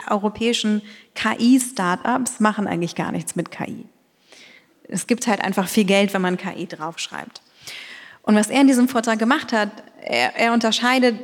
europäischen 0.09 0.81
KI-Startups 1.15 2.39
machen 2.39 2.67
eigentlich 2.67 2.93
gar 2.93 3.11
nichts 3.11 3.35
mit 3.35 3.49
KI. 3.49 3.85
Es 4.87 5.07
gibt 5.07 5.25
halt 5.25 5.41
einfach 5.41 5.67
viel 5.67 5.85
Geld, 5.85 6.13
wenn 6.13 6.21
man 6.21 6.37
KI 6.37 6.67
draufschreibt. 6.67 7.41
Und 8.25 8.35
was 8.35 8.49
er 8.49 8.61
in 8.61 8.67
diesem 8.67 8.87
Vortrag 8.87 9.19
gemacht 9.19 9.53
hat, 9.53 9.69
er, 10.01 10.35
er 10.35 10.53
unterscheidet, 10.53 11.15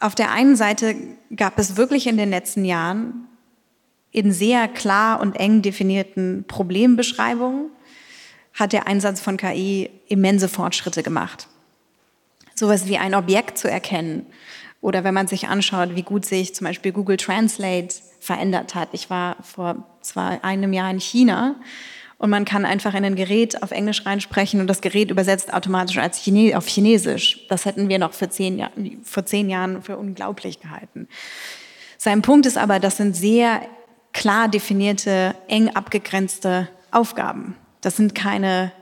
auf 0.00 0.14
der 0.14 0.30
einen 0.30 0.56
Seite 0.56 0.96
gab 1.34 1.58
es 1.58 1.76
wirklich 1.76 2.06
in 2.06 2.16
den 2.16 2.30
letzten 2.30 2.64
Jahren 2.64 3.28
in 4.10 4.32
sehr 4.32 4.66
klar 4.66 5.20
und 5.20 5.36
eng 5.36 5.60
definierten 5.60 6.44
Problembeschreibungen, 6.48 7.70
hat 8.54 8.72
der 8.72 8.86
Einsatz 8.86 9.20
von 9.20 9.36
KI 9.36 9.90
immense 10.08 10.48
Fortschritte 10.48 11.02
gemacht. 11.02 11.48
Sowas 12.54 12.86
wie 12.86 12.96
ein 12.96 13.14
Objekt 13.14 13.58
zu 13.58 13.70
erkennen 13.70 14.24
oder 14.80 15.04
wenn 15.04 15.12
man 15.12 15.26
sich 15.26 15.48
anschaut, 15.48 15.94
wie 15.94 16.02
gut 16.02 16.24
sich 16.24 16.54
zum 16.54 16.66
Beispiel 16.66 16.92
Google 16.92 17.18
Translate 17.18 17.94
verändert 18.18 18.74
hat. 18.74 18.88
Ich 18.92 19.10
war 19.10 19.36
vor 19.42 19.84
zwei, 20.00 20.42
einem 20.42 20.72
Jahr 20.72 20.90
in 20.90 21.00
China 21.00 21.56
und 22.18 22.30
man 22.30 22.44
kann 22.44 22.64
einfach 22.64 22.94
in 22.94 23.04
ein 23.04 23.14
Gerät 23.14 23.62
auf 23.62 23.72
Englisch 23.72 24.06
reinsprechen 24.06 24.60
und 24.60 24.68
das 24.68 24.80
Gerät 24.80 25.10
übersetzt 25.10 25.52
automatisch 25.52 25.98
als 25.98 26.22
Chine 26.22 26.56
auf 26.56 26.66
Chinesisch. 26.66 27.46
Das 27.48 27.66
hätten 27.66 27.88
wir 27.88 27.98
noch 27.98 28.14
für 28.14 28.30
zehn 28.30 28.64
vor 29.02 29.26
zehn 29.26 29.50
Jahren 29.50 29.82
für 29.82 29.98
unglaublich 29.98 30.60
gehalten. 30.60 31.08
Sein 31.98 32.22
Punkt 32.22 32.46
ist 32.46 32.56
aber, 32.56 32.80
das 32.80 32.96
sind 32.96 33.16
sehr 33.16 33.60
klar 34.12 34.48
definierte, 34.48 35.34
eng 35.48 35.68
abgegrenzte 35.70 36.68
Aufgaben. 36.90 37.54
Das 37.82 37.96
sind 37.96 38.14
keine 38.14 38.72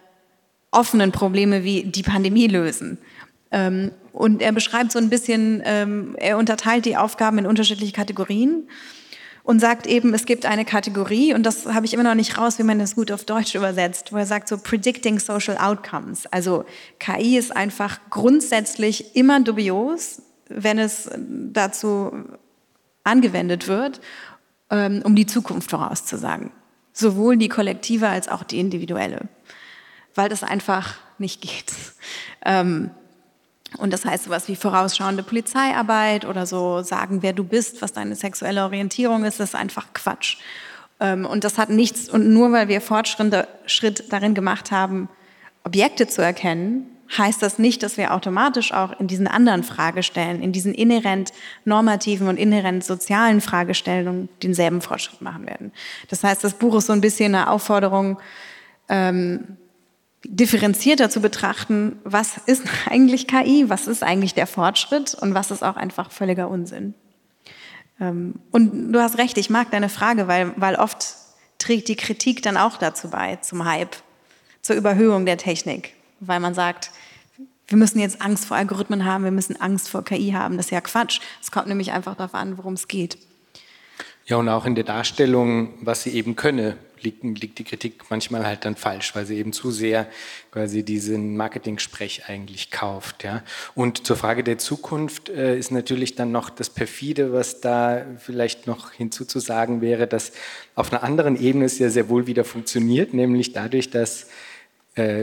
offenen 0.70 1.10
Probleme 1.10 1.64
wie 1.64 1.84
die 1.84 2.02
Pandemie 2.02 2.46
lösen. 2.46 2.98
Ähm, 3.50 3.90
und 4.12 4.42
er 4.42 4.52
beschreibt 4.52 4.92
so 4.92 4.98
ein 5.00 5.10
bisschen, 5.10 5.60
ähm, 5.64 6.14
er 6.18 6.38
unterteilt 6.38 6.84
die 6.84 6.96
Aufgaben 6.96 7.38
in 7.38 7.46
unterschiedliche 7.46 7.92
Kategorien 7.92 8.68
und 9.44 9.60
sagt 9.60 9.86
eben, 9.86 10.14
es 10.14 10.24
gibt 10.24 10.46
eine 10.46 10.64
Kategorie, 10.64 11.34
und 11.34 11.44
das 11.44 11.66
habe 11.66 11.84
ich 11.84 11.92
immer 11.92 12.02
noch 12.02 12.14
nicht 12.14 12.38
raus, 12.38 12.58
wie 12.58 12.62
man 12.62 12.78
das 12.78 12.96
gut 12.96 13.12
auf 13.12 13.24
Deutsch 13.24 13.54
übersetzt, 13.54 14.10
wo 14.12 14.16
er 14.16 14.26
sagt 14.26 14.48
so 14.48 14.56
Predicting 14.56 15.18
Social 15.18 15.58
Outcomes. 15.58 16.26
Also 16.26 16.64
KI 16.98 17.36
ist 17.36 17.54
einfach 17.54 18.00
grundsätzlich 18.08 19.14
immer 19.14 19.40
dubios, 19.40 20.22
wenn 20.48 20.78
es 20.78 21.10
dazu 21.52 22.24
angewendet 23.04 23.68
wird, 23.68 24.00
ähm, 24.70 25.02
um 25.04 25.14
die 25.14 25.26
Zukunft 25.26 25.70
vorauszusagen. 25.70 26.50
Sowohl 26.94 27.36
die 27.36 27.48
kollektive 27.48 28.08
als 28.08 28.28
auch 28.28 28.44
die 28.44 28.58
individuelle. 28.58 29.28
Weil 30.14 30.30
das 30.30 30.42
einfach 30.42 30.94
nicht 31.18 31.42
geht. 31.42 31.72
Und 33.78 33.92
das 33.92 34.04
heißt 34.04 34.24
sowas 34.24 34.48
wie 34.48 34.56
vorausschauende 34.56 35.22
Polizeiarbeit 35.22 36.24
oder 36.24 36.46
so 36.46 36.82
sagen, 36.82 37.22
wer 37.22 37.32
du 37.32 37.44
bist, 37.44 37.82
was 37.82 37.92
deine 37.92 38.14
sexuelle 38.14 38.62
Orientierung 38.64 39.24
ist, 39.24 39.40
ist 39.40 39.54
einfach 39.54 39.88
Quatsch. 39.94 40.38
Ähm, 41.00 41.26
und 41.26 41.44
das 41.44 41.58
hat 41.58 41.70
nichts, 41.70 42.08
und 42.08 42.32
nur 42.32 42.52
weil 42.52 42.68
wir 42.68 42.80
Fortschritt 42.80 44.12
darin 44.12 44.34
gemacht 44.34 44.70
haben, 44.70 45.08
Objekte 45.64 46.06
zu 46.06 46.22
erkennen, 46.22 46.86
heißt 47.16 47.42
das 47.42 47.58
nicht, 47.58 47.82
dass 47.82 47.96
wir 47.96 48.14
automatisch 48.14 48.72
auch 48.72 48.98
in 48.98 49.06
diesen 49.06 49.26
anderen 49.26 49.62
Fragestellen, 49.62 50.42
in 50.42 50.52
diesen 50.52 50.74
inhärent 50.74 51.32
normativen 51.64 52.28
und 52.28 52.38
inhärent 52.38 52.84
sozialen 52.84 53.40
Fragestellungen 53.40 54.28
denselben 54.42 54.80
Fortschritt 54.80 55.20
machen 55.20 55.46
werden. 55.46 55.72
Das 56.08 56.24
heißt, 56.24 56.42
das 56.42 56.54
Buch 56.54 56.76
ist 56.76 56.86
so 56.86 56.92
ein 56.92 57.00
bisschen 57.00 57.34
eine 57.34 57.50
Aufforderung, 57.50 58.18
ähm, 58.88 59.56
differenzierter 60.24 61.10
zu 61.10 61.20
betrachten, 61.20 61.98
was 62.04 62.38
ist 62.46 62.64
eigentlich 62.90 63.26
KI, 63.26 63.68
was 63.68 63.86
ist 63.86 64.02
eigentlich 64.02 64.34
der 64.34 64.46
Fortschritt 64.46 65.14
und 65.14 65.34
was 65.34 65.50
ist 65.50 65.62
auch 65.62 65.76
einfach 65.76 66.10
völliger 66.10 66.48
Unsinn. 66.48 66.94
Ähm, 68.00 68.34
und 68.50 68.92
du 68.92 69.00
hast 69.00 69.18
recht, 69.18 69.38
ich 69.38 69.50
mag 69.50 69.70
deine 69.70 69.88
Frage, 69.88 70.28
weil, 70.28 70.52
weil 70.56 70.76
oft 70.76 71.14
trägt 71.58 71.88
die 71.88 71.96
Kritik 71.96 72.42
dann 72.42 72.56
auch 72.56 72.76
dazu 72.76 73.10
bei, 73.10 73.36
zum 73.36 73.64
Hype, 73.64 73.96
zur 74.62 74.76
Überhöhung 74.76 75.26
der 75.26 75.38
Technik, 75.38 75.94
weil 76.20 76.40
man 76.40 76.54
sagt, 76.54 76.90
wir 77.66 77.78
müssen 77.78 77.98
jetzt 77.98 78.20
Angst 78.20 78.44
vor 78.44 78.56
Algorithmen 78.56 79.04
haben, 79.04 79.24
wir 79.24 79.30
müssen 79.30 79.60
Angst 79.60 79.88
vor 79.88 80.04
KI 80.04 80.32
haben. 80.32 80.56
Das 80.56 80.66
ist 80.66 80.70
ja 80.70 80.80
Quatsch. 80.80 81.20
Es 81.42 81.50
kommt 81.50 81.66
nämlich 81.66 81.92
einfach 81.92 82.14
darauf 82.14 82.34
an, 82.34 82.58
worum 82.58 82.74
es 82.74 82.88
geht. 82.88 83.18
Ja, 84.26 84.36
und 84.36 84.48
auch 84.48 84.64
in 84.64 84.74
der 84.74 84.84
Darstellung, 84.84 85.74
was 85.82 86.02
sie 86.02 86.10
eben 86.10 86.34
könne, 86.34 86.78
liegt, 87.04 87.22
liegt 87.22 87.58
die 87.58 87.64
Kritik 87.64 88.04
manchmal 88.08 88.46
halt 88.46 88.64
dann 88.64 88.74
falsch, 88.74 89.14
weil 89.14 89.26
sie 89.26 89.36
eben 89.36 89.52
zu 89.52 89.70
sehr 89.70 90.06
quasi 90.50 90.82
diesen 90.82 91.36
Marketing-Sprech 91.36 92.22
eigentlich 92.26 92.70
kauft. 92.70 93.22
Ja. 93.22 93.42
Und 93.74 94.06
zur 94.06 94.16
Frage 94.16 94.42
der 94.42 94.58
Zukunft 94.58 95.28
äh, 95.28 95.58
ist 95.58 95.70
natürlich 95.70 96.14
dann 96.14 96.32
noch 96.32 96.48
das 96.48 96.70
Perfide, 96.70 97.32
was 97.32 97.60
da 97.60 98.06
vielleicht 98.18 98.66
noch 98.66 98.92
hinzuzusagen 98.92 99.82
wäre, 99.82 100.06
dass 100.06 100.32
auf 100.74 100.92
einer 100.92 101.02
anderen 101.02 101.38
Ebene 101.38 101.66
es 101.66 101.78
ja 101.78 101.90
sehr 101.90 102.08
wohl 102.08 102.26
wieder 102.26 102.44
funktioniert, 102.44 103.12
nämlich 103.12 103.52
dadurch, 103.52 103.90
dass 103.90 104.28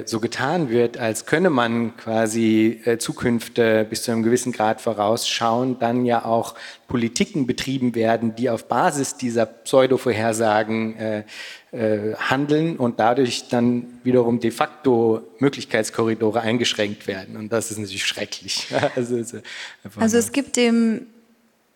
so 0.05 0.19
getan 0.19 0.69
wird, 0.69 0.97
als 0.97 1.26
könne 1.26 1.49
man 1.49 1.95
quasi 1.95 2.82
äh, 2.84 2.97
Zukünfte 2.97 3.86
bis 3.89 4.03
zu 4.03 4.11
einem 4.11 4.22
gewissen 4.22 4.51
Grad 4.51 4.82
vorausschauen, 4.82 5.80
dann 5.80 6.03
ja 6.03 6.26
auch 6.26 6.55
Politiken 6.89 7.47
betrieben 7.47 7.95
werden, 7.95 8.36
die 8.36 8.49
auf 8.49 8.67
Basis 8.67 9.15
dieser 9.15 9.45
Pseudo-Vorhersagen 9.45 10.97
äh, 10.97 11.24
äh, 11.72 12.15
handeln 12.15 12.76
und 12.76 12.99
dadurch 12.99 13.47
dann 13.47 13.86
wiederum 14.03 14.41
de 14.41 14.51
facto 14.51 15.22
Möglichkeitskorridore 15.39 16.41
eingeschränkt 16.41 17.07
werden. 17.07 17.38
Und 17.38 17.53
das 17.53 17.72
ist 17.72 17.78
natürlich 17.78 18.05
schrecklich. 18.05 18.67
also, 18.97 19.15
also, 19.15 19.38
also 19.95 20.17
es 20.17 20.34
gibt 20.34 20.57
dem 20.57 21.07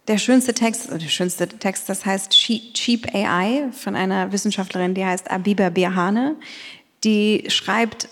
der 0.09 0.17
schönste 0.19 0.53
Text, 0.53 0.91
der 0.91 0.99
schönste 0.99 1.47
Text, 1.47 1.89
das 1.89 2.05
heißt 2.05 2.29
Cheap 2.29 3.15
AI 3.15 3.69
von 3.71 3.95
einer 3.95 4.31
Wissenschaftlerin, 4.31 4.93
die 4.93 5.03
heißt 5.03 5.31
Abiba 5.31 5.69
Birhane 5.69 6.35
die 7.05 7.45
schreibt 7.47 8.09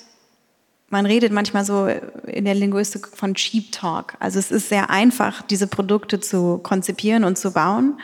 man 0.93 1.07
redet 1.07 1.33
manchmal 1.33 1.65
so 1.65 1.87
in 2.27 2.45
der 2.45 2.53
Linguistik 2.53 3.07
von 3.07 3.33
Cheap 3.33 3.71
Talk. 3.71 4.13
Also 4.19 4.37
es 4.37 4.51
ist 4.51 4.69
sehr 4.69 4.91
einfach, 4.91 5.41
diese 5.41 5.65
Produkte 5.65 6.19
zu 6.19 6.59
konzipieren 6.59 7.23
und 7.23 7.35
zu 7.35 7.51
bauen. 7.51 7.99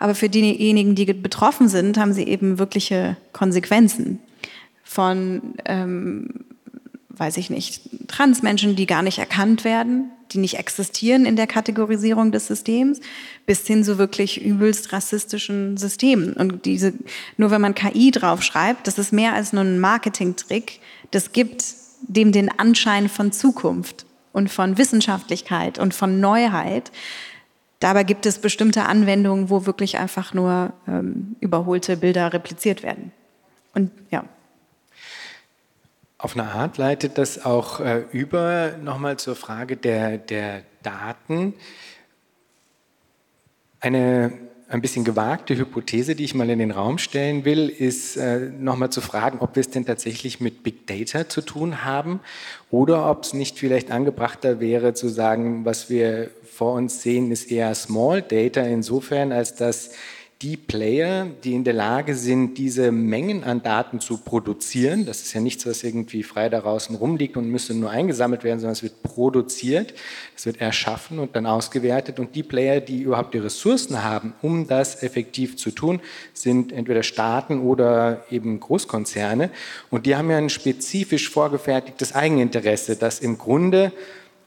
Aber 0.00 0.16
für 0.16 0.28
diejenigen, 0.28 0.96
die 0.96 1.06
betroffen 1.06 1.68
sind, 1.68 1.96
haben 1.96 2.12
sie 2.12 2.24
eben 2.24 2.58
wirkliche 2.58 3.16
Konsequenzen 3.32 4.18
von, 4.82 5.54
ähm, 5.64 6.44
weiß 7.16 7.36
ich 7.36 7.50
nicht, 7.50 8.08
Transmenschen, 8.08 8.76
die 8.76 8.86
gar 8.86 9.02
nicht 9.02 9.18
erkannt 9.18 9.64
werden, 9.64 10.10
die 10.32 10.38
nicht 10.38 10.58
existieren 10.58 11.26
in 11.26 11.36
der 11.36 11.46
Kategorisierung 11.46 12.32
des 12.32 12.46
Systems, 12.46 13.00
bis 13.46 13.66
hin 13.66 13.84
zu 13.84 13.98
wirklich 13.98 14.44
übelst 14.44 14.92
rassistischen 14.92 15.76
Systemen. 15.76 16.32
Und 16.32 16.64
diese, 16.64 16.94
nur 17.36 17.50
wenn 17.50 17.60
man 17.60 17.74
KI 17.74 18.10
draufschreibt, 18.10 18.86
das 18.86 18.98
ist 18.98 19.12
mehr 19.12 19.34
als 19.34 19.52
nur 19.52 19.62
ein 19.62 19.78
Marketingtrick, 19.78 20.80
das 21.10 21.32
gibt 21.32 21.64
dem 22.02 22.32
den 22.32 22.50
Anschein 22.58 23.08
von 23.08 23.32
Zukunft 23.32 24.04
und 24.32 24.50
von 24.50 24.76
Wissenschaftlichkeit 24.76 25.78
und 25.78 25.94
von 25.94 26.20
Neuheit. 26.20 26.90
Dabei 27.80 28.02
gibt 28.02 28.26
es 28.26 28.38
bestimmte 28.38 28.84
Anwendungen, 28.84 29.50
wo 29.50 29.66
wirklich 29.66 29.98
einfach 29.98 30.34
nur 30.34 30.72
ähm, 30.88 31.36
überholte 31.40 31.96
Bilder 31.96 32.32
repliziert 32.32 32.82
werden. 32.82 33.12
Und 33.74 33.90
ja. 34.10 34.24
Auf 36.24 36.38
eine 36.38 36.52
Art 36.52 36.78
leitet 36.78 37.18
das 37.18 37.44
auch 37.44 37.80
äh, 37.80 38.04
über 38.10 38.78
nochmal 38.82 39.18
zur 39.18 39.36
Frage 39.36 39.76
der, 39.76 40.16
der 40.16 40.62
Daten. 40.82 41.52
Eine 43.78 44.32
ein 44.66 44.80
bisschen 44.80 45.04
gewagte 45.04 45.54
Hypothese, 45.54 46.14
die 46.14 46.24
ich 46.24 46.34
mal 46.34 46.48
in 46.48 46.60
den 46.60 46.70
Raum 46.70 46.96
stellen 46.96 47.44
will, 47.44 47.68
ist 47.68 48.16
äh, 48.16 48.40
nochmal 48.58 48.88
zu 48.88 49.02
fragen, 49.02 49.40
ob 49.40 49.54
wir 49.54 49.60
es 49.60 49.68
denn 49.68 49.84
tatsächlich 49.84 50.40
mit 50.40 50.62
Big 50.62 50.86
Data 50.86 51.28
zu 51.28 51.42
tun 51.42 51.84
haben 51.84 52.20
oder 52.70 53.10
ob 53.10 53.24
es 53.24 53.34
nicht 53.34 53.58
vielleicht 53.58 53.90
angebrachter 53.90 54.60
wäre 54.60 54.94
zu 54.94 55.08
sagen, 55.08 55.66
was 55.66 55.90
wir 55.90 56.30
vor 56.42 56.72
uns 56.72 57.02
sehen, 57.02 57.32
ist 57.32 57.50
eher 57.50 57.74
Small 57.74 58.22
Data 58.22 58.62
insofern, 58.62 59.30
als 59.30 59.56
dass 59.56 59.90
die 60.44 60.58
Player, 60.58 61.26
die 61.42 61.54
in 61.54 61.64
der 61.64 61.72
Lage 61.72 62.14
sind, 62.14 62.58
diese 62.58 62.92
Mengen 62.92 63.44
an 63.44 63.62
Daten 63.62 63.98
zu 63.98 64.18
produzieren, 64.18 65.06
das 65.06 65.22
ist 65.22 65.32
ja 65.32 65.40
nichts, 65.40 65.64
was 65.64 65.82
irgendwie 65.82 66.22
frei 66.22 66.50
da 66.50 66.60
draußen 66.60 66.94
rumliegt 66.96 67.38
und 67.38 67.48
müsste 67.48 67.72
nur 67.72 67.88
eingesammelt 67.88 68.44
werden, 68.44 68.60
sondern 68.60 68.74
es 68.74 68.82
wird 68.82 69.02
produziert, 69.02 69.94
es 70.36 70.44
wird 70.44 70.60
erschaffen 70.60 71.18
und 71.18 71.34
dann 71.34 71.46
ausgewertet. 71.46 72.18
Und 72.18 72.34
die 72.34 72.42
Player, 72.42 72.80
die 72.82 73.00
überhaupt 73.00 73.32
die 73.32 73.38
Ressourcen 73.38 74.04
haben, 74.04 74.34
um 74.42 74.66
das 74.66 75.02
effektiv 75.02 75.56
zu 75.56 75.70
tun, 75.70 76.00
sind 76.34 76.72
entweder 76.72 77.02
Staaten 77.02 77.60
oder 77.60 78.26
eben 78.30 78.60
Großkonzerne. 78.60 79.48
Und 79.88 80.04
die 80.04 80.14
haben 80.14 80.30
ja 80.30 80.36
ein 80.36 80.50
spezifisch 80.50 81.30
vorgefertigtes 81.30 82.14
Eigeninteresse, 82.14 82.96
das 82.96 83.20
im 83.20 83.38
Grunde 83.38 83.92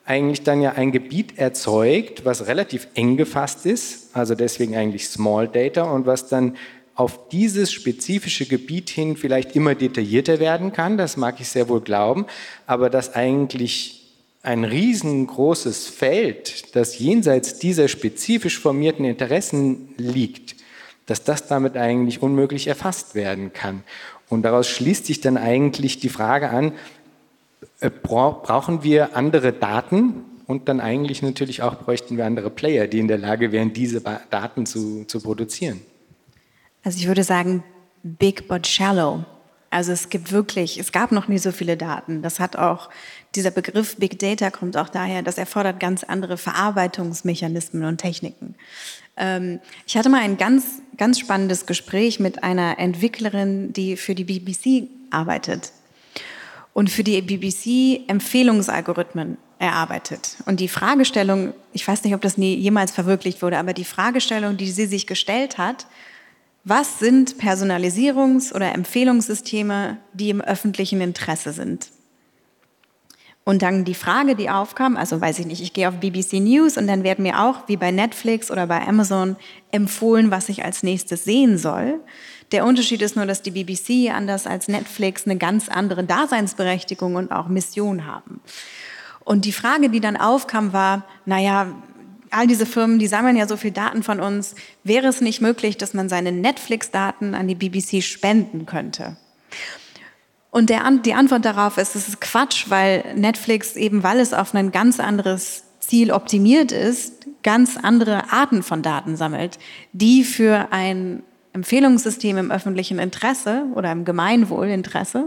eigentlich 0.07 0.43
dann 0.43 0.61
ja 0.61 0.71
ein 0.71 0.93
Gebiet 0.93 1.37
erzeugt, 1.37 2.23
was 2.23 2.47
relativ 2.47 2.87
eng 2.95 3.17
gefasst 3.17 3.65
ist, 3.65 4.15
also 4.15 4.35
deswegen 4.35 4.75
eigentlich 4.75 5.09
Small 5.09 5.49
Data 5.49 5.83
und 5.83 6.05
was 6.05 6.29
dann 6.29 6.55
auf 6.95 7.27
dieses 7.29 7.71
spezifische 7.73 8.45
Gebiet 8.45 8.89
hin 8.89 9.17
vielleicht 9.17 9.55
immer 9.55 9.75
detaillierter 9.75 10.39
werden 10.39 10.71
kann, 10.71 10.97
das 10.97 11.17
mag 11.17 11.39
ich 11.41 11.49
sehr 11.49 11.67
wohl 11.67 11.81
glauben, 11.81 12.25
aber 12.65 12.89
dass 12.89 13.15
eigentlich 13.15 14.05
ein 14.43 14.63
riesengroßes 14.63 15.89
Feld, 15.89 16.73
das 16.75 16.97
jenseits 16.97 17.59
dieser 17.59 17.89
spezifisch 17.89 18.59
formierten 18.59 19.03
Interessen 19.03 19.89
liegt, 19.97 20.55
dass 21.05 21.25
das 21.25 21.47
damit 21.47 21.75
eigentlich 21.75 22.21
unmöglich 22.21 22.67
erfasst 22.67 23.13
werden 23.13 23.51
kann. 23.51 23.83
Und 24.29 24.43
daraus 24.43 24.67
schließt 24.67 25.05
sich 25.05 25.21
dann 25.21 25.37
eigentlich 25.37 25.99
die 25.99 26.09
Frage 26.09 26.49
an, 26.49 26.73
brauchen 28.03 28.83
wir 28.83 29.15
andere 29.15 29.53
Daten 29.53 30.23
und 30.47 30.69
dann 30.69 30.79
eigentlich 30.79 31.21
natürlich 31.21 31.61
auch 31.61 31.75
bräuchten 31.75 32.17
wir 32.17 32.25
andere 32.25 32.49
Player, 32.49 32.87
die 32.87 32.99
in 32.99 33.07
der 33.07 33.17
Lage 33.17 33.51
wären, 33.51 33.73
diese 33.73 34.01
Daten 34.01 34.65
zu, 34.65 35.03
zu 35.05 35.19
produzieren. 35.21 35.81
Also 36.83 36.99
ich 36.99 37.07
würde 37.07 37.23
sagen, 37.23 37.63
big 38.03 38.47
but 38.47 38.65
shallow. 38.65 39.25
Also 39.69 39.91
es 39.91 40.07
gibt 40.07 40.31
wirklich, 40.31 40.79
es 40.79 40.93
gab 40.93 41.11
noch 41.11 41.27
nie 41.27 41.37
so 41.37 41.51
viele 41.51 41.75
Daten. 41.75 42.21
Das 42.21 42.39
hat 42.39 42.55
auch, 42.55 42.89
dieser 43.35 43.51
Begriff 43.51 43.97
Big 43.97 44.17
Data 44.17 44.49
kommt 44.49 44.77
auch 44.77 44.87
daher, 44.87 45.21
das 45.21 45.37
erfordert 45.37 45.81
ganz 45.81 46.05
andere 46.05 46.37
Verarbeitungsmechanismen 46.37 47.83
und 47.83 47.97
Techniken. 47.97 48.55
Ähm, 49.17 49.59
ich 49.85 49.97
hatte 49.97 50.07
mal 50.07 50.21
ein 50.21 50.37
ganz, 50.37 50.81
ganz 50.95 51.19
spannendes 51.19 51.65
Gespräch 51.65 52.21
mit 52.21 52.43
einer 52.43 52.79
Entwicklerin, 52.79 53.73
die 53.73 53.97
für 53.97 54.15
die 54.15 54.23
BBC 54.23 54.87
arbeitet 55.11 55.73
und 56.77 56.91
für 56.91 57.03
die 57.03 57.19
BBC 57.23 58.07
Empfehlungsalgorithmen 58.07 59.39
erarbeitet. 59.57 60.37
Und 60.45 60.59
die 60.59 60.67
Fragestellung, 60.67 61.55
ich 61.73 61.87
weiß 61.87 62.03
nicht, 62.03 62.13
ob 62.13 62.21
das 62.21 62.37
nie 62.37 62.53
jemals 62.53 62.91
verwirklicht 62.91 63.41
wurde, 63.41 63.57
aber 63.57 63.73
die 63.73 63.83
Fragestellung, 63.83 64.57
die 64.57 64.69
sie 64.69 64.85
sich 64.85 65.07
gestellt 65.07 65.57
hat, 65.57 65.87
was 66.63 66.99
sind 66.99 67.37
Personalisierungs- 67.41 68.53
oder 68.53 68.75
Empfehlungssysteme, 68.75 69.97
die 70.13 70.29
im 70.29 70.39
öffentlichen 70.39 71.01
Interesse 71.01 71.51
sind? 71.51 71.89
Und 73.43 73.63
dann 73.63 73.83
die 73.83 73.95
Frage, 73.95 74.35
die 74.35 74.51
aufkam, 74.51 74.97
also 74.97 75.19
weiß 75.19 75.39
ich 75.39 75.47
nicht, 75.47 75.63
ich 75.63 75.73
gehe 75.73 75.89
auf 75.89 75.95
BBC 75.95 76.33
News 76.33 76.77
und 76.77 76.85
dann 76.85 77.03
werden 77.03 77.23
mir 77.23 77.41
auch, 77.41 77.67
wie 77.67 77.77
bei 77.77 77.89
Netflix 77.89 78.51
oder 78.51 78.67
bei 78.67 78.85
Amazon, 78.87 79.35
empfohlen, 79.71 80.29
was 80.29 80.47
ich 80.47 80.63
als 80.63 80.83
nächstes 80.83 81.23
sehen 81.23 81.57
soll. 81.57 82.01
Der 82.51 82.65
Unterschied 82.65 83.01
ist 83.01 83.15
nur, 83.15 83.25
dass 83.25 83.41
die 83.41 83.51
BBC 83.51 84.13
anders 84.13 84.47
als 84.47 84.67
Netflix 84.67 85.25
eine 85.25 85.37
ganz 85.37 85.67
andere 85.69 86.03
Daseinsberechtigung 86.03 87.15
und 87.15 87.31
auch 87.31 87.47
Mission 87.47 88.05
haben. 88.05 88.41
Und 89.25 89.43
die 89.43 89.51
Frage, 89.51 89.89
die 89.89 89.99
dann 89.99 90.15
aufkam, 90.15 90.71
war, 90.71 91.03
naja, 91.25 91.73
all 92.31 92.47
diese 92.47 92.65
Firmen, 92.65 92.99
die 92.99 93.07
sammeln 93.07 93.35
ja 93.35 93.47
so 93.47 93.57
viel 93.57 93.71
Daten 93.71 94.03
von 94.03 94.19
uns. 94.19 94.55
Wäre 94.83 95.07
es 95.07 95.21
nicht 95.21 95.41
möglich, 95.41 95.77
dass 95.77 95.93
man 95.93 96.09
seine 96.09 96.31
Netflix-Daten 96.31 97.35
an 97.35 97.47
die 97.47 97.55
BBC 97.55 98.03
spenden 98.03 98.65
könnte? 98.65 99.17
Und 100.49 100.69
der, 100.69 100.89
die 101.03 101.13
Antwort 101.13 101.45
darauf 101.45 101.77
ist, 101.77 101.95
es 101.95 102.07
ist 102.07 102.21
Quatsch, 102.21 102.65
weil 102.69 103.03
Netflix 103.15 103.75
eben, 103.75 104.03
weil 104.03 104.19
es 104.19 104.33
auf 104.33 104.53
ein 104.53 104.71
ganz 104.71 104.99
anderes 104.99 105.63
Ziel 105.79 106.11
optimiert 106.11 106.71
ist, 106.71 107.27
ganz 107.43 107.77
andere 107.77 108.31
Arten 108.31 108.63
von 108.63 108.81
Daten 108.81 109.15
sammelt, 109.15 109.59
die 109.93 110.23
für 110.23 110.69
ein 110.71 111.23
Empfehlungssystem 111.57 112.37
im 112.37 112.51
öffentlichen 112.51 112.99
Interesse 112.99 113.65
oder 113.73 113.91
im 113.91 114.05
Gemeinwohlinteresse 114.05 115.25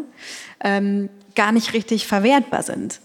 ähm, 0.62 1.08
gar 1.34 1.50
nicht 1.50 1.72
richtig 1.72 2.06
verwertbar 2.06 2.62
sind. 2.62 3.00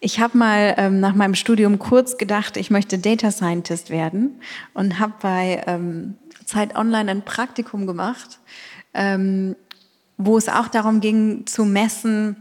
Ich 0.00 0.18
habe 0.18 0.38
mal 0.38 0.74
ähm, 0.78 0.98
nach 0.98 1.14
meinem 1.14 1.34
Studium 1.34 1.78
kurz 1.78 2.16
gedacht, 2.16 2.56
ich 2.56 2.70
möchte 2.70 2.98
Data 2.98 3.30
Scientist 3.30 3.90
werden 3.90 4.40
und 4.72 4.98
habe 4.98 5.12
bei 5.20 5.62
ähm, 5.66 6.14
Zeit 6.46 6.74
Online 6.74 7.10
ein 7.10 7.22
Praktikum 7.22 7.86
gemacht, 7.86 8.38
ähm, 8.94 9.56
wo 10.16 10.38
es 10.38 10.48
auch 10.48 10.68
darum 10.68 11.00
ging 11.00 11.46
zu 11.46 11.64
messen, 11.64 12.36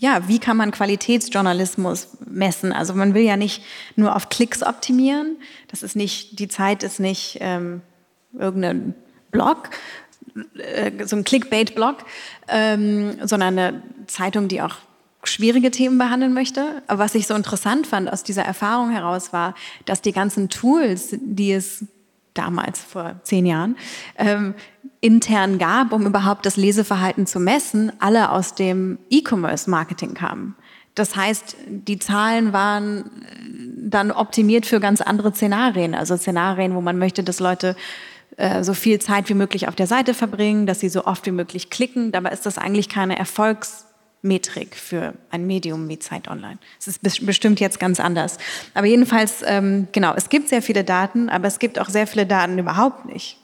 ja, 0.00 0.28
wie 0.28 0.38
kann 0.38 0.56
man 0.56 0.70
Qualitätsjournalismus 0.70 2.18
messen? 2.24 2.72
Also 2.72 2.94
man 2.94 3.14
will 3.14 3.24
ja 3.24 3.36
nicht 3.36 3.64
nur 3.96 4.14
auf 4.14 4.28
Klicks 4.28 4.62
optimieren. 4.62 5.36
Das 5.66 5.82
ist 5.82 5.96
nicht, 5.96 6.38
die 6.38 6.46
Zeit 6.46 6.84
ist 6.84 7.00
nicht 7.00 7.38
ähm, 7.40 7.82
irgendein 8.32 8.94
Blog, 9.30 9.70
äh, 10.56 11.04
so 11.04 11.16
ein 11.16 11.24
Clickbait-Blog, 11.24 11.96
ähm, 12.48 13.18
sondern 13.26 13.58
eine 13.58 13.82
Zeitung, 14.06 14.48
die 14.48 14.62
auch 14.62 14.76
schwierige 15.24 15.70
Themen 15.70 15.98
behandeln 15.98 16.32
möchte. 16.32 16.82
Aber 16.86 17.00
was 17.00 17.14
ich 17.14 17.26
so 17.26 17.34
interessant 17.34 17.86
fand 17.86 18.10
aus 18.12 18.22
dieser 18.22 18.42
Erfahrung 18.42 18.90
heraus 18.90 19.32
war, 19.32 19.54
dass 19.84 20.00
die 20.00 20.12
ganzen 20.12 20.48
Tools, 20.48 21.16
die 21.20 21.52
es 21.52 21.84
damals 22.34 22.80
vor 22.80 23.16
zehn 23.24 23.46
Jahren 23.46 23.76
ähm, 24.16 24.54
intern 25.00 25.58
gab, 25.58 25.92
um 25.92 26.06
überhaupt 26.06 26.46
das 26.46 26.56
Leseverhalten 26.56 27.26
zu 27.26 27.40
messen, 27.40 27.92
alle 27.98 28.30
aus 28.30 28.54
dem 28.54 28.98
E-Commerce-Marketing 29.10 30.14
kamen. 30.14 30.54
Das 30.94 31.14
heißt, 31.14 31.56
die 31.68 31.98
Zahlen 31.98 32.52
waren 32.52 32.98
äh, 32.98 33.88
dann 33.90 34.10
optimiert 34.10 34.66
für 34.66 34.80
ganz 34.80 35.00
andere 35.00 35.32
Szenarien, 35.34 35.94
also 35.94 36.16
Szenarien, 36.16 36.74
wo 36.74 36.80
man 36.80 36.98
möchte, 36.98 37.22
dass 37.22 37.40
Leute 37.40 37.76
äh, 38.38 38.62
so 38.62 38.72
viel 38.72 39.00
Zeit 39.00 39.28
wie 39.28 39.34
möglich 39.34 39.66
auf 39.66 39.74
der 39.74 39.88
Seite 39.88 40.14
verbringen, 40.14 40.66
dass 40.66 40.78
sie 40.78 40.88
so 40.88 41.04
oft 41.06 41.26
wie 41.26 41.32
möglich 41.32 41.70
klicken. 41.70 42.12
Dabei 42.12 42.30
ist 42.30 42.46
das 42.46 42.56
eigentlich 42.56 42.88
keine 42.88 43.18
Erfolgsmetrik 43.18 44.76
für 44.76 45.14
ein 45.30 45.44
Medium 45.44 45.88
wie 45.88 45.98
Zeit 45.98 46.28
Online. 46.28 46.58
Es 46.78 46.86
ist 46.86 47.26
bestimmt 47.26 47.58
jetzt 47.58 47.80
ganz 47.80 47.98
anders. 47.98 48.38
Aber 48.74 48.86
jedenfalls, 48.86 49.42
ähm, 49.44 49.88
genau, 49.90 50.14
es 50.14 50.28
gibt 50.28 50.48
sehr 50.48 50.62
viele 50.62 50.84
Daten, 50.84 51.28
aber 51.28 51.48
es 51.48 51.58
gibt 51.58 51.80
auch 51.80 51.88
sehr 51.88 52.06
viele 52.06 52.26
Daten 52.26 52.58
überhaupt 52.58 53.06
nicht. 53.06 53.38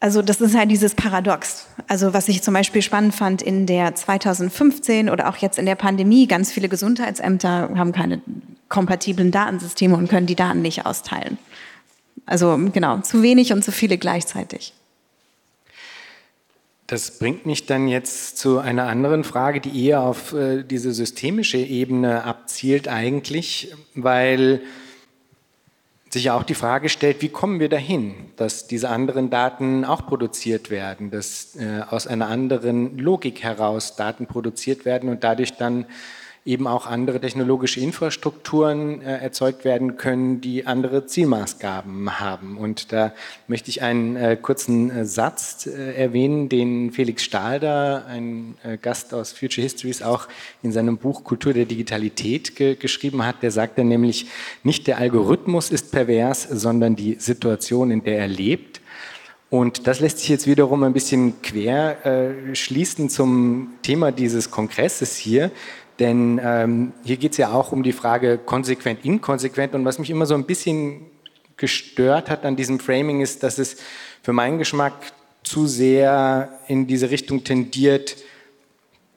Also 0.00 0.20
das 0.20 0.42
ist 0.42 0.54
halt 0.54 0.70
dieses 0.70 0.94
Paradox. 0.94 1.66
Also 1.88 2.12
was 2.12 2.28
ich 2.28 2.42
zum 2.42 2.52
Beispiel 2.52 2.82
spannend 2.82 3.14
fand 3.14 3.40
in 3.40 3.64
der 3.64 3.94
2015 3.94 5.08
oder 5.08 5.30
auch 5.30 5.36
jetzt 5.38 5.58
in 5.58 5.64
der 5.64 5.74
Pandemie, 5.74 6.28
ganz 6.28 6.52
viele 6.52 6.68
Gesundheitsämter 6.68 7.70
haben 7.74 7.92
keine 7.92 8.20
kompatiblen 8.68 9.30
Datensysteme 9.30 9.96
und 9.96 10.08
können 10.08 10.26
die 10.26 10.36
Daten 10.36 10.60
nicht 10.60 10.84
austeilen. 10.84 11.38
Also 12.28 12.58
genau, 12.74 12.98
zu 12.98 13.22
wenig 13.22 13.54
und 13.54 13.64
zu 13.64 13.72
viele 13.72 13.96
gleichzeitig. 13.96 14.74
Das 16.86 17.18
bringt 17.18 17.46
mich 17.46 17.64
dann 17.64 17.88
jetzt 17.88 18.36
zu 18.36 18.58
einer 18.58 18.86
anderen 18.86 19.24
Frage, 19.24 19.60
die 19.60 19.86
eher 19.86 20.02
auf 20.02 20.34
äh, 20.34 20.62
diese 20.62 20.92
systemische 20.92 21.56
Ebene 21.56 22.24
abzielt 22.24 22.86
eigentlich, 22.86 23.74
weil 23.94 24.60
sich 26.10 26.24
ja 26.24 26.34
auch 26.34 26.42
die 26.42 26.54
Frage 26.54 26.90
stellt, 26.90 27.22
wie 27.22 27.28
kommen 27.30 27.60
wir 27.60 27.70
dahin, 27.70 28.14
dass 28.36 28.66
diese 28.66 28.90
anderen 28.90 29.30
Daten 29.30 29.86
auch 29.86 30.06
produziert 30.06 30.68
werden, 30.68 31.10
dass 31.10 31.56
äh, 31.56 31.80
aus 31.88 32.06
einer 32.06 32.28
anderen 32.28 32.98
Logik 32.98 33.42
heraus 33.42 33.96
Daten 33.96 34.26
produziert 34.26 34.84
werden 34.84 35.08
und 35.08 35.24
dadurch 35.24 35.54
dann 35.54 35.86
eben 36.48 36.66
auch 36.66 36.86
andere 36.86 37.20
technologische 37.20 37.78
Infrastrukturen 37.80 39.02
äh, 39.02 39.18
erzeugt 39.18 39.66
werden 39.66 39.98
können, 39.98 40.40
die 40.40 40.66
andere 40.66 41.04
Zielmaßgaben 41.04 42.20
haben. 42.20 42.56
Und 42.56 42.90
da 42.90 43.12
möchte 43.48 43.68
ich 43.68 43.82
einen 43.82 44.16
äh, 44.16 44.38
kurzen 44.40 44.90
äh, 44.90 45.04
Satz 45.04 45.66
äh, 45.66 45.92
erwähnen, 45.94 46.48
den 46.48 46.90
Felix 46.90 47.22
Stalder, 47.22 48.06
ein 48.06 48.56
äh, 48.64 48.78
Gast 48.78 49.12
aus 49.12 49.32
Future 49.32 49.62
Histories, 49.62 50.00
auch 50.00 50.26
in 50.62 50.72
seinem 50.72 50.96
Buch 50.96 51.22
Kultur 51.22 51.52
der 51.52 51.66
Digitalität 51.66 52.56
ge 52.56 52.76
geschrieben 52.76 53.26
hat. 53.26 53.42
Der 53.42 53.50
sagt 53.50 53.76
dann 53.76 53.88
nämlich, 53.88 54.26
nicht 54.62 54.86
der 54.86 54.96
Algorithmus 54.96 55.70
ist 55.70 55.92
pervers, 55.92 56.44
sondern 56.44 56.96
die 56.96 57.16
Situation, 57.18 57.90
in 57.90 58.02
der 58.02 58.20
er 58.20 58.28
lebt. 58.28 58.80
Und 59.50 59.86
das 59.86 60.00
lässt 60.00 60.18
sich 60.18 60.28
jetzt 60.28 60.46
wiederum 60.46 60.82
ein 60.82 60.92
bisschen 60.92 61.40
quer 61.40 62.04
äh, 62.04 62.54
schließen 62.54 63.08
zum 63.08 63.72
Thema 63.80 64.12
dieses 64.12 64.50
Kongresses 64.50 65.16
hier, 65.16 65.50
denn 65.98 66.40
ähm, 66.42 66.92
hier 67.04 67.16
geht 67.16 67.32
es 67.32 67.38
ja 67.38 67.52
auch 67.52 67.72
um 67.72 67.82
die 67.82 67.92
Frage 67.92 68.38
konsequent, 68.38 69.04
inkonsequent. 69.04 69.74
Und 69.74 69.84
was 69.84 69.98
mich 69.98 70.10
immer 70.10 70.26
so 70.26 70.34
ein 70.34 70.44
bisschen 70.44 71.06
gestört 71.56 72.30
hat 72.30 72.44
an 72.44 72.56
diesem 72.56 72.78
Framing 72.78 73.20
ist, 73.20 73.42
dass 73.42 73.58
es 73.58 73.76
für 74.22 74.32
meinen 74.32 74.58
Geschmack 74.58 75.12
zu 75.42 75.66
sehr 75.66 76.60
in 76.68 76.86
diese 76.86 77.10
Richtung 77.10 77.42
tendiert, 77.42 78.16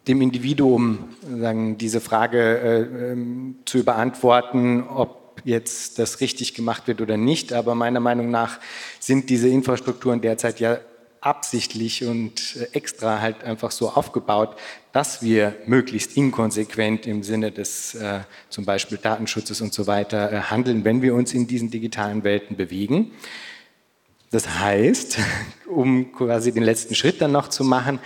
dem 0.07 0.21
Individuum 0.21 1.09
sagen, 1.39 1.77
diese 1.77 2.01
Frage 2.01 2.57
äh, 2.59 3.11
ähm, 3.11 3.57
zu 3.65 3.83
beantworten, 3.83 4.83
ob 4.87 5.41
jetzt 5.43 5.99
das 5.99 6.21
richtig 6.21 6.55
gemacht 6.55 6.87
wird 6.87 7.01
oder 7.01 7.17
nicht. 7.17 7.53
Aber 7.53 7.75
meiner 7.75 7.99
Meinung 7.99 8.31
nach 8.31 8.59
sind 8.99 9.29
diese 9.29 9.47
Infrastrukturen 9.47 10.21
derzeit 10.21 10.59
ja 10.59 10.79
absichtlich 11.21 12.03
und 12.03 12.57
äh, 12.57 12.75
extra 12.75 13.21
halt 13.21 13.43
einfach 13.43 13.71
so 13.71 13.91
aufgebaut, 13.91 14.57
dass 14.91 15.21
wir 15.21 15.55
möglichst 15.67 16.17
inkonsequent 16.17 17.05
im 17.05 17.21
Sinne 17.23 17.51
des 17.51 17.93
äh, 17.95 18.21
zum 18.49 18.65
Beispiel 18.65 18.97
Datenschutzes 18.97 19.61
und 19.61 19.73
so 19.73 19.85
weiter 19.85 20.31
äh, 20.31 20.41
handeln, 20.41 20.83
wenn 20.83 21.03
wir 21.03 21.13
uns 21.13 21.33
in 21.33 21.47
diesen 21.47 21.69
digitalen 21.69 22.23
Welten 22.23 22.57
bewegen. 22.57 23.11
Das 24.31 24.59
heißt, 24.59 25.19
um 25.67 26.11
quasi 26.11 26.51
den 26.51 26.63
letzten 26.63 26.95
Schritt 26.95 27.21
dann 27.21 27.31
noch 27.31 27.49
zu 27.49 27.63
machen, 27.63 27.99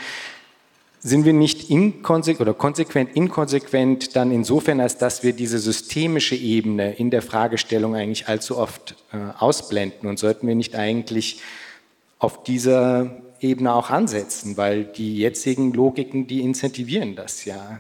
sind 1.00 1.24
wir 1.24 1.34
nicht 1.34 1.70
inkonsequent 1.70 2.42
oder 2.42 2.54
konsequent 2.56 3.16
inkonsequent 3.16 4.16
dann 4.16 4.32
insofern, 4.32 4.82
als 4.82 4.98
dass 4.98 5.22
wir 5.22 5.34
diese 5.34 5.60
systemische 5.60 6.36
Ebene 6.36 6.96
in 6.96 7.12
der 7.12 7.22
Fragestellung 7.22 7.96
eigentlich 7.96 8.28
allzu 8.28 8.58
oft 8.58 8.96
äh, 9.14 9.18
ausblenden 9.38 10.10
und 10.10 10.18
sollten 10.20 10.48
wir 10.48 10.56
nicht 10.56 10.76
eigentlich 10.76 11.42
auf 12.20 12.44
dieser 12.44 13.12
Ebene 13.40 13.74
auch 13.74 13.90
ansetzen, 13.90 14.58
weil 14.58 14.86
die 14.86 15.18
jetzigen 15.18 15.74
Logiken, 15.74 16.28
die 16.28 16.42
incentivieren 16.42 17.16
das 17.16 17.46
ja. 17.46 17.80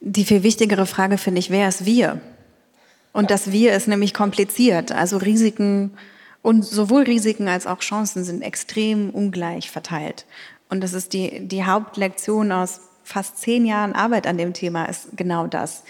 Die 0.00 0.24
viel 0.24 0.42
wichtigere 0.42 0.86
Frage 0.86 1.18
finde 1.18 1.40
ich, 1.40 1.50
wer 1.50 1.68
ist 1.68 1.84
wir? 1.84 2.20
Und 3.12 3.30
das 3.30 3.50
Wir 3.52 3.74
ist 3.74 3.88
nämlich 3.88 4.14
kompliziert. 4.14 4.92
Also 4.92 5.16
Risiken 5.16 5.92
und 6.42 6.64
sowohl 6.64 7.02
Risiken 7.02 7.48
als 7.48 7.66
auch 7.66 7.80
Chancen 7.80 8.24
sind 8.24 8.42
extrem 8.42 9.10
ungleich 9.10 9.70
verteilt. 9.70 10.24
Und 10.68 10.82
das 10.82 10.92
ist 10.92 11.12
die, 11.12 11.46
die 11.46 11.64
Hauptlektion 11.64 12.52
aus 12.52 12.80
fast 13.02 13.38
zehn 13.38 13.64
Jahren 13.66 13.94
Arbeit 13.94 14.26
an 14.26 14.38
dem 14.38 14.52
Thema, 14.52 14.84
ist 14.84 15.16
genau 15.16 15.46
das. 15.46 15.82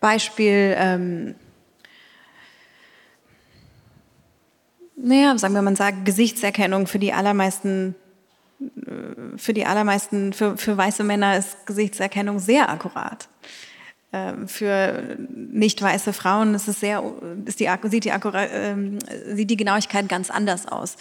Beispiel, 0.00 0.74
ähm, 0.76 1.34
naja, 5.02 5.36
sagen 5.38 5.54
wir 5.54 5.62
mal, 5.62 5.76
sagen, 5.76 6.04
Gesichtserkennung 6.04 6.86
für 6.86 6.98
die 6.98 7.12
allermeisten, 7.12 7.94
äh, 8.60 9.36
für 9.36 9.52
die 9.52 9.66
allermeisten, 9.66 10.32
für, 10.32 10.56
für 10.56 10.76
weiße 10.76 11.04
Männer 11.04 11.36
ist 11.38 11.66
Gesichtserkennung 11.66 12.38
sehr 12.38 12.68
akkurat. 12.68 13.28
Ähm, 14.12 14.48
für 14.48 15.16
nicht 15.28 15.80
weiße 15.80 16.12
Frauen 16.12 16.54
ist 16.54 16.68
es 16.68 16.80
sehr, 16.80 17.02
ist 17.44 17.60
die, 17.60 17.68
sieht, 17.84 18.04
die 18.04 18.10
ähm, 18.10 18.98
sieht 19.32 19.50
die 19.50 19.56
Genauigkeit 19.56 20.08
ganz 20.08 20.30
anders 20.30 20.66
aus. 20.66 20.96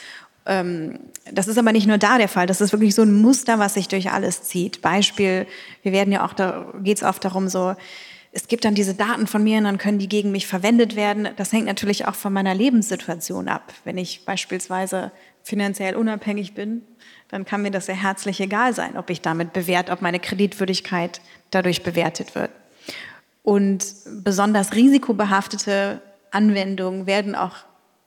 Ähm, 0.45 0.99
das 1.31 1.47
ist 1.47 1.57
aber 1.57 1.71
nicht 1.71 1.87
nur 1.87 1.97
da 1.97 2.17
der 2.17 2.27
Fall. 2.27 2.47
Das 2.47 2.61
ist 2.61 2.71
wirklich 2.71 2.95
so 2.95 3.01
ein 3.01 3.13
Muster, 3.13 3.59
was 3.59 3.73
sich 3.73 3.87
durch 3.87 4.11
alles 4.11 4.43
zieht. 4.43 4.81
Beispiel, 4.81 5.47
wir 5.83 5.91
werden 5.91 6.11
ja 6.11 6.25
auch, 6.25 6.33
da 6.33 6.71
geht 6.81 6.97
es 6.97 7.03
oft 7.03 7.23
darum, 7.25 7.47
so, 7.49 7.75
es 8.31 8.47
gibt 8.47 8.63
dann 8.63 8.75
diese 8.75 8.93
Daten 8.93 9.25
von 9.25 9.43
mir 9.43 9.57
und 9.57 9.63
dann 9.63 9.79
können 9.79 9.97
die 9.97 10.09
gegen 10.09 10.31
mich 10.31 10.45
verwendet 10.45 10.95
werden. 10.95 11.29
Das 11.35 11.51
hängt 11.51 11.65
natürlich 11.65 12.05
auch 12.05 12.15
von 12.15 12.31
meiner 12.31 12.53
Lebenssituation 12.53 13.47
ab. 13.47 13.73
Wenn 13.85 13.97
ich 13.97 14.23
beispielsweise 14.25 15.11
finanziell 15.43 15.95
unabhängig 15.95 16.53
bin, 16.53 16.83
dann 17.29 17.45
kann 17.45 17.63
mir 17.63 17.71
das 17.71 17.87
sehr 17.87 18.01
herzlich 18.01 18.39
egal 18.39 18.73
sein, 18.75 18.97
ob 18.97 19.09
ich 19.09 19.21
damit 19.21 19.53
bewährt, 19.53 19.89
ob 19.89 20.01
meine 20.01 20.19
Kreditwürdigkeit 20.19 21.21
dadurch 21.49 21.81
bewertet 21.81 22.35
wird. 22.35 22.51
Und 23.41 23.85
besonders 24.23 24.73
risikobehaftete 24.73 26.01
Anwendungen 26.29 27.07
werden 27.07 27.33
auch 27.33 27.55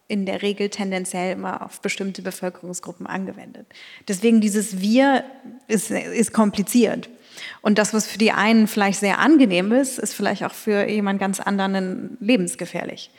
in 0.06 0.26
der 0.26 0.42
Regel 0.42 0.68
tendenziell 0.68 1.32
immer 1.32 1.64
auf 1.64 1.80
bestimmte 1.80 2.22
Bevölkerungsgruppen 2.22 3.06
angewendet. 3.06 3.66
Deswegen 4.06 4.40
dieses 4.40 4.80
Wir 4.80 5.24
ist, 5.68 5.90
ist 5.90 6.32
kompliziert. 6.32 7.08
Und 7.60 7.78
das, 7.78 7.94
was 7.94 8.06
für 8.06 8.18
die 8.18 8.32
einen 8.32 8.66
vielleicht 8.66 9.00
sehr 9.00 9.18
angenehm 9.18 9.72
ist, 9.72 9.98
ist 9.98 10.14
vielleicht 10.14 10.44
auch 10.44 10.52
für 10.52 10.88
jemand 10.88 11.20
ganz 11.20 11.40
anderen 11.40 12.16
lebensgefährlich. 12.20 13.10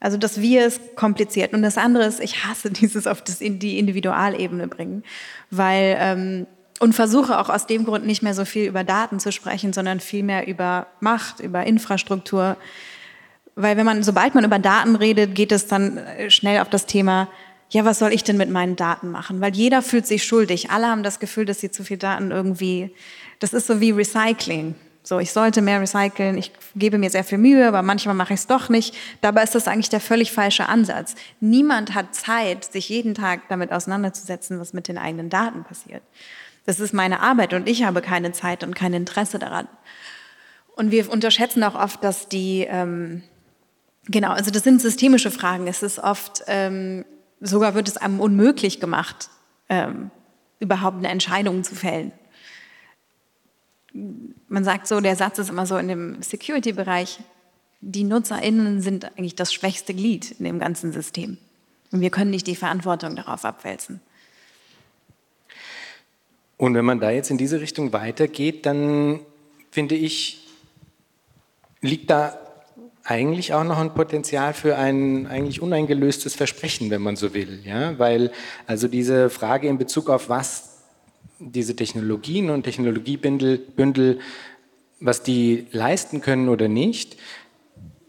Also 0.00 0.16
das 0.16 0.40
Wir 0.40 0.66
ist 0.66 0.96
kompliziert. 0.96 1.52
Und 1.52 1.62
das 1.62 1.76
andere 1.76 2.04
ist, 2.04 2.20
ich 2.20 2.44
hasse 2.44 2.70
dieses 2.70 3.06
auf 3.06 3.22
das 3.22 3.40
in 3.40 3.58
die 3.58 3.78
Individualebene 3.78 4.66
bringen, 4.66 5.04
weil 5.50 5.96
ähm, 5.98 6.46
und 6.80 6.94
versuche 6.94 7.38
auch 7.38 7.50
aus 7.50 7.66
dem 7.66 7.84
Grund 7.84 8.06
nicht 8.06 8.22
mehr 8.22 8.32
so 8.32 8.46
viel 8.46 8.66
über 8.66 8.84
Daten 8.84 9.20
zu 9.20 9.32
sprechen, 9.32 9.74
sondern 9.74 10.00
vielmehr 10.00 10.48
über 10.48 10.86
Macht, 11.00 11.40
über 11.40 11.64
Infrastruktur. 11.64 12.56
Weil 13.54 13.76
wenn 13.76 13.84
man, 13.84 14.02
sobald 14.02 14.34
man 14.34 14.44
über 14.44 14.58
Daten 14.58 14.96
redet, 14.96 15.34
geht 15.34 15.52
es 15.52 15.66
dann 15.66 15.98
äh, 15.98 16.30
schnell 16.30 16.60
auf 16.60 16.70
das 16.70 16.86
Thema, 16.86 17.28
ja, 17.68 17.84
was 17.84 18.00
soll 18.00 18.12
ich 18.12 18.24
denn 18.24 18.36
mit 18.36 18.50
meinen 18.50 18.76
Daten 18.76 19.10
machen? 19.10 19.40
Weil 19.40 19.54
jeder 19.54 19.82
fühlt 19.82 20.06
sich 20.06 20.24
schuldig. 20.24 20.70
Alle 20.70 20.86
haben 20.88 21.02
das 21.02 21.20
Gefühl, 21.20 21.44
dass 21.44 21.60
sie 21.60 21.70
zu 21.70 21.84
viel 21.84 21.98
Daten 21.98 22.30
irgendwie 22.32 22.90
das 23.40 23.52
ist 23.52 23.66
so 23.66 23.80
wie 23.80 23.90
Recycling. 23.90 24.76
So, 25.02 25.18
ich 25.18 25.32
sollte 25.32 25.62
mehr 25.62 25.80
recyceln, 25.80 26.36
ich 26.36 26.52
gebe 26.76 26.98
mir 26.98 27.08
sehr 27.08 27.24
viel 27.24 27.38
Mühe, 27.38 27.66
aber 27.66 27.82
manchmal 27.82 28.14
mache 28.14 28.34
ich 28.34 28.40
es 28.40 28.46
doch 28.46 28.68
nicht. 28.68 28.94
Dabei 29.22 29.42
ist 29.42 29.54
das 29.54 29.66
eigentlich 29.66 29.88
der 29.88 30.00
völlig 30.00 30.30
falsche 30.30 30.68
Ansatz. 30.68 31.14
Niemand 31.40 31.94
hat 31.94 32.14
Zeit, 32.14 32.64
sich 32.66 32.90
jeden 32.90 33.14
Tag 33.14 33.48
damit 33.48 33.72
auseinanderzusetzen, 33.72 34.60
was 34.60 34.74
mit 34.74 34.88
den 34.88 34.98
eigenen 34.98 35.30
Daten 35.30 35.64
passiert. 35.64 36.02
Das 36.66 36.80
ist 36.80 36.92
meine 36.92 37.20
Arbeit 37.20 37.54
und 37.54 37.66
ich 37.66 37.82
habe 37.82 38.02
keine 38.02 38.32
Zeit 38.32 38.62
und 38.62 38.74
kein 38.74 38.92
Interesse 38.92 39.38
daran. 39.38 39.68
Und 40.76 40.90
wir 40.90 41.10
unterschätzen 41.10 41.64
auch 41.64 41.74
oft, 41.74 42.04
dass 42.04 42.28
die, 42.28 42.66
ähm, 42.68 43.22
genau, 44.04 44.32
also 44.32 44.50
das 44.50 44.64
sind 44.64 44.82
systemische 44.82 45.30
Fragen. 45.30 45.66
Es 45.66 45.82
ist 45.82 45.98
oft, 45.98 46.42
ähm, 46.46 47.06
sogar 47.40 47.74
wird 47.74 47.88
es 47.88 47.96
einem 47.96 48.20
unmöglich 48.20 48.80
gemacht, 48.80 49.30
ähm, 49.70 50.10
überhaupt 50.58 50.98
eine 50.98 51.08
Entscheidung 51.08 51.64
zu 51.64 51.74
fällen 51.74 52.12
man 53.92 54.64
sagt 54.64 54.86
so, 54.86 55.00
der 55.00 55.16
Satz 55.16 55.38
ist 55.38 55.50
immer 55.50 55.66
so 55.66 55.76
in 55.76 55.88
dem 55.88 56.22
Security-Bereich, 56.22 57.20
die 57.80 58.04
NutzerInnen 58.04 58.82
sind 58.82 59.04
eigentlich 59.16 59.34
das 59.34 59.52
schwächste 59.52 59.94
Glied 59.94 60.32
in 60.38 60.44
dem 60.44 60.58
ganzen 60.58 60.92
System. 60.92 61.38
Und 61.92 62.00
wir 62.00 62.10
können 62.10 62.30
nicht 62.30 62.46
die 62.46 62.56
Verantwortung 62.56 63.16
darauf 63.16 63.44
abwälzen. 63.44 64.00
Und 66.56 66.74
wenn 66.74 66.84
man 66.84 67.00
da 67.00 67.10
jetzt 67.10 67.30
in 67.30 67.38
diese 67.38 67.60
Richtung 67.60 67.92
weitergeht, 67.92 68.66
dann 68.66 69.20
finde 69.70 69.94
ich, 69.94 70.46
liegt 71.80 72.10
da 72.10 72.38
eigentlich 73.02 73.54
auch 73.54 73.64
noch 73.64 73.78
ein 73.78 73.94
Potenzial 73.94 74.52
für 74.52 74.76
ein 74.76 75.26
eigentlich 75.26 75.62
uneingelöstes 75.62 76.34
Versprechen, 76.34 76.90
wenn 76.90 77.00
man 77.00 77.16
so 77.16 77.32
will. 77.32 77.60
Ja? 77.64 77.98
Weil 77.98 78.30
also 78.66 78.88
diese 78.88 79.30
Frage 79.30 79.68
in 79.68 79.78
Bezug 79.78 80.10
auf 80.10 80.28
was 80.28 80.69
diese 81.40 81.74
Technologien 81.74 82.50
und 82.50 82.62
Technologiebündel, 82.62 84.20
was 85.00 85.22
die 85.22 85.66
leisten 85.72 86.20
können 86.20 86.48
oder 86.48 86.68
nicht, 86.68 87.16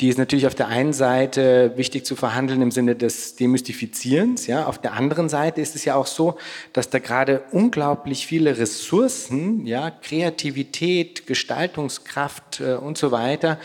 die 0.01 0.09
ist 0.09 0.17
natürlich 0.17 0.47
auf 0.47 0.55
der 0.55 0.67
einen 0.67 0.93
Seite 0.93 1.73
wichtig 1.75 2.05
zu 2.07 2.15
verhandeln 2.15 2.63
im 2.63 2.71
Sinne 2.71 2.95
des 2.95 3.35
Demystifizierens. 3.35 4.47
Ja. 4.47 4.65
Auf 4.65 4.79
der 4.79 4.93
anderen 4.93 5.29
Seite 5.29 5.61
ist 5.61 5.75
es 5.75 5.85
ja 5.85 5.93
auch 5.93 6.07
so, 6.07 6.37
dass 6.73 6.89
da 6.89 6.97
gerade 6.97 7.43
unglaublich 7.51 8.25
viele 8.25 8.57
Ressourcen, 8.57 9.67
ja, 9.67 9.91
Kreativität, 9.91 11.27
Gestaltungskraft 11.27 12.61
äh, 12.61 12.73
und 12.73 12.97
so 12.97 13.11
weiter, 13.11 13.59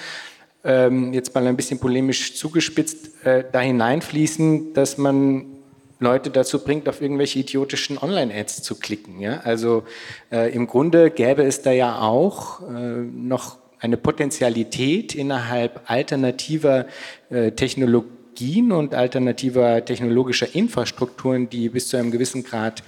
ähm, 0.62 1.14
jetzt 1.14 1.34
mal 1.34 1.46
ein 1.46 1.56
bisschen 1.56 1.78
polemisch 1.78 2.34
zugespitzt, 2.34 3.24
äh, 3.24 3.44
da 3.50 3.60
hineinfließen, 3.60 4.74
dass 4.74 4.98
man 4.98 5.55
Leute 5.98 6.30
dazu 6.30 6.62
bringt, 6.62 6.88
auf 6.88 7.00
irgendwelche 7.00 7.38
idiotischen 7.38 7.98
Online-Ads 7.98 8.62
zu 8.62 8.78
klicken. 8.78 9.20
Ja? 9.20 9.40
Also 9.44 9.84
äh, 10.30 10.52
im 10.52 10.66
Grunde 10.66 11.10
gäbe 11.10 11.42
es 11.42 11.62
da 11.62 11.72
ja 11.72 12.00
auch 12.00 12.60
äh, 12.60 12.72
noch 12.72 13.58
eine 13.78 13.96
Potenzialität 13.96 15.14
innerhalb 15.14 15.82
alternativer 15.90 16.86
äh, 17.30 17.52
Technologien 17.52 18.72
und 18.72 18.94
alternativer 18.94 19.84
technologischer 19.84 20.54
Infrastrukturen, 20.54 21.48
die 21.48 21.68
bis 21.68 21.88
zu 21.88 21.96
einem 21.96 22.10
gewissen 22.10 22.42
Grad 22.44 22.82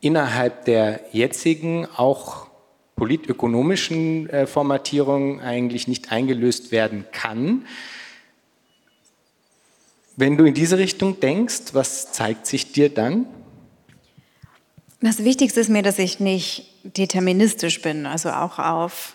innerhalb 0.00 0.64
der 0.64 1.00
jetzigen 1.12 1.86
auch 1.96 2.48
politökonomischen 2.96 4.28
äh, 4.28 4.46
Formatierung 4.46 5.40
eigentlich 5.40 5.88
nicht 5.88 6.10
eingelöst 6.12 6.72
werden 6.72 7.04
kann. 7.12 7.64
Wenn 10.18 10.36
du 10.36 10.46
in 10.46 10.54
diese 10.54 10.78
Richtung 10.78 11.20
denkst, 11.20 11.74
was 11.74 12.10
zeigt 12.10 12.44
sich 12.44 12.72
dir 12.72 12.88
dann? 12.88 13.24
Das 15.00 15.22
Wichtigste 15.22 15.60
ist 15.60 15.70
mir, 15.70 15.84
dass 15.84 16.00
ich 16.00 16.18
nicht 16.18 16.74
deterministisch 16.82 17.80
bin, 17.82 18.04
also 18.04 18.30
auch 18.30 18.58
auf 18.58 19.14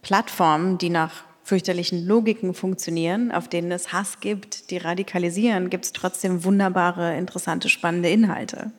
Plattformen, 0.00 0.78
die 0.78 0.88
nach 0.88 1.24
fürchterlichen 1.44 2.06
Logiken 2.06 2.54
funktionieren, 2.54 3.30
auf 3.30 3.46
denen 3.48 3.70
es 3.72 3.92
Hass 3.92 4.20
gibt, 4.20 4.70
die 4.70 4.78
radikalisieren, 4.78 5.68
gibt 5.68 5.84
es 5.84 5.92
trotzdem 5.92 6.44
wunderbare, 6.44 7.14
interessante, 7.18 7.68
spannende 7.68 8.08
Inhalte. 8.08 8.72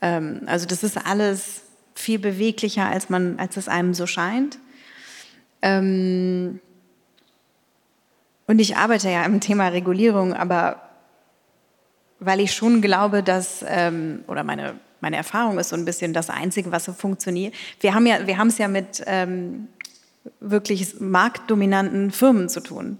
Ähm, 0.00 0.40
also 0.46 0.66
das 0.66 0.82
ist 0.82 0.96
alles 0.96 1.60
viel 1.94 2.18
beweglicher, 2.18 2.86
als, 2.86 3.08
man, 3.08 3.38
als 3.38 3.56
es 3.56 3.68
einem 3.68 3.94
so 3.94 4.08
scheint. 4.08 4.58
Ähm, 5.62 6.58
und 8.46 8.58
ich 8.58 8.76
arbeite 8.76 9.10
ja 9.10 9.24
im 9.24 9.40
Thema 9.40 9.68
Regulierung, 9.68 10.32
aber 10.32 10.82
weil 12.18 12.40
ich 12.40 12.54
schon 12.54 12.80
glaube, 12.80 13.22
dass, 13.22 13.64
ähm, 13.68 14.24
oder 14.26 14.44
meine, 14.44 14.74
meine 15.00 15.16
Erfahrung 15.16 15.58
ist 15.58 15.70
so 15.70 15.76
ein 15.76 15.84
bisschen 15.84 16.12
das 16.12 16.30
Einzige, 16.30 16.72
was 16.72 16.84
so 16.84 16.92
funktioniert. 16.92 17.54
Wir 17.80 17.94
haben 17.94 18.06
ja, 18.06 18.26
wir 18.26 18.38
haben 18.38 18.48
es 18.48 18.58
ja 18.58 18.68
mit 18.68 19.02
ähm, 19.06 19.68
wirklich 20.40 20.98
marktdominanten 21.00 22.10
Firmen 22.10 22.48
zu 22.48 22.60
tun. 22.60 22.98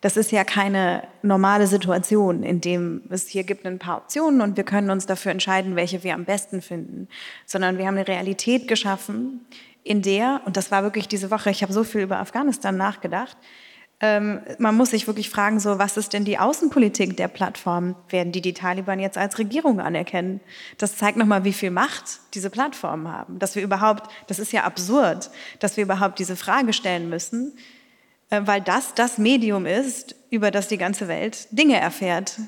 Das 0.00 0.18
ist 0.18 0.32
ja 0.32 0.44
keine 0.44 1.04
normale 1.22 1.66
Situation, 1.66 2.42
in 2.42 2.60
dem 2.60 3.02
es 3.08 3.28
hier 3.28 3.44
gibt 3.44 3.64
ein 3.64 3.78
paar 3.78 3.98
Optionen 3.98 4.42
und 4.42 4.56
wir 4.56 4.64
können 4.64 4.90
uns 4.90 5.06
dafür 5.06 5.32
entscheiden, 5.32 5.76
welche 5.76 6.02
wir 6.02 6.14
am 6.14 6.26
besten 6.26 6.60
finden, 6.60 7.08
sondern 7.46 7.78
wir 7.78 7.86
haben 7.86 7.96
eine 7.96 8.06
Realität 8.06 8.68
geschaffen, 8.68 9.46
in 9.82 10.02
der, 10.02 10.40
und 10.46 10.56
das 10.56 10.70
war 10.70 10.82
wirklich 10.82 11.08
diese 11.08 11.30
Woche, 11.30 11.50
ich 11.50 11.62
habe 11.62 11.72
so 11.72 11.84
viel 11.84 12.02
über 12.02 12.18
Afghanistan 12.18 12.76
nachgedacht, 12.76 13.36
ähm, 14.06 14.42
man 14.58 14.76
muss 14.76 14.90
sich 14.90 15.06
wirklich 15.06 15.30
fragen, 15.30 15.58
so, 15.60 15.78
was 15.78 15.96
ist 15.96 16.12
denn 16.12 16.26
die 16.26 16.38
Außenpolitik 16.38 17.16
der 17.16 17.28
Plattform? 17.28 17.96
Werden 18.10 18.32
die 18.32 18.42
die 18.42 18.52
Taliban 18.52 19.00
jetzt 19.00 19.16
als 19.16 19.38
Regierung 19.38 19.80
anerkennen? 19.80 20.40
Das 20.76 20.98
zeigt 20.98 21.16
nochmal, 21.16 21.44
wie 21.44 21.54
viel 21.54 21.70
Macht 21.70 22.20
diese 22.34 22.50
Plattformen 22.50 23.08
haben. 23.08 23.38
Dass 23.38 23.56
wir 23.56 23.62
überhaupt, 23.62 24.10
das 24.26 24.38
ist 24.38 24.52
ja 24.52 24.64
absurd, 24.64 25.30
dass 25.58 25.78
wir 25.78 25.84
überhaupt 25.84 26.18
diese 26.18 26.36
Frage 26.36 26.74
stellen 26.74 27.08
müssen, 27.08 27.56
äh, 28.28 28.42
weil 28.44 28.60
das 28.60 28.92
das 28.92 29.16
Medium 29.16 29.64
ist, 29.64 30.14
über 30.28 30.50
das 30.50 30.68
die 30.68 30.78
ganze 30.78 31.08
Welt 31.08 31.48
Dinge 31.50 31.80
erfährt. 31.80 32.38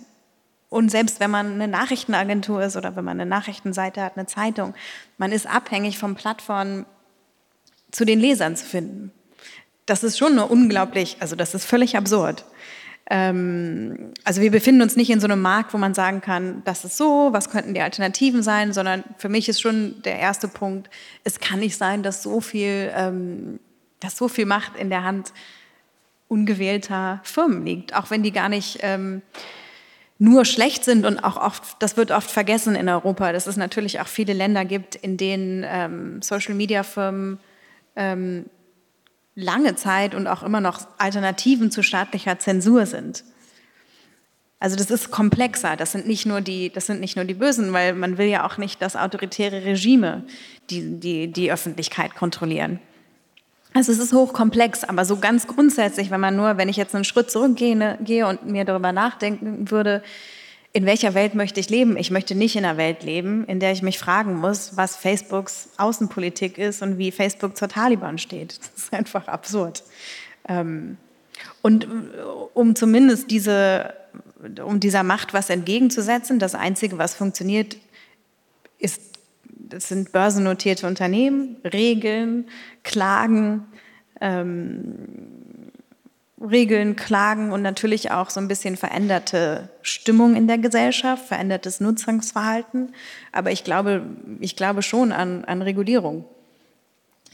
Und 0.69 0.91
selbst 0.91 1.21
wenn 1.21 1.31
man 1.31 1.55
eine 1.55 1.69
Nachrichtenagentur 1.69 2.65
ist 2.65 2.77
oder 2.77 2.97
wenn 2.97 3.05
man 3.05 3.19
eine 3.19 3.31
Nachrichtenseite 3.31 4.03
hat, 4.03 4.19
eine 4.19 4.27
Zeitung, 4.27 4.75
man 5.17 5.33
ist 5.33 5.47
abhängig 5.47 5.97
von 5.97 6.17
Plattformen 6.17 6.85
zu 7.93 8.05
den 8.05 8.21
Lesern 8.21 8.57
zu 8.57 8.67
finden. 8.67 9.11
Das 9.87 10.03
ist 10.03 10.19
schon 10.19 10.35
nur 10.35 10.51
unglaublich, 10.51 11.17
also 11.21 11.37
das 11.37 11.55
ist 11.55 11.65
völlig 11.65 11.97
absurd. 11.97 12.45
Ähm, 13.09 14.13
also 14.25 14.41
wir 14.41 14.51
befinden 14.51 14.83
uns 14.83 14.97
nicht 14.97 15.11
in 15.11 15.21
so 15.21 15.27
einem 15.27 15.41
Markt, 15.41 15.73
wo 15.73 15.79
man 15.79 15.95
sagen 15.95 16.21
kann, 16.21 16.63
das 16.65 16.85
ist 16.85 16.97
so, 16.97 17.29
was 17.33 17.51
könnten 17.51 17.73
die 17.73 17.81
Alternativen 17.81 18.43
sein, 18.43 18.73
sondern 18.73 19.05
für 19.17 19.29
mich 19.29 19.49
ist 19.49 19.61
schon 19.61 20.03
der 20.03 20.19
erste 20.19 20.49
Punkt, 20.49 20.91
es 21.23 21.39
kann 21.39 21.61
nicht 21.61 21.77
sein, 21.77 22.03
dass 22.03 22.23
so 22.23 22.41
viel, 22.41 22.93
ähm, 22.97 23.61
dass 24.01 24.17
so 24.17 24.27
viel 24.27 24.47
Macht 24.47 24.77
in 24.77 24.91
der 24.91 25.05
Hand 25.05 25.33
ungewählter 26.29 27.21
Firmen 27.23 27.65
liegt, 27.65 27.95
auch 27.95 28.11
wenn 28.11 28.25
die 28.25 28.33
gar 28.33 28.49
nicht 28.49 28.79
ähm, 28.83 29.23
nur 30.19 30.45
schlecht 30.45 30.85
sind 30.85 31.07
und 31.07 31.21
auch 31.21 31.37
oft, 31.37 31.77
das 31.79 31.97
wird 31.97 32.11
oft 32.11 32.31
vergessen 32.31 32.75
in 32.75 32.89
Europa, 32.89 33.33
dass 33.33 33.47
es 33.47 33.57
natürlich 33.57 34.01
auch 34.01 34.09
viele 34.09 34.33
Länder 34.33 34.65
gibt, 34.65 34.97
in 34.97 35.17
denen 35.17 35.65
ähm, 35.65 36.23
Social-Media-Firmen 36.23 37.39
ähm, 37.95 38.47
lange 39.37 39.77
Zeit 39.77 40.15
und 40.15 40.27
auch 40.27 40.43
immer 40.43 40.61
noch 40.61 40.81
Alternativen 40.99 41.71
zu 41.71 41.83
staatlicher 41.83 42.41
Zensur 42.41 42.87
sind. 42.87 43.23
Also 44.59 44.75
das 44.75 44.91
ist 44.91 45.11
komplexer. 45.11 45.77
Das 45.77 45.93
sind 45.93 46.09
nicht 46.09 46.25
nur 46.27 46.41
die, 46.41 46.71
das 46.71 46.87
sind 46.87 47.01
nicht 47.01 47.15
nur 47.15 47.27
die 47.27 47.35
Bösen, 47.35 47.73
weil 47.73 47.93
man 47.93 48.19
will 48.19 48.27
ja 48.27 48.47
auch 48.47 48.57
nicht, 48.57 48.81
dass 48.81 48.97
autoritäre 48.97 49.65
Regime 49.65 50.25
die, 50.71 50.99
die, 50.99 51.31
die 51.31 51.53
Öffentlichkeit 51.53 52.15
kontrollieren. 52.15 52.81
Also 53.75 53.93
es 53.93 53.99
ist 53.99 54.15
hochkomplex, 54.15 54.85
aber 54.85 55.05
so 55.05 55.19
ganz 55.19 55.47
grundsätzlich, 55.47 56.11
wenn 56.11 56.21
man 56.21 56.35
nur, 56.35 56.57
wenn 56.57 56.71
ich 56.71 56.79
jetzt 56.79 56.95
einen 56.95 57.05
Schritt 57.05 57.31
zurückgehe 57.31 57.99
gehe 58.01 58.27
und 58.27 58.47
mir 58.47 58.65
darüber 58.65 58.93
nachdenken 58.93 59.71
würde, 59.71 60.03
in 60.73 60.85
welcher 60.85 61.15
Welt 61.15 61.35
möchte 61.35 61.61
ich 61.61 61.71
leben? 61.71 61.97
Ich 61.97 62.11
möchte 62.11 62.35
nicht 62.35 62.57
in 62.57 62.65
einer 62.65 62.77
Welt 62.77 63.03
leben, 63.03 63.45
in 63.47 63.61
der 63.61 63.73
ich 63.73 63.83
mich 63.83 63.99
fragen 63.99 64.37
muss, 64.37 64.77
was 64.77 64.97
Facebooks 64.97 65.71
Außenpolitik 65.79 66.59
ist 66.59 66.83
und 66.83 66.99
wie 66.99 67.11
Facebook 67.11 67.57
zur 67.57 67.69
Taliban 67.69 68.19
steht. 68.19 68.59
Das 68.59 68.85
ist 68.85 68.93
einfach 68.93 69.29
absurd. 69.29 69.83
Ähm, 70.49 70.99
und 71.63 71.85
äh, 71.85 71.89
um 72.55 72.75
zumindest 72.75 73.31
diese, 73.31 73.95
um 74.65 74.81
dieser 74.81 75.03
Macht 75.03 75.35
was 75.35 75.51
entgegenzusetzen, 75.51 76.39
das 76.39 76.55
Einzige, 76.55 76.99
was 76.99 77.15
funktioniert, 77.15 77.77
ist, 78.79 79.01
das 79.45 79.89
sind 79.89 80.13
börsennotierte 80.13 80.87
Unternehmen, 80.87 81.57
Regeln, 81.65 82.49
Klagen, 82.83 83.67
ähm, 84.21 85.46
Regeln, 86.41 86.97
Klagen 86.97 87.51
und 87.51 87.63
natürlich 87.63 88.11
auch 88.11 88.29
so 88.29 88.41
ein 88.41 88.49
bisschen 88.49 88.77
veränderte 88.77 89.71
Stimmung 89.81 90.37
in 90.37 90.47
der 90.47 90.59
Gesellschaft, 90.59 91.27
verändertes 91.27 91.81
Nutzungsverhalten. 91.81 92.95
Aber 93.33 93.53
ich 93.53 93.65
glaube, 93.65 94.03
ich 94.41 94.55
glaube 94.55 94.83
schon 94.83 95.13
an, 95.13 95.45
an 95.47 95.63
Regulierung 95.63 96.27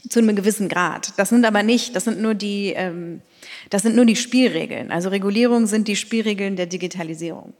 zu 0.07 0.19
einem 0.19 0.35
gewissen 0.35 0.69
Grad. 0.69 1.13
Das 1.17 1.29
sind 1.29 1.45
aber 1.45 1.63
nicht, 1.63 1.95
das 1.95 2.05
sind 2.05 2.21
nur 2.21 2.33
die, 2.33 2.73
ähm, 2.75 3.21
das 3.69 3.81
sind 3.81 3.95
nur 3.95 4.05
die 4.05 4.15
Spielregeln. 4.15 4.91
Also 4.91 5.09
Regulierung 5.09 5.65
sind 5.65 5.87
die 5.87 5.95
Spielregeln 5.95 6.55
der 6.55 6.65
Digitalisierung. 6.65 7.53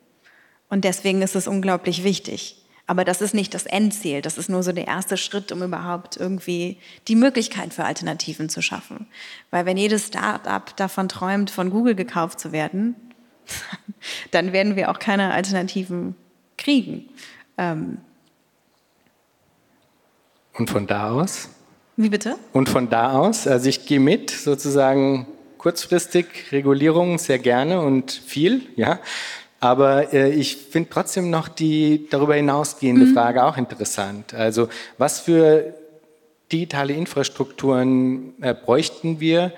Und 0.70 0.86
deswegen 0.86 1.22
ist 1.22 1.36
es 1.36 1.48
unglaublich 1.48 2.04
wichtig. 2.04 2.63
Aber 2.94 3.06
das 3.06 3.22
ist 3.22 3.34
nicht 3.34 3.56
das 3.56 3.66
Endziel, 3.66 4.22
das 4.22 4.38
ist 4.38 4.52
nur 4.52 4.62
so 4.62 4.72
der 4.72 4.86
erste 4.86 5.18
Schritt, 5.18 5.52
um 5.52 5.64
überhaupt 5.64 6.16
irgendwie 6.16 6.78
die 7.08 7.16
Möglichkeit 7.16 7.74
für 7.74 7.86
Alternativen 7.86 8.50
zu 8.50 8.62
schaffen. 8.62 9.08
Weil 9.50 9.66
wenn 9.66 9.78
jedes 9.78 10.06
Start-up 10.06 10.78
davon 10.78 11.10
träumt, 11.10 11.50
von 11.50 11.72
Google 11.72 11.96
gekauft 11.96 12.40
zu 12.40 12.52
werden, 12.52 12.94
dann 14.30 14.54
werden 14.54 14.76
wir 14.76 14.92
auch 14.92 15.00
keine 15.00 15.34
Alternativen 15.34 16.14
kriegen. 16.56 17.10
Ähm 17.58 17.98
Und 20.54 20.70
von 20.70 20.86
da 20.86 21.10
aus? 21.10 21.50
Wie 21.98 22.10
bitte? 22.10 22.36
Und 22.52 22.70
von 22.70 22.92
da 22.92 23.14
aus, 23.14 23.48
also 23.48 23.70
ich 23.70 23.88
gehe 23.88 24.00
mit, 24.00 24.30
sozusagen 24.30 25.26
kurzfristig 25.58 26.52
Regulierung 26.52 27.18
sehr 27.18 27.40
gerne 27.40 27.82
und 27.82 28.12
viel, 28.12 28.68
ja. 28.76 29.00
Aber 29.64 30.14
äh, 30.14 30.30
ich 30.30 30.58
finde 30.58 30.90
trotzdem 30.90 31.30
noch 31.30 31.48
die 31.48 32.08
darüber 32.10 32.36
hinausgehende 32.36 33.06
mhm. 33.06 33.14
Frage 33.14 33.46
auch 33.46 33.56
interessant. 33.56 34.34
Also 34.34 34.68
was 34.98 35.22
für 35.22 35.74
digitale 36.52 36.92
Infrastrukturen 36.92 38.34
äh, 38.42 38.54
bräuchten 38.54 39.22
wir 39.22 39.54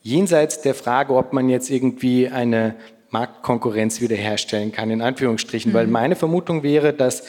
jenseits 0.00 0.62
der 0.62 0.74
Frage, 0.74 1.14
ob 1.14 1.34
man 1.34 1.50
jetzt 1.50 1.68
irgendwie 1.68 2.28
eine 2.28 2.76
Marktkonkurrenz 3.10 4.00
wiederherstellen 4.00 4.72
kann, 4.72 4.90
in 4.90 5.02
Anführungsstrichen. 5.02 5.72
Mhm. 5.72 5.76
Weil 5.76 5.86
meine 5.86 6.16
Vermutung 6.16 6.62
wäre, 6.62 6.94
dass 6.94 7.24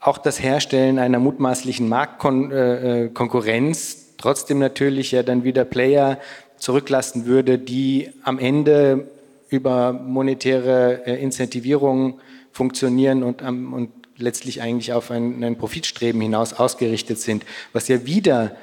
auch 0.00 0.16
das 0.16 0.42
Herstellen 0.42 0.98
einer 0.98 1.18
mutmaßlichen 1.18 1.90
Marktkonkurrenz 1.90 3.92
äh, 3.92 3.96
äh 3.98 4.00
trotzdem 4.16 4.60
natürlich 4.60 5.12
ja 5.12 5.22
dann 5.22 5.44
wieder 5.44 5.66
Player 5.66 6.18
zurücklassen 6.56 7.26
würde, 7.26 7.58
die 7.58 8.08
am 8.22 8.38
Ende 8.38 9.08
über 9.54 9.92
monetäre 9.92 11.06
äh, 11.06 11.22
Incentivierung 11.22 12.18
funktionieren 12.52 13.22
und, 13.22 13.42
und 13.42 13.90
letztlich 14.16 14.60
eigentlich 14.60 14.92
auf 14.92 15.10
ein, 15.10 15.42
ein 15.42 15.56
Profitstreben 15.56 16.20
hinaus 16.20 16.52
ausgerichtet 16.52 17.18
sind, 17.18 17.44
was 17.72 17.88
ja 17.88 18.04
wieder 18.04 18.56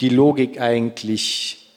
die 0.00 0.08
Logik 0.08 0.60
eigentlich 0.60 1.68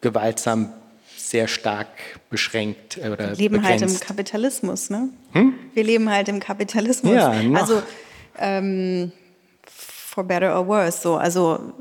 gewaltsam 0.00 0.72
sehr 1.16 1.46
stark 1.46 1.88
beschränkt 2.28 2.98
oder 2.98 3.30
Wir 3.30 3.36
leben 3.36 3.60
begrenzt. 3.60 3.82
halt 3.82 3.92
im 3.92 4.00
Kapitalismus, 4.00 4.90
ne? 4.90 5.10
Hm? 5.32 5.54
Wir 5.74 5.84
leben 5.84 6.10
halt 6.10 6.28
im 6.28 6.40
Kapitalismus. 6.40 7.12
Ja, 7.12 7.40
noch. 7.42 7.60
Also 7.60 7.82
ähm, 8.38 9.12
for 9.64 10.24
better 10.24 10.58
or 10.58 10.66
worse, 10.66 11.00
so 11.00 11.16
also 11.16 11.72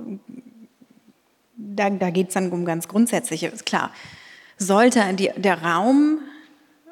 da, 1.59 1.89
da 1.89 2.09
geht 2.09 2.27
es 2.27 2.33
dann 2.35 2.51
um 2.51 2.65
ganz 2.65 2.87
Grundsätzliche. 2.87 3.51
Klar, 3.65 3.91
sollte 4.59 5.01
die, 5.13 5.31
der 5.35 5.63
Raum, 5.63 6.19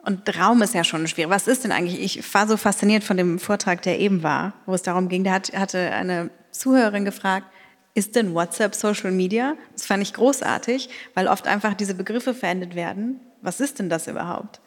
Und 0.04 0.40
Raum 0.40 0.62
ist 0.62 0.74
ja 0.74 0.84
schon 0.84 1.06
schwierig. 1.08 1.30
Was 1.30 1.48
ist 1.48 1.64
denn 1.64 1.72
eigentlich? 1.72 2.00
Ich 2.18 2.34
war 2.34 2.48
so 2.48 2.58
fasziniert 2.58 3.04
von 3.04 3.18
dem 3.18 3.40
Vortrag, 3.40 3.82
der 3.82 4.00
eben 4.00 4.24
war, 4.24 4.54
wo 4.66 4.74
es 4.74 4.82
darum 4.82 5.10
ging, 5.10 5.24
da 5.24 5.34
hat, 5.34 5.54
hatte 5.54 5.92
eine 5.92 6.32
Zuhörerin 6.52 7.06
gefragt, 7.06 7.46
ist 7.94 8.16
denn 8.16 8.34
WhatsApp 8.34 8.76
Social 8.76 9.12
Media? 9.12 9.56
Das 9.74 9.86
fand 9.86 10.04
ich 10.04 10.14
großartig, 10.14 10.90
weil 11.14 11.28
oft 11.28 11.48
einfach 11.48 11.74
diese 11.74 11.96
Begriffe 11.96 12.34
verendet 12.34 12.76
werden. 12.76 13.20
Was 13.42 13.60
ist 13.60 13.80
denn 13.80 13.90
das 13.90 14.08
überhaupt? 14.08 14.62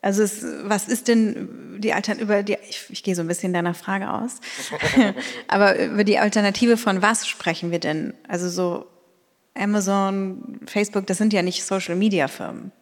Also 0.00 0.22
es, 0.22 0.44
was 0.62 0.86
ist 0.86 1.08
denn 1.08 1.80
die 1.80 1.92
Alternative, 1.92 2.44
die, 2.44 2.56
ich, 2.68 2.84
ich 2.90 3.02
gehe 3.02 3.16
so 3.16 3.22
ein 3.22 3.26
bisschen 3.26 3.52
deiner 3.52 3.74
Frage 3.74 4.10
aus, 4.10 4.36
aber 5.48 5.78
über 5.78 6.04
die 6.04 6.18
Alternative 6.18 6.76
von 6.76 7.02
was 7.02 7.26
sprechen 7.26 7.70
wir 7.70 7.80
denn? 7.80 8.14
Also 8.28 8.48
so 8.48 8.86
Amazon, 9.58 10.60
Facebook, 10.66 11.06
das 11.06 11.18
sind 11.18 11.32
ja 11.32 11.42
nicht 11.42 11.64
Social-Media-Firmen. 11.64 12.72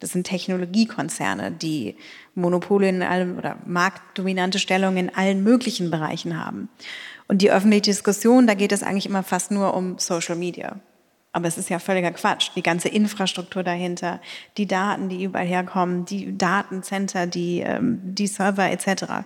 Das 0.00 0.10
sind 0.10 0.26
Technologiekonzerne, 0.26 1.52
die 1.52 1.96
Monopole 2.34 2.88
in 2.88 3.02
allem 3.02 3.38
oder 3.38 3.56
marktdominante 3.64 4.58
Stellungen 4.58 5.08
in 5.08 5.14
allen 5.14 5.42
möglichen 5.42 5.90
Bereichen 5.90 6.38
haben. 6.38 6.68
Und 7.28 7.40
die 7.40 7.50
öffentliche 7.50 7.82
Diskussion, 7.82 8.46
da 8.46 8.54
geht 8.54 8.72
es 8.72 8.82
eigentlich 8.82 9.06
immer 9.06 9.22
fast 9.22 9.50
nur 9.50 9.74
um 9.74 9.98
Social 9.98 10.36
Media. 10.36 10.78
Aber 11.32 11.48
es 11.48 11.58
ist 11.58 11.70
ja 11.70 11.78
völliger 11.78 12.12
Quatsch. 12.12 12.50
Die 12.56 12.62
ganze 12.62 12.88
Infrastruktur 12.88 13.62
dahinter, 13.62 14.20
die 14.56 14.66
Daten, 14.66 15.08
die 15.08 15.24
überall 15.24 15.46
herkommen, 15.46 16.04
die 16.04 16.36
Datencenter, 16.36 17.26
die, 17.26 17.60
ähm, 17.60 18.00
die 18.02 18.26
Server 18.26 18.70
etc 18.70 19.24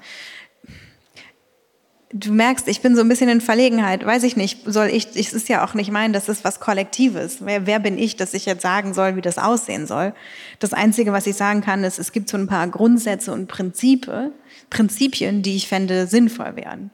du 2.12 2.32
merkst, 2.32 2.66
ich 2.68 2.80
bin 2.80 2.96
so 2.96 3.02
ein 3.02 3.08
bisschen 3.08 3.28
in 3.28 3.40
Verlegenheit. 3.40 4.04
Weiß 4.04 4.24
ich 4.24 4.36
nicht, 4.36 4.60
soll 4.66 4.88
ich, 4.88 5.08
es 5.14 5.32
ist 5.32 5.48
ja 5.48 5.64
auch 5.64 5.74
nicht 5.74 5.92
mein, 5.92 6.12
das 6.12 6.28
ist 6.28 6.44
was 6.44 6.58
Kollektives. 6.58 7.38
Wer, 7.40 7.66
wer 7.66 7.78
bin 7.78 7.98
ich, 7.98 8.16
dass 8.16 8.34
ich 8.34 8.46
jetzt 8.46 8.62
sagen 8.62 8.94
soll, 8.94 9.16
wie 9.16 9.20
das 9.20 9.38
aussehen 9.38 9.86
soll? 9.86 10.12
Das 10.58 10.72
Einzige, 10.72 11.12
was 11.12 11.26
ich 11.26 11.36
sagen 11.36 11.60
kann, 11.60 11.84
ist, 11.84 11.98
es 11.98 12.12
gibt 12.12 12.28
so 12.28 12.36
ein 12.36 12.48
paar 12.48 12.66
Grundsätze 12.68 13.32
und 13.32 13.46
Prinzipe, 13.46 14.32
Prinzipien, 14.70 15.42
die 15.42 15.56
ich 15.56 15.68
fände 15.68 16.06
sinnvoll 16.06 16.56
wären. 16.56 16.90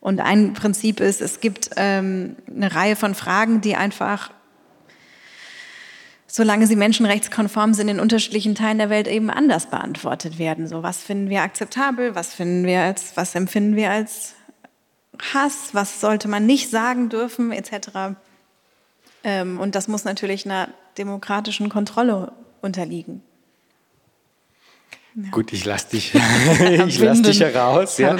Und 0.00 0.20
ein 0.20 0.54
Prinzip 0.54 1.00
ist, 1.00 1.20
es 1.20 1.40
gibt 1.40 1.70
ähm, 1.76 2.36
eine 2.54 2.74
Reihe 2.74 2.96
von 2.96 3.14
Fragen, 3.14 3.60
die 3.60 3.76
einfach 3.76 4.30
solange 6.26 6.66
sie 6.66 6.74
menschenrechtskonform 6.74 7.74
sind, 7.74 7.86
in 7.86 8.00
unterschiedlichen 8.00 8.56
Teilen 8.56 8.78
der 8.78 8.90
Welt 8.90 9.06
eben 9.06 9.30
anders 9.30 9.66
beantwortet 9.70 10.36
werden. 10.36 10.66
So, 10.66 10.82
was 10.82 11.00
finden 11.00 11.30
wir 11.30 11.42
akzeptabel, 11.42 12.16
was 12.16 12.34
finden 12.34 12.66
wir 12.66 12.80
als, 12.80 13.16
was 13.16 13.36
empfinden 13.36 13.76
wir 13.76 13.92
als 13.92 14.34
Hass, 15.32 15.70
was 15.72 16.00
sollte 16.00 16.28
man 16.28 16.46
nicht 16.46 16.70
sagen 16.70 17.08
dürfen, 17.08 17.52
etc. 17.52 18.16
Ähm, 19.22 19.60
und 19.60 19.74
das 19.74 19.88
muss 19.88 20.04
natürlich 20.04 20.44
einer 20.44 20.68
demokratischen 20.98 21.68
Kontrolle 21.68 22.32
unterliegen. 22.60 23.22
Ja. 25.16 25.30
Gut, 25.30 25.52
ich 25.52 25.64
lasse 25.64 25.90
dich, 25.90 26.12
ich 26.86 26.98
lass 26.98 27.22
dich 27.22 27.40
heraus. 27.40 27.98
Ja. 27.98 28.16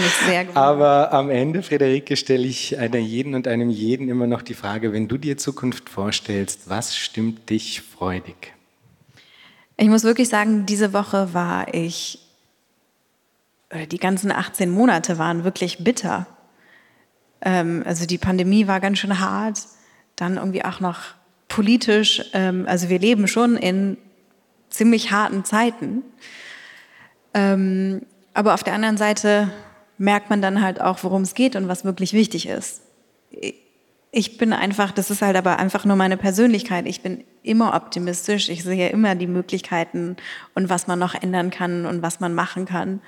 Aber 0.55 1.13
am 1.13 1.29
Ende, 1.29 1.63
Friederike, 1.63 2.17
stelle 2.17 2.47
ich 2.47 2.79
einer 2.79 2.99
jeden 2.99 3.35
und 3.35 3.49
einem 3.49 3.69
jeden 3.69 4.09
immer 4.09 4.29
noch 4.29 4.43
die 4.43 4.55
Frage, 4.55 4.93
wenn 4.93 5.09
du 5.09 5.19
dir 5.19 5.37
Zukunft 5.37 5.89
vorstellst, 5.89 6.69
was 6.71 6.97
stimmt 6.97 7.51
dich 7.51 7.83
freudig? 7.83 8.55
Ich 9.77 9.89
muss 9.89 10.05
wirklich 10.05 10.29
sagen, 10.29 10.67
diese 10.67 10.93
Woche 10.93 11.35
war 11.35 11.75
ich, 11.75 12.21
die 13.91 13.99
ganzen 13.99 14.31
18 14.31 14.71
Monate 14.71 15.19
waren 15.19 15.43
wirklich 15.43 15.79
bitter. 15.83 16.29
Ähm, 17.45 17.83
also 17.87 18.07
die 18.07 18.19
Pandemie 18.19 18.67
war 18.67 18.81
ganz 18.81 18.99
schön 18.99 19.21
hart. 19.21 19.61
Dann 20.17 20.37
irgendwie 20.37 20.65
auch 20.65 20.81
noch 20.81 20.99
politisch. 21.49 22.23
Ähm, 22.33 22.65
also 22.67 22.89
wir 22.89 22.99
leben 22.99 23.29
schon 23.29 23.57
in 23.57 23.97
ziemlich 24.71 25.13
harten 25.13 25.45
Zeiten. 25.45 26.03
Ähm, 27.35 28.03
aber 28.33 28.55
auf 28.55 28.65
der 28.65 28.75
anderen 28.75 28.97
Seite 28.97 29.51
merkt 29.99 30.31
man 30.31 30.43
dann 30.43 30.61
halt 30.61 30.81
auch, 30.81 31.05
worum 31.05 31.23
es 31.23 31.35
geht 31.35 31.55
und 31.55 31.69
was 31.69 31.85
wirklich 31.85 32.13
wichtig 32.13 32.49
ist. 32.49 32.83
Ich 34.11 34.39
bin 34.39 34.53
einfach, 34.53 34.93
das 34.93 35.11
ist 35.11 35.23
halt 35.23 35.37
aber 35.37 35.59
einfach 35.59 35.85
nur 35.85 35.97
meine 35.97 36.17
Persönlichkeit. 36.17 36.87
Ich 36.87 37.03
bin 37.03 37.25
immer 37.43 37.75
optimistisch. 37.75 38.49
Ich 38.49 38.65
sehe 38.65 38.89
immer 38.89 39.15
die 39.15 39.27
Möglichkeiten 39.27 40.17
und 40.55 40.69
was 40.69 40.87
man 40.87 40.99
noch 40.99 41.15
ändern 41.15 41.51
kann 41.51 41.85
und 41.87 42.03
was 42.03 42.21
man 42.21 42.35
machen 42.35 42.65
kann. 42.65 43.01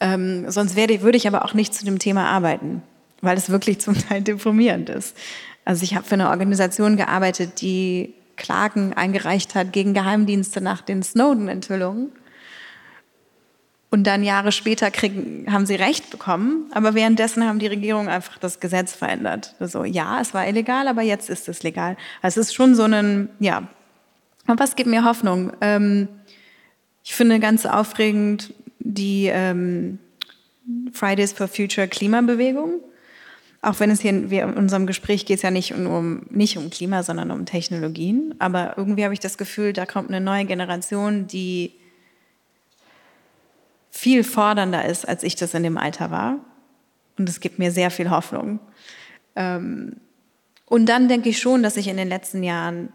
Ähm, 0.00 0.50
sonst 0.50 0.76
werde, 0.76 1.02
würde 1.02 1.16
ich 1.16 1.26
aber 1.26 1.44
auch 1.44 1.54
nicht 1.54 1.74
zu 1.74 1.84
dem 1.84 1.98
Thema 1.98 2.26
arbeiten 2.26 2.82
weil 3.24 3.36
es 3.36 3.50
wirklich 3.50 3.80
zum 3.80 3.94
Teil 3.98 4.22
deprimierend 4.22 4.88
ist. 4.88 5.16
Also 5.64 5.82
ich 5.82 5.94
habe 5.94 6.06
für 6.06 6.14
eine 6.14 6.30
Organisation 6.30 6.96
gearbeitet, 6.96 7.60
die 7.60 8.14
Klagen 8.36 8.92
eingereicht 8.94 9.54
hat 9.54 9.72
gegen 9.72 9.94
Geheimdienste 9.94 10.60
nach 10.60 10.82
den 10.82 11.02
Snowden-Enthüllungen. 11.02 12.12
Und 13.90 14.08
dann 14.08 14.24
Jahre 14.24 14.50
später 14.50 14.90
kriegen, 14.90 15.46
haben 15.52 15.66
sie 15.66 15.76
Recht 15.76 16.10
bekommen, 16.10 16.68
aber 16.72 16.94
währenddessen 16.94 17.46
haben 17.46 17.60
die 17.60 17.68
Regierungen 17.68 18.08
einfach 18.08 18.38
das 18.38 18.58
Gesetz 18.58 18.92
verändert. 18.92 19.54
Also 19.60 19.84
ja, 19.84 20.20
es 20.20 20.34
war 20.34 20.48
illegal, 20.48 20.88
aber 20.88 21.02
jetzt 21.02 21.30
ist 21.30 21.48
es 21.48 21.62
legal. 21.62 21.96
Also 22.20 22.40
es 22.40 22.48
ist 22.48 22.54
schon 22.54 22.74
so 22.74 22.82
ein, 22.82 23.28
ja. 23.38 23.68
Und 24.48 24.58
was 24.58 24.74
gibt 24.74 24.90
mir 24.90 25.04
Hoffnung? 25.04 25.52
Ähm, 25.60 26.08
ich 27.04 27.14
finde 27.14 27.38
ganz 27.38 27.66
aufregend 27.66 28.52
die 28.80 29.26
ähm, 29.32 30.00
Fridays 30.92 31.32
for 31.32 31.46
Future 31.46 31.86
Klimabewegung. 31.86 32.80
Auch 33.64 33.80
wenn 33.80 33.90
es 33.90 34.00
hier 34.02 34.10
in 34.10 34.54
unserem 34.54 34.86
Gespräch 34.86 35.24
geht 35.24 35.36
es 35.36 35.42
ja 35.42 35.50
nicht 35.50 35.72
um, 35.72 36.26
nicht 36.28 36.58
um 36.58 36.68
Klima, 36.68 37.02
sondern 37.02 37.30
um 37.30 37.46
Technologien. 37.46 38.34
Aber 38.38 38.76
irgendwie 38.76 39.04
habe 39.04 39.14
ich 39.14 39.20
das 39.20 39.38
Gefühl, 39.38 39.72
da 39.72 39.86
kommt 39.86 40.10
eine 40.10 40.20
neue 40.20 40.44
Generation, 40.44 41.26
die 41.26 41.72
viel 43.90 44.22
fordernder 44.22 44.84
ist, 44.84 45.08
als 45.08 45.22
ich 45.22 45.34
das 45.34 45.54
in 45.54 45.62
dem 45.62 45.78
Alter 45.78 46.10
war. 46.10 46.40
Und 47.16 47.26
es 47.28 47.40
gibt 47.40 47.58
mir 47.58 47.70
sehr 47.70 47.90
viel 47.90 48.10
Hoffnung. 48.10 48.60
Ähm, 49.34 49.96
und 50.66 50.86
dann 50.86 51.08
denke 51.08 51.30
ich 51.30 51.38
schon, 51.38 51.62
dass 51.62 51.78
ich 51.78 51.88
in 51.88 51.96
den 51.96 52.08
letzten 52.08 52.42
Jahren, 52.42 52.92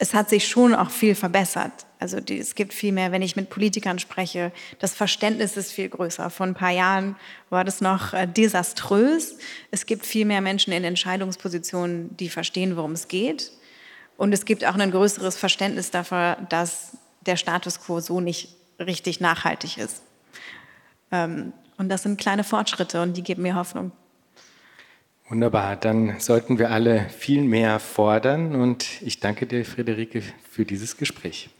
es 0.00 0.14
hat 0.14 0.30
sich 0.30 0.48
schon 0.48 0.74
auch 0.74 0.90
viel 0.90 1.14
verbessert. 1.14 1.84
Also 1.98 2.20
die, 2.20 2.38
es 2.38 2.54
gibt 2.54 2.72
viel 2.72 2.90
mehr, 2.90 3.12
wenn 3.12 3.20
ich 3.20 3.36
mit 3.36 3.50
Politikern 3.50 3.98
spreche, 3.98 4.50
das 4.78 4.94
Verständnis 4.94 5.58
ist 5.58 5.72
viel 5.72 5.90
größer. 5.90 6.30
Vor 6.30 6.46
ein 6.46 6.54
paar 6.54 6.70
Jahren 6.70 7.16
war 7.50 7.64
das 7.64 7.82
noch 7.82 8.14
äh, 8.14 8.26
desaströs. 8.26 9.36
Es 9.70 9.84
gibt 9.84 10.06
viel 10.06 10.24
mehr 10.24 10.40
Menschen 10.40 10.72
in 10.72 10.84
Entscheidungspositionen, 10.84 12.16
die 12.16 12.30
verstehen, 12.30 12.78
worum 12.78 12.92
es 12.92 13.08
geht. 13.08 13.52
Und 14.16 14.32
es 14.32 14.46
gibt 14.46 14.64
auch 14.64 14.74
ein 14.74 14.90
größeres 14.90 15.36
Verständnis 15.36 15.90
dafür, 15.90 16.38
dass 16.48 16.96
der 17.26 17.36
Status 17.36 17.78
quo 17.82 18.00
so 18.00 18.20
nicht 18.20 18.56
richtig 18.78 19.20
nachhaltig 19.20 19.76
ist. 19.76 20.02
Ähm, 21.12 21.52
und 21.76 21.90
das 21.90 22.04
sind 22.04 22.18
kleine 22.18 22.42
Fortschritte 22.42 23.02
und 23.02 23.18
die 23.18 23.22
geben 23.22 23.42
mir 23.42 23.54
Hoffnung. 23.54 23.92
Wunderbar, 25.30 25.76
dann 25.76 26.18
sollten 26.18 26.58
wir 26.58 26.72
alle 26.72 27.08
viel 27.08 27.42
mehr 27.42 27.78
fordern 27.78 28.56
und 28.56 29.00
ich 29.00 29.20
danke 29.20 29.46
dir, 29.46 29.64
Friederike, 29.64 30.24
für 30.50 30.64
dieses 30.64 30.96
Gespräch. 30.96 31.50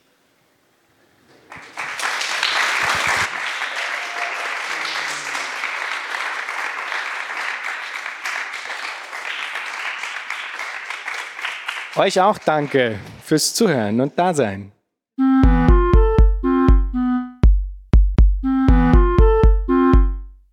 Euch 11.94 12.20
auch 12.20 12.38
danke 12.38 12.98
fürs 13.22 13.54
Zuhören 13.54 14.00
und 14.00 14.18
Dasein. 14.18 14.72